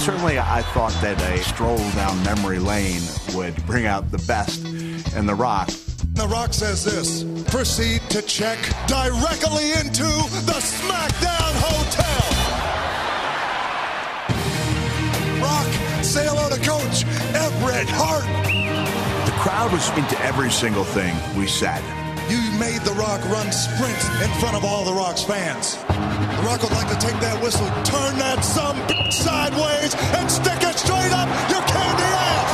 Certainly, 0.00 0.38
I 0.38 0.62
thought 0.72 0.92
that 1.02 1.20
a 1.20 1.42
stroll 1.44 1.76
down 1.90 2.24
memory 2.24 2.58
lane 2.58 3.02
would 3.34 3.54
bring 3.66 3.84
out 3.84 4.10
the 4.10 4.16
best 4.26 4.64
in 4.64 5.26
The 5.26 5.34
Rock. 5.34 5.68
The 6.14 6.26
Rock 6.26 6.54
says 6.54 6.84
this. 6.84 7.22
Proceed 7.50 8.00
to 8.08 8.22
check 8.22 8.58
directly 8.86 9.72
into 9.72 10.08
the 10.48 10.56
SmackDown 10.56 11.52
Hotel. 11.60 12.24
Rock, 15.42 16.02
say 16.02 16.26
hello 16.26 16.48
to 16.48 16.56
Coach 16.64 17.04
Everett 17.34 17.90
Hart. 17.90 18.24
The 19.26 19.32
crowd 19.32 19.70
was 19.70 19.86
into 19.98 20.18
every 20.22 20.50
single 20.50 20.84
thing 20.84 21.14
we 21.36 21.46
said. 21.46 21.82
You 22.28 22.40
made 22.58 22.82
The 22.82 22.92
Rock 22.92 23.24
run 23.30 23.50
sprints 23.52 24.04
in 24.20 24.30
front 24.38 24.54
of 24.54 24.64
all 24.64 24.84
The 24.84 24.92
Rock's 24.92 25.24
fans. 25.24 25.76
The 25.76 26.42
Rock 26.44 26.62
would 26.62 26.72
like 26.72 26.88
to 26.88 26.98
take 27.00 27.18
that 27.20 27.42
whistle, 27.42 27.66
turn 27.84 28.18
that 28.18 28.44
some 28.44 28.76
sideways, 29.10 29.94
and 30.12 30.30
stick 30.30 30.60
it 30.60 30.76
straight 30.76 31.12
up 31.12 31.28
your 31.48 31.62
candy 31.64 32.04
ass. 32.04 32.52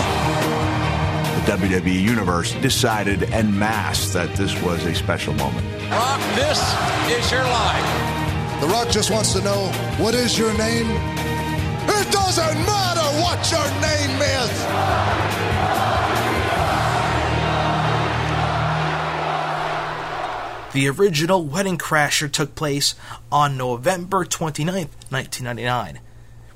The 1.46 1.52
WWE 1.52 2.00
Universe 2.00 2.54
decided 2.62 3.24
en 3.32 3.58
masse 3.58 4.12
that 4.12 4.32
this 4.36 4.54
was 4.62 4.84
a 4.84 4.94
special 4.94 5.34
moment. 5.34 5.66
Rock, 5.90 6.20
this 6.36 6.62
is 7.10 7.32
your 7.32 7.42
life. 7.42 8.60
The 8.60 8.68
Rock 8.68 8.90
just 8.90 9.10
wants 9.10 9.32
to 9.32 9.42
know, 9.42 9.66
what 9.98 10.14
is 10.14 10.38
your 10.38 10.56
name? 10.56 10.86
It 10.88 12.12
doesn't 12.12 12.58
matter 12.64 13.06
what 13.20 13.50
your 13.50 13.68
name 13.82 14.22
is. 14.22 15.53
The 20.74 20.88
original 20.88 21.44
Wedding 21.44 21.78
Crasher 21.78 22.28
took 22.28 22.56
place 22.56 22.96
on 23.30 23.56
November 23.56 24.24
29th, 24.24 24.90
1999. 25.08 26.00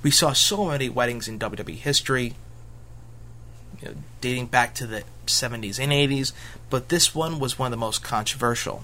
We 0.03 0.11
saw 0.11 0.33
so 0.33 0.65
many 0.65 0.89
weddings 0.89 1.29
in 1.29 1.39
WWE 1.39 1.77
history, 1.77 2.35
you 3.81 3.89
know, 3.89 3.95
dating 4.21 4.47
back 4.47 4.75
to 4.75 4.89
the 4.89 5.05
70s 5.27 5.79
and 5.79 5.93
80s, 5.93 6.33
but 6.69 6.89
this 6.89 7.15
one 7.15 7.39
was 7.39 7.61
one 7.61 7.69
of 7.69 7.71
the 7.71 7.77
most 7.77 8.03
controversial. 8.03 8.83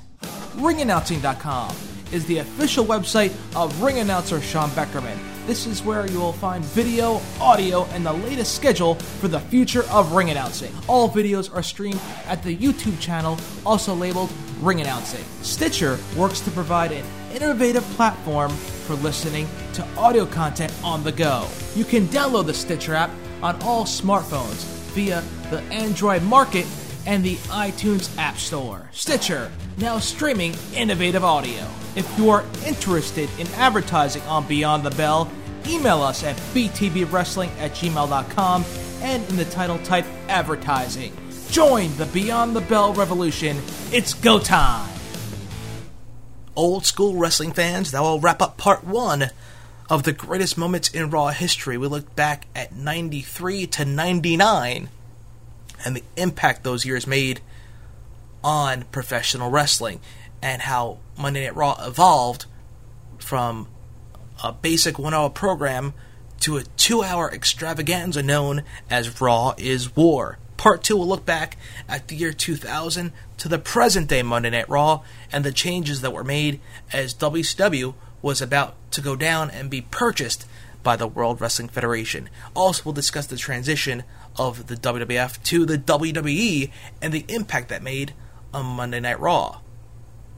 Ringannouncing.com 0.56 1.95
is 2.16 2.24
the 2.24 2.38
official 2.38 2.84
website 2.84 3.30
of 3.54 3.82
ring 3.82 3.98
announcer 3.98 4.40
Sean 4.40 4.70
Beckerman. 4.70 5.18
This 5.46 5.66
is 5.66 5.82
where 5.84 6.06
you 6.10 6.18
will 6.18 6.32
find 6.32 6.64
video, 6.64 7.20
audio, 7.40 7.84
and 7.92 8.04
the 8.04 8.12
latest 8.12 8.56
schedule 8.56 8.94
for 8.94 9.28
the 9.28 9.38
future 9.38 9.84
of 9.90 10.12
ring 10.12 10.30
announcing. 10.30 10.72
All 10.88 11.10
videos 11.10 11.54
are 11.54 11.62
streamed 11.62 12.00
at 12.26 12.42
the 12.42 12.56
YouTube 12.56 12.98
channel, 13.00 13.38
also 13.64 13.94
labeled 13.94 14.32
Ring 14.60 14.80
Announcing. 14.80 15.24
Stitcher 15.42 15.98
works 16.16 16.40
to 16.40 16.50
provide 16.50 16.90
an 16.90 17.04
innovative 17.34 17.84
platform 17.90 18.50
for 18.50 18.94
listening 18.94 19.46
to 19.74 19.86
audio 19.98 20.24
content 20.24 20.72
on 20.82 21.04
the 21.04 21.12
go. 21.12 21.46
You 21.74 21.84
can 21.84 22.06
download 22.06 22.46
the 22.46 22.54
Stitcher 22.54 22.94
app 22.94 23.10
on 23.42 23.60
all 23.62 23.84
smartphones 23.84 24.64
via 24.94 25.22
the 25.50 25.60
Android 25.70 26.22
Market 26.22 26.66
and 27.04 27.22
the 27.22 27.36
iTunes 27.48 28.16
App 28.16 28.38
Store. 28.38 28.88
Stitcher, 28.92 29.52
now 29.76 29.98
streaming 29.98 30.54
innovative 30.74 31.22
audio. 31.22 31.68
If 31.96 32.18
you 32.18 32.28
are 32.28 32.44
interested 32.66 33.30
in 33.38 33.46
advertising 33.54 34.20
on 34.24 34.46
Beyond 34.46 34.84
the 34.84 34.90
Bell, 34.90 35.32
email 35.66 36.02
us 36.02 36.22
at 36.22 36.36
btbwrestling 36.36 37.48
at 37.58 37.72
gmail.com 37.72 38.64
and 39.00 39.28
in 39.30 39.36
the 39.36 39.46
title 39.46 39.78
type 39.78 40.04
advertising. 40.28 41.16
Join 41.50 41.96
the 41.96 42.04
Beyond 42.04 42.54
the 42.54 42.60
Bell 42.60 42.92
revolution. 42.92 43.56
It's 43.92 44.12
go 44.12 44.38
time! 44.38 44.90
Old 46.54 46.84
school 46.84 47.16
wrestling 47.16 47.52
fans, 47.52 47.92
that 47.92 48.02
will 48.02 48.20
wrap 48.20 48.42
up 48.42 48.58
part 48.58 48.84
one 48.84 49.30
of 49.88 50.02
the 50.02 50.12
greatest 50.12 50.58
moments 50.58 50.90
in 50.90 51.08
Raw 51.08 51.28
history. 51.28 51.78
We 51.78 51.86
look 51.86 52.14
back 52.14 52.46
at 52.54 52.74
93 52.74 53.68
to 53.68 53.86
99 53.86 54.90
and 55.82 55.96
the 55.96 56.02
impact 56.16 56.62
those 56.62 56.84
years 56.84 57.06
made 57.06 57.40
on 58.44 58.82
professional 58.92 59.50
wrestling 59.50 60.00
and 60.46 60.62
how 60.62 60.98
Monday 61.18 61.44
Night 61.44 61.56
Raw 61.56 61.76
evolved 61.84 62.46
from 63.18 63.66
a 64.44 64.52
basic 64.52 64.96
one 64.96 65.12
hour 65.12 65.28
program 65.28 65.92
to 66.38 66.56
a 66.56 66.62
two 66.62 67.02
hour 67.02 67.28
extravaganza 67.28 68.22
known 68.22 68.62
as 68.88 69.20
Raw 69.20 69.54
is 69.58 69.96
War. 69.96 70.38
Part 70.56 70.84
2 70.84 70.98
will 70.98 71.08
look 71.08 71.26
back 71.26 71.56
at 71.88 72.06
the 72.06 72.14
year 72.14 72.32
2000 72.32 73.12
to 73.38 73.48
the 73.48 73.58
present 73.58 74.08
day 74.08 74.22
Monday 74.22 74.50
Night 74.50 74.68
Raw 74.68 75.02
and 75.32 75.44
the 75.44 75.50
changes 75.50 76.00
that 76.02 76.12
were 76.12 76.22
made 76.22 76.60
as 76.92 77.12
WCW 77.12 77.94
was 78.22 78.40
about 78.40 78.76
to 78.92 79.00
go 79.00 79.16
down 79.16 79.50
and 79.50 79.68
be 79.68 79.82
purchased 79.82 80.46
by 80.84 80.94
the 80.94 81.08
World 81.08 81.40
Wrestling 81.40 81.68
Federation. 81.68 82.28
Also, 82.54 82.84
we'll 82.84 82.92
discuss 82.92 83.26
the 83.26 83.36
transition 83.36 84.04
of 84.36 84.68
the 84.68 84.76
WWF 84.76 85.42
to 85.42 85.66
the 85.66 85.76
WWE 85.76 86.70
and 87.02 87.12
the 87.12 87.24
impact 87.28 87.68
that 87.70 87.82
made 87.82 88.12
on 88.54 88.64
Monday 88.64 89.00
Night 89.00 89.18
Raw. 89.18 89.58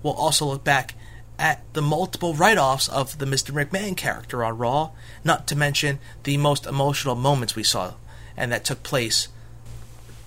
We'll 0.02 0.14
also 0.14 0.46
look 0.46 0.64
back 0.64 0.94
at 1.38 1.62
the 1.72 1.82
multiple 1.82 2.34
write 2.34 2.58
offs 2.58 2.88
of 2.88 3.18
the 3.18 3.26
Mr. 3.26 3.52
McMahon 3.52 3.96
character 3.96 4.44
on 4.44 4.58
Raw, 4.58 4.90
not 5.24 5.46
to 5.48 5.56
mention 5.56 5.98
the 6.24 6.36
most 6.36 6.66
emotional 6.66 7.14
moments 7.14 7.54
we 7.54 7.62
saw 7.62 7.94
and 8.36 8.52
that 8.52 8.64
took 8.64 8.82
place. 8.82 9.28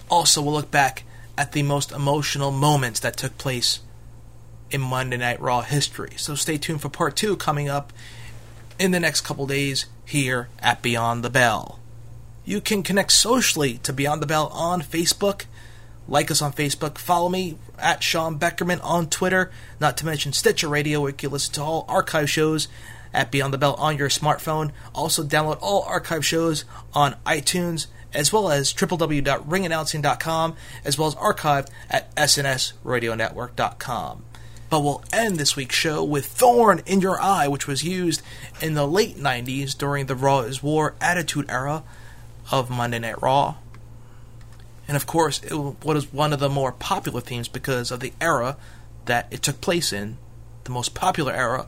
Also, 0.09 0.41
we'll 0.41 0.53
look 0.53 0.69
back 0.69 1.03
at 1.37 1.53
the 1.53 1.63
most 1.63 1.91
emotional 1.91 2.51
moments 2.51 2.99
that 2.99 3.17
took 3.17 3.37
place 3.37 3.79
in 4.69 4.81
Monday 4.81 5.17
Night 5.17 5.39
Raw 5.39 5.61
history. 5.61 6.11
So 6.17 6.35
stay 6.35 6.57
tuned 6.57 6.81
for 6.81 6.89
part 6.89 7.15
two 7.15 7.35
coming 7.37 7.69
up 7.69 7.91
in 8.77 8.91
the 8.91 8.99
next 8.99 9.21
couple 9.21 9.47
days 9.47 9.85
here 10.05 10.49
at 10.59 10.81
Beyond 10.81 11.23
the 11.23 11.29
Bell. 11.29 11.79
You 12.43 12.59
can 12.59 12.83
connect 12.83 13.11
socially 13.13 13.77
to 13.79 13.93
Beyond 13.93 14.21
the 14.21 14.27
Bell 14.27 14.47
on 14.47 14.81
Facebook. 14.81 15.45
Like 16.07 16.29
us 16.29 16.41
on 16.41 16.51
Facebook. 16.51 16.97
Follow 16.97 17.29
me 17.29 17.57
at 17.81 18.03
Sean 18.03 18.39
Beckerman 18.39 18.79
on 18.83 19.09
Twitter. 19.09 19.51
Not 19.79 19.97
to 19.97 20.05
mention 20.05 20.33
Stitcher 20.33 20.67
Radio, 20.67 21.01
where 21.01 21.09
you 21.09 21.15
can 21.15 21.31
listen 21.31 21.53
to 21.55 21.61
all 21.61 21.85
archive 21.87 22.29
shows 22.29 22.67
at 23.13 23.31
Beyond 23.31 23.53
the 23.53 23.57
Bell 23.57 23.75
on 23.75 23.97
your 23.97 24.09
smartphone. 24.09 24.71
Also, 24.93 25.23
download 25.23 25.59
all 25.61 25.83
archive 25.83 26.25
shows 26.25 26.65
on 26.93 27.15
iTunes, 27.25 27.87
as 28.13 28.31
well 28.31 28.49
as 28.49 28.73
www.ringannouncing.com, 28.73 30.55
as 30.85 30.97
well 30.97 31.07
as 31.07 31.15
archived 31.15 31.67
at 31.89 32.15
snsradionetwork.com. 32.15 34.25
But 34.69 34.83
we'll 34.83 35.03
end 35.11 35.37
this 35.37 35.57
week's 35.57 35.75
show 35.75 36.01
with 36.01 36.25
Thorn 36.25 36.81
in 36.85 37.01
Your 37.01 37.21
Eye, 37.21 37.49
which 37.49 37.67
was 37.67 37.83
used 37.83 38.21
in 38.61 38.73
the 38.73 38.87
late 38.87 39.17
90s 39.17 39.77
during 39.77 40.05
the 40.05 40.15
Raw 40.15 40.39
is 40.41 40.63
War 40.63 40.95
Attitude 41.01 41.47
Era 41.49 41.83
of 42.51 42.69
Monday 42.69 42.99
Night 42.99 43.21
Raw. 43.21 43.55
And 44.91 44.97
of 44.97 45.07
course, 45.07 45.39
it 45.41 45.53
was 45.53 46.11
one 46.11 46.33
of 46.33 46.41
the 46.41 46.49
more 46.49 46.73
popular 46.73 47.21
themes 47.21 47.47
because 47.47 47.91
of 47.91 48.01
the 48.01 48.11
era 48.19 48.57
that 49.05 49.25
it 49.31 49.41
took 49.41 49.61
place 49.61 49.93
in. 49.93 50.17
The 50.65 50.71
most 50.71 50.93
popular 50.93 51.31
era 51.31 51.67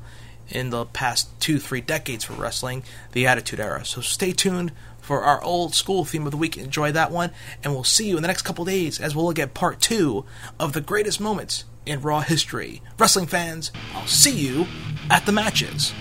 in 0.49 0.71
the 0.71 0.83
past 0.83 1.29
two, 1.39 1.57
three 1.57 1.79
decades 1.79 2.25
for 2.25 2.33
wrestling, 2.33 2.83
the 3.13 3.25
Attitude 3.25 3.61
Era. 3.61 3.85
So 3.85 4.01
stay 4.01 4.33
tuned 4.33 4.73
for 4.99 5.21
our 5.21 5.41
old 5.41 5.73
school 5.73 6.03
theme 6.03 6.25
of 6.25 6.31
the 6.31 6.37
week. 6.37 6.57
Enjoy 6.57 6.91
that 6.91 7.11
one, 7.11 7.31
and 7.63 7.71
we'll 7.71 7.85
see 7.85 8.09
you 8.09 8.17
in 8.17 8.23
the 8.23 8.27
next 8.27 8.41
couple 8.41 8.65
days 8.65 8.99
as 8.99 9.15
we'll 9.15 9.23
look 9.23 9.39
at 9.39 9.53
part 9.53 9.79
two 9.79 10.25
of 10.59 10.73
the 10.73 10.81
greatest 10.81 11.21
moments 11.21 11.63
in 11.85 12.01
Raw 12.01 12.19
history. 12.19 12.81
Wrestling 12.99 13.27
fans, 13.27 13.71
I'll 13.95 14.05
see 14.05 14.37
you 14.37 14.67
at 15.09 15.25
the 15.25 15.31
matches. 15.31 15.93